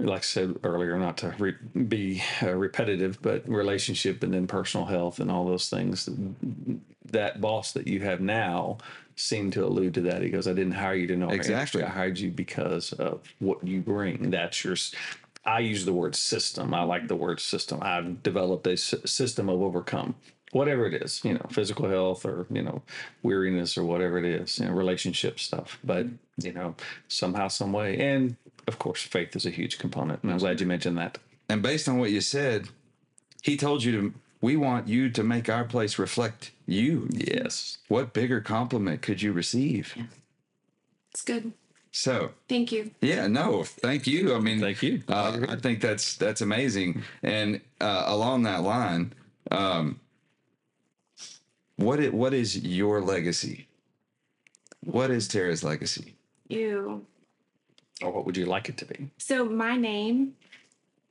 like 0.00 0.18
I 0.18 0.22
said 0.22 0.56
earlier, 0.64 0.98
not 0.98 1.16
to 1.18 1.32
re- 1.38 1.54
be 1.86 2.20
uh, 2.42 2.50
repetitive, 2.50 3.22
but 3.22 3.48
relationship 3.48 4.24
and 4.24 4.34
then 4.34 4.48
personal 4.48 4.86
health 4.86 5.20
and 5.20 5.30
all 5.30 5.46
those 5.46 5.70
things. 5.70 6.08
That 7.12 7.40
boss 7.40 7.70
that 7.72 7.86
you 7.86 8.00
have 8.00 8.20
now 8.20 8.78
seemed 9.14 9.52
to 9.52 9.64
allude 9.64 9.94
to 9.94 10.00
that. 10.00 10.20
He 10.20 10.30
goes, 10.30 10.48
"I 10.48 10.52
didn't 10.52 10.72
hire 10.72 10.96
you 10.96 11.06
to 11.06 11.16
know 11.16 11.28
Exactly. 11.28 11.80
industry. 11.80 11.82
I 11.84 11.88
hired 11.90 12.18
you 12.18 12.32
because 12.32 12.92
of 12.94 13.20
what 13.38 13.64
you 13.64 13.82
bring. 13.82 14.30
That's 14.30 14.64
your." 14.64 14.74
S- 15.44 15.50
I 15.52 15.60
use 15.60 15.84
the 15.84 15.92
word 15.92 16.14
system. 16.16 16.74
I 16.74 16.82
like 16.82 17.08
the 17.08 17.16
word 17.16 17.40
system. 17.40 17.78
I've 17.82 18.22
developed 18.22 18.66
a 18.66 18.72
s- 18.72 18.94
system 19.04 19.48
of 19.48 19.60
overcome 19.62 20.14
whatever 20.52 20.86
it 20.86 20.94
is, 21.02 21.20
you 21.24 21.34
know, 21.34 21.46
physical 21.50 21.88
health 21.88 22.24
or, 22.24 22.46
you 22.50 22.62
know, 22.62 22.82
weariness 23.22 23.76
or 23.76 23.84
whatever 23.84 24.18
it 24.18 24.24
is, 24.24 24.58
you 24.58 24.66
know, 24.66 24.72
relationship 24.72 25.40
stuff. 25.40 25.78
But, 25.82 26.06
you 26.36 26.52
know, 26.52 26.76
somehow, 27.08 27.48
some 27.48 27.72
way. 27.72 27.98
And 27.98 28.36
of 28.68 28.78
course, 28.78 29.02
faith 29.02 29.34
is 29.34 29.46
a 29.46 29.50
huge 29.50 29.78
component. 29.78 30.22
And 30.22 30.30
I'm 30.32 30.38
glad 30.38 30.60
you 30.60 30.66
mentioned 30.66 30.96
that. 30.98 31.18
And 31.48 31.60
based 31.62 31.88
on 31.88 31.98
what 31.98 32.10
you 32.12 32.20
said, 32.20 32.68
he 33.42 33.56
told 33.56 33.82
you 33.82 33.92
to, 33.92 34.14
we 34.40 34.56
want 34.56 34.86
you 34.88 35.10
to 35.10 35.22
make 35.24 35.48
our 35.48 35.64
place 35.64 35.98
reflect 35.98 36.52
you. 36.66 37.08
Yes. 37.10 37.78
What 37.88 38.12
bigger 38.12 38.40
compliment 38.40 39.02
could 39.02 39.22
you 39.22 39.32
receive? 39.32 39.94
It's 41.10 41.22
good. 41.22 41.52
So, 41.96 42.32
Thank 42.48 42.72
you. 42.72 42.90
yeah, 43.00 43.28
no, 43.28 43.62
thank 43.62 44.04
you. 44.08 44.34
I 44.34 44.40
mean, 44.40 44.58
Thank 44.58 44.82
you. 44.82 45.00
Uh, 45.08 45.46
I 45.48 45.54
think 45.54 45.80
that's 45.80 46.16
that's 46.16 46.40
amazing. 46.40 47.04
And 47.22 47.60
uh, 47.80 48.02
along 48.06 48.42
that 48.42 48.64
line, 48.64 49.12
um, 49.52 50.00
what 51.76 52.00
it, 52.00 52.12
what 52.12 52.34
is 52.34 52.58
your 52.58 53.00
legacy? 53.00 53.68
What 54.84 55.12
is 55.12 55.28
Tara's 55.28 55.62
legacy? 55.62 56.16
You. 56.48 57.06
Or 58.02 58.10
what 58.10 58.26
would 58.26 58.36
you 58.36 58.46
like 58.46 58.68
it 58.68 58.76
to 58.78 58.86
be? 58.86 59.10
So 59.18 59.44
my 59.44 59.76
name 59.76 60.34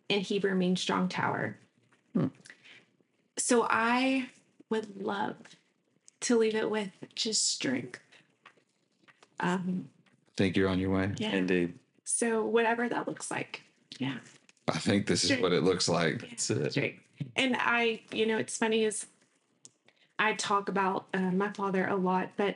in 0.10 0.20
Hebrew 0.20 0.54
means 0.54 0.82
strong 0.82 1.08
tower. 1.08 1.56
So 3.38 3.66
I 3.70 4.28
would 4.70 5.02
love 5.02 5.38
to 6.22 6.38
leave 6.38 6.56
it 6.56 6.70
with 6.70 6.92
just 7.16 7.50
strength. 7.50 8.02
Um, 9.40 9.90
Think 10.38 10.58
you're 10.58 10.70
on 10.70 10.80
your 10.80 10.90
way. 10.90 11.12
yeah. 11.18 11.32
Indeed. 11.32 11.74
So 12.04 12.46
whatever 12.46 12.90
that 12.90 13.08
looks 13.08 13.32
like. 13.32 13.62
Yeah. 14.00 14.18
I 14.68 14.78
think 14.78 15.08
this 15.08 15.24
is 15.24 15.40
what 15.40 15.54
it 15.54 15.64
looks 15.64 15.88
like. 15.88 16.22
That's 16.22 16.50
it. 16.50 16.72
Straight. 16.72 17.00
And 17.36 17.56
I, 17.60 18.02
you 18.12 18.26
know, 18.26 18.38
it's 18.38 18.58
funny 18.58 18.84
is 18.86 19.06
I 20.18 20.34
talk 20.34 20.70
about 20.70 21.06
uh, 21.14 21.32
my 21.32 21.52
father 21.52 21.86
a 21.88 21.96
lot, 21.96 22.30
but 22.38 22.56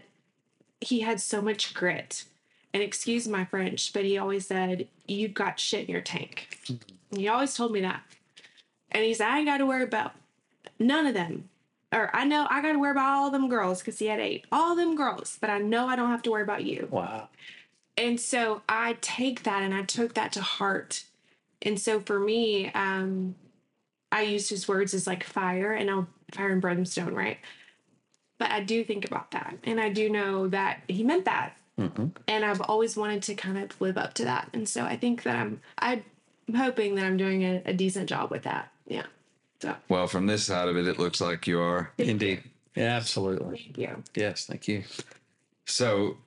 he 0.81 1.01
had 1.01 1.19
so 1.19 1.41
much 1.41 1.73
grit. 1.73 2.25
And 2.73 2.83
excuse 2.83 3.27
my 3.27 3.45
French, 3.45 3.93
but 3.93 4.05
he 4.05 4.17
always 4.17 4.45
said, 4.45 4.87
"You've 5.07 5.33
got 5.33 5.59
shit 5.59 5.87
in 5.87 5.91
your 5.91 6.01
tank." 6.01 6.59
And 6.67 7.19
he 7.19 7.27
always 7.27 7.55
told 7.55 7.71
me 7.71 7.81
that. 7.81 8.03
And 8.91 9.03
he 9.03 9.13
said, 9.13 9.27
"I 9.29 9.37
ain't 9.39 9.47
got 9.47 9.57
to 9.57 9.65
worry 9.65 9.83
about 9.83 10.13
none 10.77 11.07
of 11.07 11.13
them." 11.13 11.49
Or 11.93 12.13
I 12.13 12.25
know 12.25 12.45
I 12.49 12.61
got 12.61 12.73
to 12.73 12.79
worry 12.79 12.91
about 12.91 13.17
all 13.17 13.31
them 13.31 13.49
girls 13.49 13.79
because 13.79 13.97
he 13.97 14.07
had 14.07 14.19
eight, 14.19 14.45
all 14.51 14.75
them 14.75 14.95
girls, 14.95 15.37
but 15.39 15.49
I 15.49 15.57
know 15.59 15.87
I 15.87 15.95
don't 15.95 16.09
have 16.09 16.21
to 16.23 16.31
worry 16.31 16.43
about 16.43 16.65
you. 16.65 16.87
Wow. 16.91 17.29
And 17.97 18.19
so 18.19 18.61
I 18.69 18.97
take 19.01 19.43
that 19.43 19.63
and 19.63 19.73
I 19.73 19.81
took 19.83 20.13
that 20.13 20.31
to 20.33 20.41
heart. 20.41 21.03
And 21.61 21.79
so 21.79 21.99
for 21.99 22.19
me, 22.19 22.71
um, 22.73 23.35
I 24.11 24.21
used 24.21 24.49
his 24.49 24.67
words 24.67 24.93
as 24.93 25.07
like 25.07 25.23
fire 25.23 25.73
and 25.73 25.89
I'll 25.89 26.07
fire 26.31 26.51
and 26.51 26.61
brimstone, 26.61 27.13
right? 27.15 27.37
But 28.37 28.51
I 28.51 28.61
do 28.63 28.83
think 28.83 29.03
about 29.05 29.31
that. 29.31 29.57
And 29.63 29.81
I 29.81 29.89
do 29.89 30.09
know 30.09 30.47
that 30.49 30.81
he 30.87 31.03
meant 31.03 31.25
that. 31.25 31.57
And 32.27 32.45
I've 32.45 32.61
always 32.61 32.95
wanted 32.95 33.23
to 33.23 33.35
kind 33.35 33.57
of 33.57 33.79
live 33.81 33.97
up 33.97 34.13
to 34.15 34.23
that. 34.25 34.49
And 34.53 34.67
so 34.67 34.83
I 34.83 34.95
think 34.97 35.23
that 35.23 35.35
I'm 35.35 35.61
I'm 35.77 36.03
hoping 36.55 36.95
that 36.95 37.05
I'm 37.05 37.17
doing 37.17 37.43
a, 37.43 37.61
a 37.65 37.73
decent 37.73 38.09
job 38.09 38.31
with 38.31 38.43
that. 38.43 38.71
Yeah. 38.87 39.05
So 39.61 39.75
Well, 39.89 40.07
from 40.07 40.25
this 40.27 40.43
side 40.43 40.69
of 40.69 40.77
it, 40.77 40.87
it 40.87 40.97
looks 40.99 41.19
like 41.21 41.45
you 41.47 41.59
are. 41.59 41.91
Indeed. 41.97 42.43
Yeah, 42.75 42.95
absolutely. 42.95 43.57
thank 43.57 43.77
you. 43.77 44.03
Yes. 44.15 44.45
Thank 44.45 44.67
you. 44.67 44.83
So, 45.65 46.17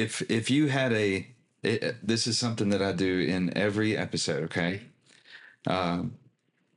if 0.00 0.22
if 0.30 0.50
you 0.50 0.68
had 0.68 0.92
a, 0.92 1.26
it, 1.62 1.96
this 2.06 2.26
is 2.26 2.38
something 2.38 2.70
that 2.70 2.82
I 2.82 2.92
do 2.92 3.20
in 3.20 3.56
every 3.56 3.96
episode. 3.96 4.44
Okay, 4.44 4.82
um, 5.66 6.14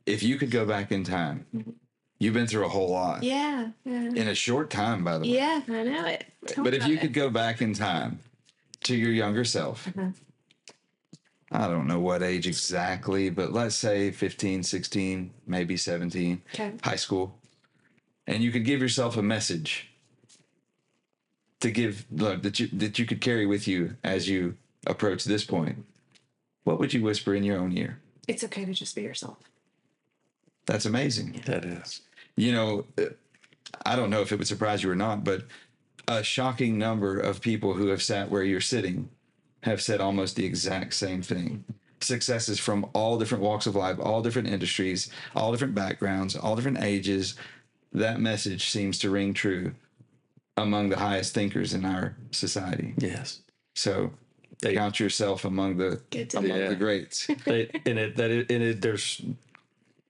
if 0.06 0.22
you 0.24 0.38
could 0.38 0.52
go 0.52 0.66
back 0.66 0.92
in 0.92 1.04
time, 1.04 1.46
you've 2.20 2.34
been 2.34 2.48
through 2.48 2.66
a 2.66 2.70
whole 2.70 2.90
lot 2.92 3.24
Yeah. 3.24 3.70
Yeah. 3.86 4.10
in 4.16 4.28
a 4.28 4.36
short 4.36 4.70
time, 4.70 5.04
by 5.04 5.18
the 5.18 5.26
way. 5.26 5.36
Yeah, 5.36 5.62
I 5.68 5.84
know 5.84 6.06
it. 6.06 6.26
Tell 6.48 6.64
But 6.64 6.74
if 6.74 6.86
you 6.88 6.94
about 6.96 7.02
could 7.04 7.14
go 7.14 7.30
back 7.30 7.62
in 7.62 7.74
time 7.74 8.20
to 8.82 8.96
your 8.96 9.12
younger 9.12 9.46
self, 9.46 9.88
I 11.52 11.68
don't 11.68 11.88
know 11.88 12.00
what 12.00 12.24
age 12.24 12.48
exactly, 12.48 13.30
but 13.30 13.54
let's 13.54 13.76
say 13.76 14.12
15, 14.12 14.64
16, 14.64 15.32
maybe 15.46 15.78
17, 15.78 16.42
Okay. 16.54 16.74
high 16.84 16.96
school, 16.98 17.38
and 18.28 18.44
you 18.44 18.52
could 18.52 18.66
give 18.66 18.82
yourself 18.82 19.16
a 19.18 19.22
message 19.22 19.93
to 21.64 21.72
give 21.72 22.06
look, 22.12 22.42
that 22.44 22.60
you 22.60 22.68
that 22.74 23.00
you 23.00 23.06
could 23.06 23.22
carry 23.22 23.46
with 23.46 23.68
you 23.68 23.96
as 24.04 24.28
you 24.30 24.56
approach 24.86 25.24
this 25.24 25.46
point, 25.46 25.86
what 26.66 26.78
would 26.78 26.94
you 26.94 27.02
whisper 27.02 27.34
in 27.34 27.44
your 27.44 27.58
own 27.58 27.76
ear? 27.76 28.00
It's 28.28 28.44
okay 28.44 28.66
to 28.66 28.74
just 28.74 28.96
be 28.96 29.02
yourself. 29.02 29.38
That's 30.66 30.86
amazing. 30.86 31.42
That 31.46 31.66
is. 31.66 32.02
you 32.36 32.52
know, 32.52 32.86
uh, 32.98 33.06
I 33.86 33.96
don't 33.96 34.10
know 34.10 34.22
if 34.22 34.32
it 34.32 34.38
would 34.38 34.48
surprise 34.48 34.84
you 34.84 34.92
or 34.92 34.96
not, 34.96 35.24
but 35.24 35.44
a 36.08 36.22
shocking 36.22 36.78
number 36.78 37.18
of 37.18 37.42
people 37.42 37.74
who 37.74 37.88
have 37.88 38.04
sat 38.04 38.30
where 38.30 38.44
you're 38.44 38.62
sitting 38.62 39.10
have 39.62 39.82
said 39.82 40.02
almost 40.02 40.36
the 40.36 40.46
exact 40.46 40.94
same 40.94 41.22
thing. 41.22 41.64
Successes 42.02 42.60
from 42.60 42.86
all 42.94 43.18
different 43.18 43.44
walks 43.44 43.68
of 43.68 43.76
life, 43.76 43.98
all 44.02 44.22
different 44.22 44.50
industries, 44.50 45.10
all 45.34 45.52
different 45.52 45.76
backgrounds, 45.76 46.36
all 46.36 46.58
different 46.58 46.84
ages. 46.84 47.36
That 47.94 48.20
message 48.20 48.70
seems 48.70 49.00
to 49.00 49.10
ring 49.10 49.34
true 49.34 49.76
among 50.58 50.90
the 50.90 50.98
highest 51.00 51.34
thinkers 51.34 51.74
in 51.74 51.86
our 51.86 52.16
society. 52.32 52.94
Yes. 52.98 53.40
So 53.76 54.12
They- 54.62 54.76
count 54.76 55.00
yourself 55.00 55.46
among 55.46 55.78
the 55.78 56.02
among 56.36 56.50
Yeah. 56.50 56.70
the 56.70 56.76
greats. 56.76 57.28
they, 57.46 57.70
in 57.86 57.98
it 57.98 58.16
that 58.18 58.32
it, 58.32 58.50
in 58.52 58.62
it 58.62 58.82
there's 58.82 59.22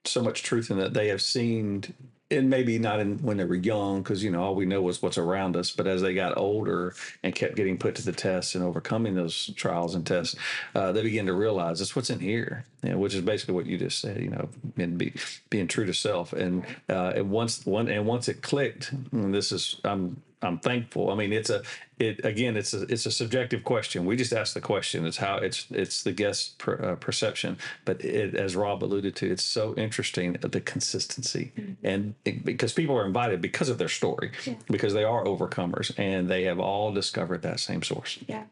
so 0.04 0.22
much 0.22 0.42
truth 0.42 0.70
in 0.70 0.78
that 0.78 0.92
they 0.94 1.08
have 1.08 1.22
seen 1.22 1.82
and 2.30 2.48
maybe 2.50 2.78
not 2.78 3.00
in 3.00 3.18
when 3.18 3.36
they 3.36 3.44
were 3.44 3.54
young 3.54 4.02
because 4.02 4.22
you 4.24 4.30
know 4.30 4.42
all 4.42 4.54
we 4.54 4.66
know 4.66 4.82
was 4.82 5.00
what's 5.02 5.16
around 5.18 5.56
us 5.56 5.70
but 5.70 5.86
as 5.86 6.02
they 6.02 6.14
got 6.14 6.36
older 6.36 6.94
and 7.22 7.34
kept 7.34 7.54
getting 7.56 7.78
put 7.78 7.94
to 7.94 8.02
the 8.02 8.12
test 8.12 8.54
and 8.54 8.64
overcoming 8.64 9.14
those 9.14 9.50
trials 9.56 9.94
and 9.94 10.06
tests 10.06 10.34
uh, 10.74 10.90
they 10.92 11.02
began 11.02 11.26
to 11.26 11.32
realize 11.32 11.80
it's 11.80 11.94
what's 11.96 12.10
in 12.10 12.20
here 12.20 12.64
you 12.82 12.90
know, 12.90 12.98
which 12.98 13.14
is 13.14 13.20
basically 13.22 13.54
what 13.54 13.66
you 13.66 13.78
just 13.78 13.98
said 13.98 14.20
you 14.20 14.28
know 14.30 14.48
and 14.76 14.98
be, 14.98 15.12
being 15.50 15.68
true 15.68 15.86
to 15.86 15.94
self 15.94 16.32
and 16.32 16.64
uh, 16.90 17.12
and 17.16 17.30
once 17.30 17.64
one 17.66 17.88
and 17.88 18.04
once 18.06 18.28
it 18.28 18.42
clicked 18.42 18.92
and 19.12 19.32
this 19.34 19.52
is 19.52 19.80
i'm 19.84 20.20
I'm 20.44 20.58
thankful. 20.58 21.10
I 21.10 21.14
mean, 21.14 21.32
it's 21.32 21.50
a 21.50 21.62
it 21.98 22.24
again. 22.24 22.56
It's 22.56 22.74
a 22.74 22.82
it's 22.82 23.06
a 23.06 23.10
subjective 23.10 23.64
question. 23.64 24.04
We 24.04 24.16
just 24.16 24.32
ask 24.32 24.54
the 24.54 24.60
question. 24.60 25.06
It's 25.06 25.16
how 25.16 25.36
it's 25.38 25.66
it's 25.70 26.02
the 26.02 26.12
guest 26.12 26.58
per, 26.58 26.74
uh, 26.74 26.96
perception. 26.96 27.56
But 27.84 28.04
it, 28.04 28.34
as 28.34 28.54
Rob 28.54 28.84
alluded 28.84 29.16
to, 29.16 29.30
it's 29.30 29.42
so 29.44 29.74
interesting 29.76 30.36
uh, 30.42 30.48
the 30.48 30.60
consistency 30.60 31.52
and 31.82 32.14
it, 32.24 32.44
because 32.44 32.72
people 32.72 32.96
are 32.96 33.06
invited 33.06 33.40
because 33.40 33.68
of 33.68 33.78
their 33.78 33.88
story, 33.88 34.32
because 34.70 34.92
they 34.92 35.04
are 35.04 35.24
overcomers 35.24 35.92
and 35.98 36.28
they 36.28 36.44
have 36.44 36.60
all 36.60 36.92
discovered 36.92 37.42
that 37.42 37.58
same 37.60 37.82
source. 37.82 38.18
Yeah. 38.28 38.44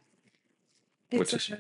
Which 1.11 1.35
It's 1.35 1.51
is- 1.51 1.51
a- 1.51 1.59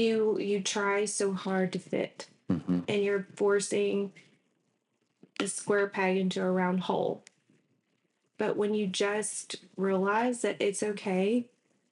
you 0.00 0.38
you 0.38 0.60
try 0.60 1.04
so 1.04 1.32
hard 1.32 1.72
to 1.72 1.78
fit 1.78 2.28
Mm-hmm. 2.50 2.78
and 2.88 3.02
you're 3.02 3.26
forcing 3.36 4.10
a 5.38 5.46
square 5.46 5.86
peg 5.86 6.16
into 6.16 6.40
a 6.42 6.50
round 6.50 6.80
hole. 6.80 7.22
But 8.38 8.56
when 8.56 8.72
you 8.72 8.86
just 8.86 9.56
realize 9.76 10.42
that 10.42 10.56
it's 10.60 10.82
okay 10.82 11.46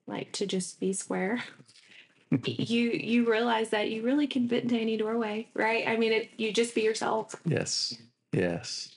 like 0.06 0.30
to 0.32 0.46
just 0.46 0.78
be 0.78 0.92
square, 0.92 1.42
you 2.44 2.90
you 2.90 3.30
realize 3.30 3.70
that 3.70 3.90
you 3.90 4.02
really 4.02 4.28
can 4.28 4.48
fit 4.48 4.62
into 4.62 4.78
any 4.78 4.96
doorway, 4.96 5.48
right? 5.54 5.86
I 5.86 5.96
mean 5.96 6.12
it 6.12 6.30
you 6.36 6.52
just 6.52 6.74
be 6.74 6.82
yourself. 6.82 7.34
Yes. 7.44 7.98
Yes. 8.32 8.92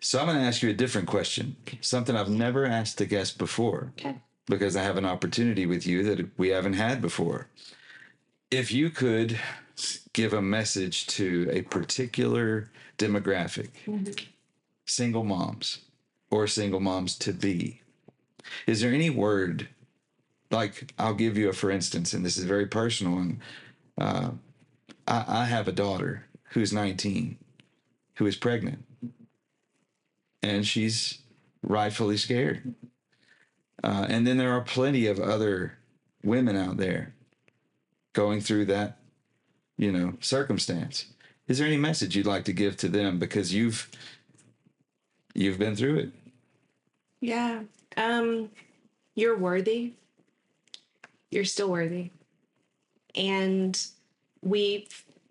So 0.00 0.18
I'm 0.18 0.26
going 0.26 0.38
to 0.38 0.44
ask 0.44 0.62
you 0.62 0.70
a 0.70 0.74
different 0.74 1.08
question, 1.08 1.56
something 1.82 2.16
I've 2.16 2.30
never 2.30 2.64
asked 2.64 3.02
a 3.02 3.04
guest 3.04 3.36
before. 3.36 3.92
Okay. 3.98 4.16
because 4.46 4.74
I 4.74 4.82
have 4.82 4.96
an 4.96 5.04
opportunity 5.04 5.66
with 5.66 5.86
you 5.86 6.02
that 6.04 6.26
we 6.38 6.48
haven't 6.48 6.72
had 6.72 7.02
before. 7.02 7.48
If 8.50 8.72
you 8.72 8.88
could 8.88 9.38
give 10.14 10.32
a 10.32 10.40
message 10.40 11.06
to 11.08 11.48
a 11.52 11.62
particular 11.62 12.70
demographic, 12.96 13.70
mm-hmm. 13.86 14.12
single 14.86 15.22
moms 15.22 15.80
or 16.30 16.46
single 16.46 16.80
moms 16.80 17.16
to 17.18 17.32
be, 17.32 17.82
is 18.66 18.80
there 18.80 18.92
any 18.92 19.10
word 19.10 19.68
like 20.50 20.92
I'll 20.98 21.14
give 21.14 21.36
you 21.36 21.48
a 21.48 21.52
for 21.52 21.70
instance, 21.70 22.12
and 22.12 22.24
this 22.24 22.36
is 22.36 22.44
very 22.44 22.66
personal, 22.66 23.18
and 23.18 23.40
uh, 23.98 24.30
I, 25.06 25.24
I 25.26 25.44
have 25.44 25.68
a 25.68 25.72
daughter 25.72 26.26
who's 26.50 26.72
19 26.72 27.38
who 28.16 28.26
is 28.26 28.36
pregnant, 28.36 28.84
and 30.42 30.66
she's 30.66 31.18
rightfully 31.62 32.16
scared. 32.16 32.74
Uh, 33.82 34.06
and 34.08 34.26
then 34.26 34.36
there 34.36 34.52
are 34.52 34.60
plenty 34.60 35.06
of 35.06 35.18
other 35.18 35.78
women 36.22 36.56
out 36.56 36.76
there 36.76 37.14
going 38.12 38.40
through 38.40 38.66
that, 38.66 38.98
you 39.78 39.90
know, 39.90 40.14
circumstance. 40.20 41.06
Is 41.48 41.58
there 41.58 41.66
any 41.66 41.78
message 41.78 42.14
you'd 42.14 42.26
like 42.26 42.44
to 42.44 42.52
give 42.52 42.76
to 42.78 42.88
them 42.88 43.18
because 43.18 43.54
you've 43.54 43.88
you've 45.34 45.58
been 45.58 45.76
through 45.76 45.96
it? 45.96 46.10
Yeah. 47.20 47.62
Um 47.96 48.50
you're 49.14 49.36
worthy. 49.36 49.94
You're 51.30 51.44
still 51.44 51.70
worthy. 51.70 52.10
And 53.14 53.80
we 54.42 54.88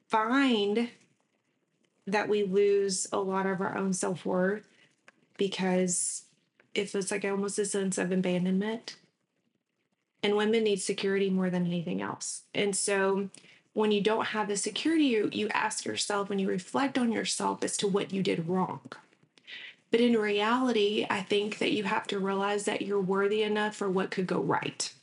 find 0.07 0.89
that 2.07 2.29
we 2.29 2.43
lose 2.43 3.07
a 3.11 3.19
lot 3.19 3.45
of 3.45 3.61
our 3.61 3.77
own 3.77 3.93
self 3.93 4.25
worth 4.25 4.67
because 5.37 6.23
it 6.75 6.89
feels 6.89 7.11
like 7.11 7.25
almost 7.25 7.59
a 7.59 7.65
sense 7.65 7.97
of 7.97 8.11
abandonment. 8.11 8.95
And 10.21 10.35
women 10.35 10.63
need 10.63 10.81
security 10.81 11.29
more 11.29 11.49
than 11.49 11.65
anything 11.65 12.01
else. 12.01 12.43
And 12.53 12.75
so 12.75 13.29
when 13.73 13.91
you 13.91 14.01
don't 14.01 14.27
have 14.27 14.49
the 14.49 14.57
security, 14.57 15.05
you, 15.05 15.29
you 15.31 15.47
ask 15.49 15.85
yourself 15.85 16.29
and 16.29 16.41
you 16.41 16.47
reflect 16.49 16.97
on 16.97 17.11
yourself 17.11 17.63
as 17.63 17.77
to 17.77 17.87
what 17.87 18.11
you 18.11 18.21
did 18.21 18.49
wrong. 18.49 18.81
But 19.91 20.01
in 20.01 20.13
reality, 20.13 21.05
I 21.09 21.21
think 21.21 21.57
that 21.59 21.71
you 21.71 21.83
have 21.83 22.05
to 22.07 22.19
realize 22.19 22.65
that 22.65 22.83
you're 22.83 23.01
worthy 23.01 23.41
enough 23.41 23.75
for 23.75 23.89
what 23.89 24.11
could 24.11 24.27
go 24.27 24.39
right. 24.39 24.93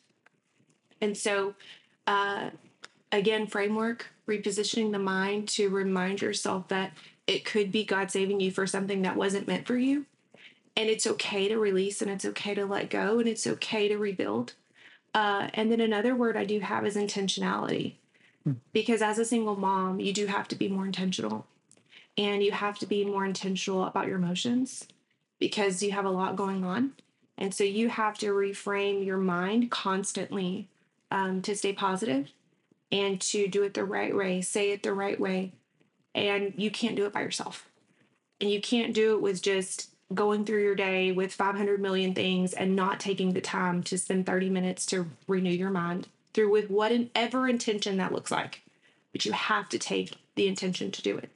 And 1.01 1.17
so, 1.17 1.55
uh, 2.07 2.51
again, 3.11 3.47
framework, 3.47 4.07
repositioning 4.29 4.93
the 4.93 4.99
mind 4.99 5.49
to 5.49 5.69
remind 5.69 6.23
yourself 6.23 6.69
that 6.69 6.93
it 7.27 7.45
could 7.45 7.73
be 7.73 7.85
God 7.85 8.11
saving 8.11 8.41
you 8.41 8.53
for 8.53 8.67
something 8.67 9.03
that 9.03 9.17
wasn't 9.17 9.49
meant 9.49 9.67
for 9.67 9.77
you. 9.77 10.07
And 10.77 10.89
it's 10.89 11.07
okay 11.07 11.49
to 11.49 11.59
release 11.59 12.01
and 12.01 12.11
it's 12.11 12.25
okay 12.25 12.55
to 12.55 12.67
let 12.67 12.91
go 12.91 13.19
and 13.19 13.29
it's 13.29 13.47
okay 13.47 13.89
to 13.89 13.99
rebuild. 13.99 14.53
Uh, 15.15 15.49
and 15.55 15.73
then 15.73 15.81
another 15.81 16.15
word 16.15 16.37
I 16.37 16.45
do 16.45 16.61
have 16.61 16.87
is 16.87 16.97
intentionality. 16.97 17.95
Because 18.73 19.03
as 19.03 19.19
a 19.19 19.25
single 19.25 19.57
mom, 19.57 19.99
you 19.99 20.13
do 20.13 20.27
have 20.27 20.47
to 20.49 20.55
be 20.55 20.69
more 20.69 20.87
intentional 20.87 21.47
and 22.17 22.43
you 22.43 22.53
have 22.53 22.79
to 22.79 22.87
be 22.87 23.05
more 23.05 23.25
intentional 23.25 23.85
about 23.85 24.07
your 24.07 24.17
emotions 24.17 24.87
because 25.39 25.83
you 25.83 25.93
have 25.93 26.05
a 26.05 26.11
lot 26.11 26.37
going 26.37 26.65
on. 26.65 26.93
And 27.39 27.55
so 27.55 27.65
you 27.65 27.89
have 27.91 28.17
to 28.19 28.33
reframe 28.33 29.05
your 29.05 29.19
mind 29.19 29.71
constantly 29.71 30.69
um, 31.11 31.43
to 31.43 31.55
stay 31.55 31.73
positive 31.73 32.31
and 32.91 33.21
to 33.21 33.49
do 33.49 33.63
it 33.63 33.75
the 33.75 33.85
right 33.85 34.15
way, 34.15 34.41
say 34.41 34.71
it 34.71 34.83
the 34.83 34.95
right 34.95 35.21
way. 35.21 35.53
And 36.15 36.55
you 36.57 36.71
can't 36.71 36.97
do 36.97 37.05
it 37.05 37.13
by 37.13 37.21
yourself. 37.21 37.69
And 38.41 38.51
you 38.51 38.61
can't 38.61 38.95
do 38.95 39.15
it 39.15 39.21
with 39.21 39.43
just 39.43 39.91
going 40.15 40.45
through 40.45 40.63
your 40.63 40.75
day 40.75 41.13
with 41.13 41.33
500 41.33 41.81
million 41.81 42.15
things 42.15 42.53
and 42.53 42.77
not 42.77 43.01
taking 43.01 43.33
the 43.33 43.41
time 43.41 43.83
to 43.85 43.99
spend 43.99 44.25
30 44.25 44.49
minutes 44.51 44.87
to 44.87 45.07
renew 45.27 45.51
your 45.51 45.71
mind 45.71 46.07
through 46.33 46.51
with 46.51 46.71
whatever 46.71 47.49
intention 47.49 47.97
that 47.97 48.13
looks 48.13 48.31
like. 48.31 48.63
But 49.13 49.25
you 49.25 49.33
have 49.33 49.69
to 49.71 49.79
take 49.79 50.13
the 50.37 50.47
intention 50.47 50.91
to 50.93 51.03
do 51.03 51.19
it. 51.19 51.31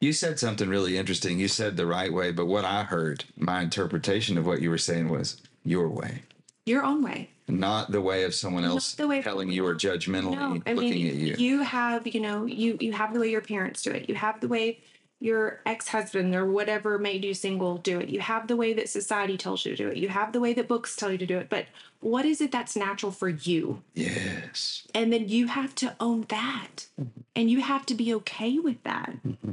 You 0.00 0.12
said 0.12 0.38
something 0.38 0.68
really 0.68 0.96
interesting. 0.96 1.38
You 1.40 1.48
said 1.48 1.76
the 1.76 1.86
right 1.86 2.12
way, 2.12 2.30
but 2.30 2.46
what 2.46 2.64
I 2.64 2.84
heard, 2.84 3.24
my 3.36 3.62
interpretation 3.62 4.38
of 4.38 4.46
what 4.46 4.62
you 4.62 4.70
were 4.70 4.78
saying 4.78 5.08
was 5.08 5.40
your 5.64 5.88
way, 5.88 6.22
Your 6.66 6.84
own 6.84 7.02
way. 7.02 7.30
not 7.48 7.90
the 7.90 8.00
way 8.00 8.22
of 8.24 8.32
someone 8.34 8.62
else 8.64 8.94
the 8.94 9.08
way- 9.08 9.22
telling 9.22 9.50
you 9.50 9.66
or 9.66 9.74
judgmentally 9.74 10.36
No, 10.36 10.62
I 10.66 10.72
looking 10.74 10.90
mean, 10.90 11.08
at 11.08 11.14
you. 11.14 11.34
You 11.38 11.62
have, 11.62 12.06
you 12.06 12.20
know, 12.20 12.44
you 12.46 12.76
you 12.80 12.92
have 12.92 13.12
the 13.12 13.18
way 13.20 13.28
your 13.30 13.40
parents 13.40 13.82
do 13.82 13.90
it. 13.90 14.08
You 14.08 14.14
have 14.14 14.40
the 14.40 14.46
way 14.48 14.78
your 15.20 15.60
ex-husband 15.66 16.32
or 16.32 16.46
whatever 16.46 16.96
made 16.96 17.24
you 17.24 17.34
single 17.34 17.78
do 17.78 17.98
it. 17.98 18.08
You 18.08 18.20
have 18.20 18.46
the 18.46 18.54
way 18.54 18.72
that 18.74 18.88
society 18.88 19.36
tells 19.36 19.64
you 19.66 19.74
to 19.74 19.82
do 19.82 19.88
it. 19.90 19.96
You 19.96 20.08
have 20.10 20.32
the 20.32 20.38
way 20.38 20.52
that 20.54 20.68
books 20.68 20.94
tell 20.94 21.10
you 21.10 21.18
to 21.18 21.26
do 21.26 21.38
it. 21.38 21.48
But 21.48 21.66
what 21.98 22.24
is 22.24 22.40
it 22.40 22.52
that's 22.52 22.76
natural 22.76 23.10
for 23.10 23.28
you? 23.28 23.82
Yes. 23.94 24.86
And 24.94 25.12
then 25.12 25.28
you 25.28 25.48
have 25.48 25.74
to 25.76 25.96
own 25.98 26.26
that. 26.28 26.86
Mm-hmm. 27.00 27.20
And 27.34 27.50
you 27.50 27.62
have 27.62 27.84
to 27.86 27.94
be 27.94 28.14
okay 28.14 28.60
with 28.60 28.80
that. 28.84 29.16
Mm-hmm. 29.26 29.52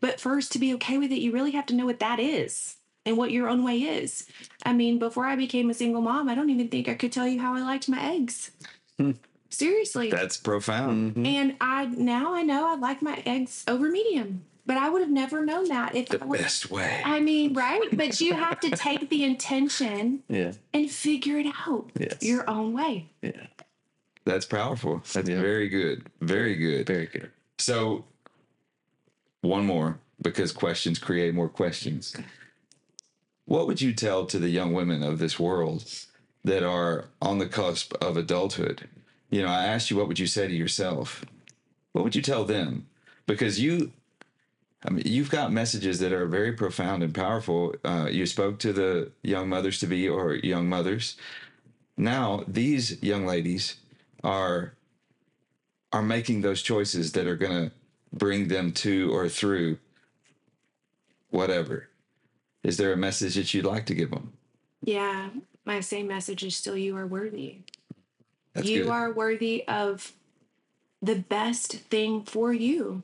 But 0.00 0.20
first, 0.20 0.52
to 0.52 0.58
be 0.58 0.72
okay 0.74 0.98
with 0.98 1.12
it, 1.12 1.20
you 1.20 1.32
really 1.32 1.50
have 1.52 1.66
to 1.66 1.74
know 1.74 1.86
what 1.86 2.00
that 2.00 2.18
is 2.18 2.76
and 3.06 3.16
what 3.16 3.30
your 3.32 3.48
own 3.48 3.64
way 3.64 3.78
is. 3.78 4.26
I 4.64 4.72
mean, 4.72 4.98
before 4.98 5.26
I 5.26 5.36
became 5.36 5.70
a 5.70 5.74
single 5.74 6.00
mom, 6.02 6.28
I 6.28 6.34
don't 6.34 6.50
even 6.50 6.68
think 6.68 6.88
I 6.88 6.94
could 6.94 7.12
tell 7.12 7.26
you 7.28 7.40
how 7.40 7.54
I 7.54 7.60
liked 7.60 7.88
my 7.88 8.02
eggs. 8.14 8.50
Hmm. 8.98 9.12
Seriously. 9.48 10.10
That's 10.10 10.36
profound. 10.36 11.12
Mm-hmm. 11.12 11.26
and 11.26 11.56
I 11.60 11.86
now 11.86 12.34
I 12.34 12.42
know 12.42 12.68
I 12.70 12.76
like 12.76 13.02
my 13.02 13.22
eggs 13.26 13.64
over 13.68 13.90
medium. 13.90 14.44
But 14.66 14.76
I 14.76 14.88
would 14.88 15.00
have 15.00 15.10
never 15.10 15.44
known 15.44 15.64
that 15.68 15.96
if 15.96 16.08
The 16.10 16.22
I 16.22 16.26
would 16.26 16.38
best 16.38 16.70
way. 16.70 17.02
I 17.04 17.18
mean, 17.18 17.54
right? 17.54 17.88
But 17.92 18.20
you 18.20 18.34
have 18.34 18.60
to 18.60 18.70
take 18.70 19.08
the 19.08 19.24
intention 19.24 20.22
Yeah. 20.28 20.52
and 20.72 20.88
figure 20.88 21.38
it 21.38 21.46
out 21.66 21.90
Yes. 21.98 22.18
your 22.22 22.48
own 22.48 22.72
way. 22.72 23.08
Yeah. 23.20 23.46
That's 24.24 24.46
powerful. 24.46 25.02
That's 25.12 25.28
Yeah. 25.28 25.40
very 25.40 25.68
good. 25.68 26.06
Very 26.20 26.54
good. 26.54 26.86
Very 26.86 27.06
good. 27.06 27.32
So, 27.58 28.04
one 29.40 29.66
more 29.66 29.98
because 30.20 30.52
questions 30.52 30.98
create 30.98 31.34
more 31.34 31.48
questions. 31.48 32.14
What 33.46 33.66
would 33.66 33.80
you 33.80 33.92
tell 33.92 34.26
to 34.26 34.38
the 34.38 34.50
young 34.50 34.72
women 34.72 35.02
of 35.02 35.18
this 35.18 35.38
world 35.38 35.84
that 36.44 36.62
are 36.62 37.06
on 37.20 37.38
the 37.38 37.48
cusp 37.48 37.94
of 38.00 38.16
adulthood? 38.16 38.88
You 39.30 39.42
know, 39.42 39.48
I 39.48 39.64
asked 39.64 39.90
you, 39.90 39.96
what 39.96 40.08
would 40.08 40.18
you 40.18 40.26
say 40.26 40.46
to 40.46 40.54
yourself? 40.54 41.24
What 41.92 42.04
would 42.04 42.14
you 42.14 42.22
tell 42.22 42.44
them? 42.44 42.86
Because 43.26 43.60
you, 43.60 43.92
I 44.84 44.90
mean, 44.90 45.04
you've 45.06 45.30
got 45.30 45.52
messages 45.52 45.98
that 46.00 46.12
are 46.12 46.26
very 46.26 46.52
profound 46.52 47.02
and 47.02 47.14
powerful. 47.14 47.74
Uh, 47.84 48.08
you 48.10 48.26
spoke 48.26 48.58
to 48.60 48.72
the 48.72 49.10
young 49.22 49.48
mothers 49.48 49.78
to 49.80 49.86
be 49.86 50.08
or 50.08 50.34
young 50.34 50.68
mothers. 50.68 51.16
Now, 51.96 52.44
these 52.46 53.02
young 53.02 53.26
ladies 53.26 53.76
are 54.22 54.74
are 55.92 56.02
making 56.02 56.40
those 56.40 56.62
choices 56.62 57.12
that 57.12 57.26
are 57.26 57.36
going 57.36 57.50
to 57.50 57.72
bring 58.12 58.48
them 58.48 58.72
to 58.72 59.12
or 59.12 59.28
through 59.28 59.78
whatever. 61.30 61.88
Is 62.62 62.76
there 62.76 62.92
a 62.92 62.96
message 62.96 63.36
that 63.36 63.54
you'd 63.54 63.64
like 63.64 63.86
to 63.86 63.94
give 63.94 64.10
them? 64.10 64.32
Yeah, 64.82 65.30
my 65.64 65.80
same 65.80 66.06
message 66.06 66.42
is 66.42 66.56
still 66.56 66.76
you 66.76 66.96
are 66.96 67.06
worthy. 67.06 67.58
That's 68.54 68.68
you 68.68 68.84
good. 68.84 68.90
are 68.90 69.12
worthy 69.12 69.66
of 69.68 70.12
the 71.00 71.16
best 71.16 71.72
thing 71.72 72.24
for 72.24 72.52
you. 72.52 73.02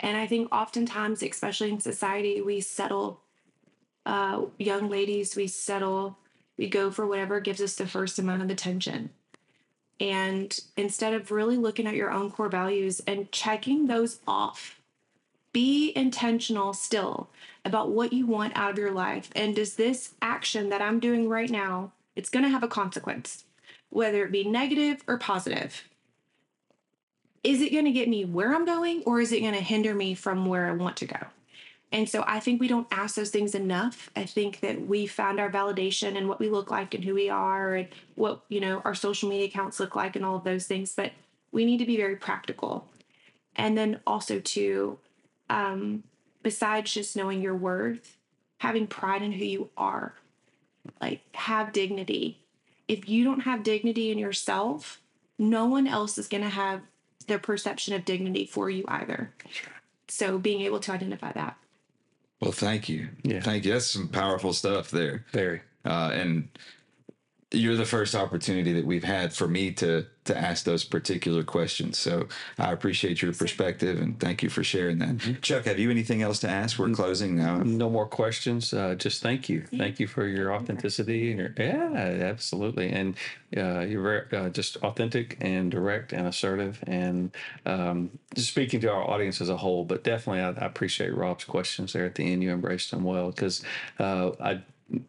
And 0.00 0.16
I 0.16 0.26
think 0.26 0.52
oftentimes, 0.52 1.22
especially 1.22 1.70
in 1.70 1.80
society, 1.80 2.40
we 2.40 2.60
settle, 2.60 3.20
uh, 4.06 4.42
young 4.58 4.88
ladies, 4.88 5.36
we 5.36 5.48
settle, 5.48 6.18
we 6.56 6.68
go 6.68 6.90
for 6.90 7.06
whatever 7.06 7.40
gives 7.40 7.60
us 7.60 7.74
the 7.74 7.86
first 7.86 8.18
amount 8.18 8.42
of 8.42 8.50
attention. 8.50 9.10
And 10.00 10.58
instead 10.76 11.14
of 11.14 11.30
really 11.30 11.56
looking 11.56 11.86
at 11.86 11.94
your 11.94 12.10
own 12.10 12.30
core 12.30 12.48
values 12.48 13.00
and 13.06 13.32
checking 13.32 13.86
those 13.86 14.20
off, 14.28 14.80
be 15.52 15.92
intentional 15.96 16.72
still 16.72 17.28
about 17.64 17.90
what 17.90 18.12
you 18.12 18.26
want 18.26 18.56
out 18.56 18.70
of 18.70 18.78
your 18.78 18.92
life. 18.92 19.30
And 19.34 19.56
does 19.56 19.74
this 19.74 20.14
action 20.22 20.68
that 20.68 20.82
I'm 20.82 21.00
doing 21.00 21.28
right 21.28 21.50
now, 21.50 21.92
it's 22.14 22.30
going 22.30 22.44
to 22.44 22.50
have 22.50 22.62
a 22.62 22.68
consequence, 22.68 23.44
whether 23.90 24.24
it 24.24 24.32
be 24.32 24.44
negative 24.44 25.02
or 25.06 25.18
positive. 25.18 25.84
Is 27.42 27.60
it 27.60 27.72
going 27.72 27.84
to 27.84 27.92
get 27.92 28.08
me 28.08 28.24
where 28.24 28.54
I'm 28.54 28.64
going 28.64 29.02
or 29.04 29.20
is 29.20 29.32
it 29.32 29.40
going 29.40 29.54
to 29.54 29.60
hinder 29.60 29.94
me 29.94 30.14
from 30.14 30.46
where 30.46 30.68
I 30.68 30.72
want 30.72 30.96
to 30.98 31.06
go? 31.06 31.18
And 31.90 32.08
so 32.08 32.22
I 32.26 32.40
think 32.40 32.60
we 32.60 32.68
don't 32.68 32.86
ask 32.90 33.14
those 33.14 33.30
things 33.30 33.54
enough. 33.54 34.10
I 34.14 34.24
think 34.24 34.60
that 34.60 34.86
we 34.86 35.06
found 35.06 35.40
our 35.40 35.50
validation 35.50 36.16
and 36.16 36.28
what 36.28 36.38
we 36.38 36.50
look 36.50 36.70
like 36.70 36.92
and 36.94 37.02
who 37.02 37.14
we 37.14 37.30
are 37.30 37.74
and 37.74 37.88
what, 38.14 38.42
you 38.48 38.60
know, 38.60 38.82
our 38.84 38.94
social 38.94 39.28
media 39.28 39.46
accounts 39.46 39.80
look 39.80 39.96
like 39.96 40.14
and 40.14 40.24
all 40.24 40.36
of 40.36 40.44
those 40.44 40.66
things, 40.66 40.92
but 40.94 41.12
we 41.50 41.64
need 41.64 41.78
to 41.78 41.86
be 41.86 41.96
very 41.96 42.16
practical. 42.16 42.88
And 43.56 43.76
then 43.76 44.00
also 44.06 44.38
to 44.38 44.98
um 45.48 46.02
besides 46.42 46.92
just 46.92 47.16
knowing 47.16 47.42
your 47.42 47.56
worth, 47.56 48.16
having 48.58 48.86
pride 48.86 49.22
in 49.22 49.32
who 49.32 49.44
you 49.44 49.70
are. 49.76 50.14
Like 51.00 51.20
have 51.34 51.72
dignity. 51.72 52.40
If 52.86 53.08
you 53.08 53.24
don't 53.24 53.40
have 53.40 53.62
dignity 53.62 54.10
in 54.10 54.18
yourself, 54.18 55.00
no 55.38 55.66
one 55.66 55.86
else 55.86 56.18
is 56.18 56.28
going 56.28 56.42
to 56.42 56.48
have 56.48 56.80
their 57.26 57.38
perception 57.38 57.94
of 57.94 58.04
dignity 58.04 58.46
for 58.46 58.70
you 58.70 58.84
either. 58.88 59.32
So 60.08 60.38
being 60.38 60.62
able 60.62 60.80
to 60.80 60.92
identify 60.92 61.32
that. 61.32 61.56
Well, 62.40 62.52
thank 62.52 62.88
you. 62.88 63.08
Yeah. 63.22 63.40
Thank 63.40 63.64
you. 63.64 63.72
That's 63.72 63.90
some 63.90 64.08
powerful 64.08 64.52
stuff 64.52 64.90
there. 64.90 65.24
Very. 65.32 65.60
Uh, 65.84 66.10
and 66.12 66.48
you're 67.50 67.76
the 67.76 67.86
first 67.86 68.14
opportunity 68.14 68.72
that 68.74 68.84
we've 68.84 69.04
had 69.04 69.32
for 69.32 69.48
me 69.48 69.72
to 69.72 70.06
to 70.24 70.36
ask 70.36 70.64
those 70.64 70.84
particular 70.84 71.42
questions. 71.42 71.96
So 71.96 72.28
I 72.58 72.70
appreciate 72.72 73.22
your 73.22 73.32
perspective 73.32 73.98
and 73.98 74.20
thank 74.20 74.42
you 74.42 74.50
for 74.50 74.62
sharing 74.62 74.98
that. 74.98 75.08
Mm-hmm. 75.08 75.40
Chuck, 75.40 75.64
have 75.64 75.78
you 75.78 75.90
anything 75.90 76.20
else 76.20 76.38
to 76.40 76.48
ask? 76.50 76.78
We're 76.78 76.90
closing 76.90 77.34
now. 77.34 77.60
No 77.60 77.88
more 77.88 78.04
questions. 78.04 78.74
Uh, 78.74 78.94
just 78.94 79.22
thank 79.22 79.48
you. 79.48 79.62
Thank 79.62 79.98
you 79.98 80.06
for 80.06 80.26
your 80.26 80.52
authenticity 80.52 81.30
and 81.30 81.40
your 81.40 81.54
yeah, 81.56 81.94
absolutely. 82.28 82.90
And 82.90 83.16
uh, 83.56 83.80
you're 83.80 84.02
very 84.02 84.26
uh, 84.32 84.50
just 84.50 84.76
authentic 84.78 85.38
and 85.40 85.70
direct 85.70 86.12
and 86.12 86.26
assertive 86.26 86.84
and 86.86 87.34
um, 87.64 88.10
just 88.34 88.48
speaking 88.48 88.80
to 88.80 88.92
our 88.92 89.08
audience 89.08 89.40
as 89.40 89.48
a 89.48 89.56
whole. 89.56 89.86
But 89.86 90.04
definitely, 90.04 90.42
I, 90.42 90.50
I 90.50 90.66
appreciate 90.66 91.14
Rob's 91.14 91.44
questions 91.44 91.94
there 91.94 92.04
at 92.04 92.16
the 92.16 92.30
end. 92.30 92.42
You 92.42 92.52
embraced 92.52 92.90
them 92.90 93.04
well 93.04 93.30
because 93.30 93.64
uh, 93.98 94.32
I. 94.38 94.60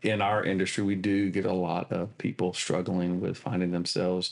In 0.02 0.22
our 0.22 0.44
industry, 0.44 0.84
we 0.84 0.96
do 0.96 1.30
get 1.30 1.46
a 1.46 1.54
lot 1.54 1.92
of 1.92 2.18
people 2.18 2.54
struggling 2.54 3.22
with 3.22 3.38
finding 3.38 3.72
themselves 3.72 4.32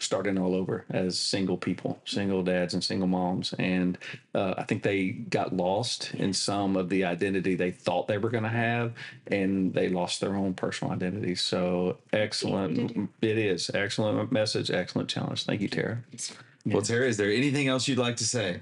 starting 0.00 0.38
all 0.38 0.54
over 0.54 0.84
as 0.90 1.18
single 1.18 1.56
people, 1.56 2.00
single 2.04 2.42
dads 2.42 2.74
and 2.74 2.82
single 2.82 3.08
moms. 3.08 3.52
And 3.58 3.98
uh, 4.34 4.54
I 4.56 4.62
think 4.64 4.82
they 4.82 5.08
got 5.08 5.54
lost 5.54 6.14
in 6.14 6.32
some 6.32 6.76
of 6.76 6.88
the 6.88 7.04
identity 7.04 7.54
they 7.54 7.70
thought 7.70 8.06
they 8.06 8.18
were 8.18 8.30
going 8.30 8.44
to 8.44 8.48
have, 8.48 8.92
and 9.26 9.74
they 9.74 9.88
lost 9.88 10.20
their 10.20 10.36
own 10.36 10.54
personal 10.54 10.94
identity. 10.94 11.34
So 11.34 11.98
excellent. 12.12 13.10
It 13.20 13.38
is. 13.38 13.70
Excellent 13.74 14.30
message, 14.30 14.70
excellent 14.70 15.08
challenge. 15.08 15.44
Thank 15.44 15.60
you, 15.60 15.68
Tara. 15.68 15.98
Well, 16.64 16.82
Tara, 16.82 17.06
is 17.06 17.16
there 17.16 17.30
anything 17.30 17.66
else 17.68 17.88
you'd 17.88 17.98
like 17.98 18.16
to 18.16 18.26
say? 18.26 18.60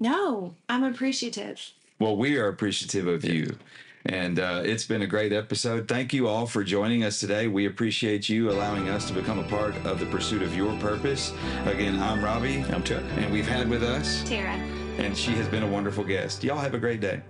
No, 0.00 0.54
I'm 0.68 0.82
appreciative. 0.82 1.60
Well, 2.00 2.16
we 2.16 2.36
are 2.38 2.48
appreciative 2.48 3.06
of 3.06 3.24
you. 3.24 3.56
And 4.06 4.40
uh, 4.40 4.62
it's 4.64 4.84
been 4.84 5.02
a 5.02 5.06
great 5.06 5.32
episode. 5.32 5.86
Thank 5.86 6.12
you 6.12 6.26
all 6.26 6.46
for 6.46 6.64
joining 6.64 7.04
us 7.04 7.20
today. 7.20 7.46
We 7.46 7.66
appreciate 7.66 8.28
you 8.28 8.50
allowing 8.50 8.88
us 8.88 9.06
to 9.08 9.12
become 9.12 9.38
a 9.38 9.44
part 9.44 9.76
of 9.86 10.00
the 10.00 10.06
pursuit 10.06 10.42
of 10.42 10.56
your 10.56 10.76
purpose. 10.78 11.32
Again, 11.66 12.00
I'm 12.00 12.22
Robbie. 12.24 12.64
I'm 12.64 12.82
Chuck. 12.82 13.04
And 13.16 13.32
we've 13.32 13.46
had 13.46 13.68
with 13.68 13.82
us, 13.84 14.24
Tara. 14.24 14.54
and 14.98 15.16
she 15.16 15.32
has 15.32 15.48
been 15.48 15.62
a 15.62 15.68
wonderful 15.68 16.02
guest. 16.04 16.42
Y'all 16.42 16.58
have 16.58 16.74
a 16.74 16.78
great 16.78 17.00
day. 17.00 17.22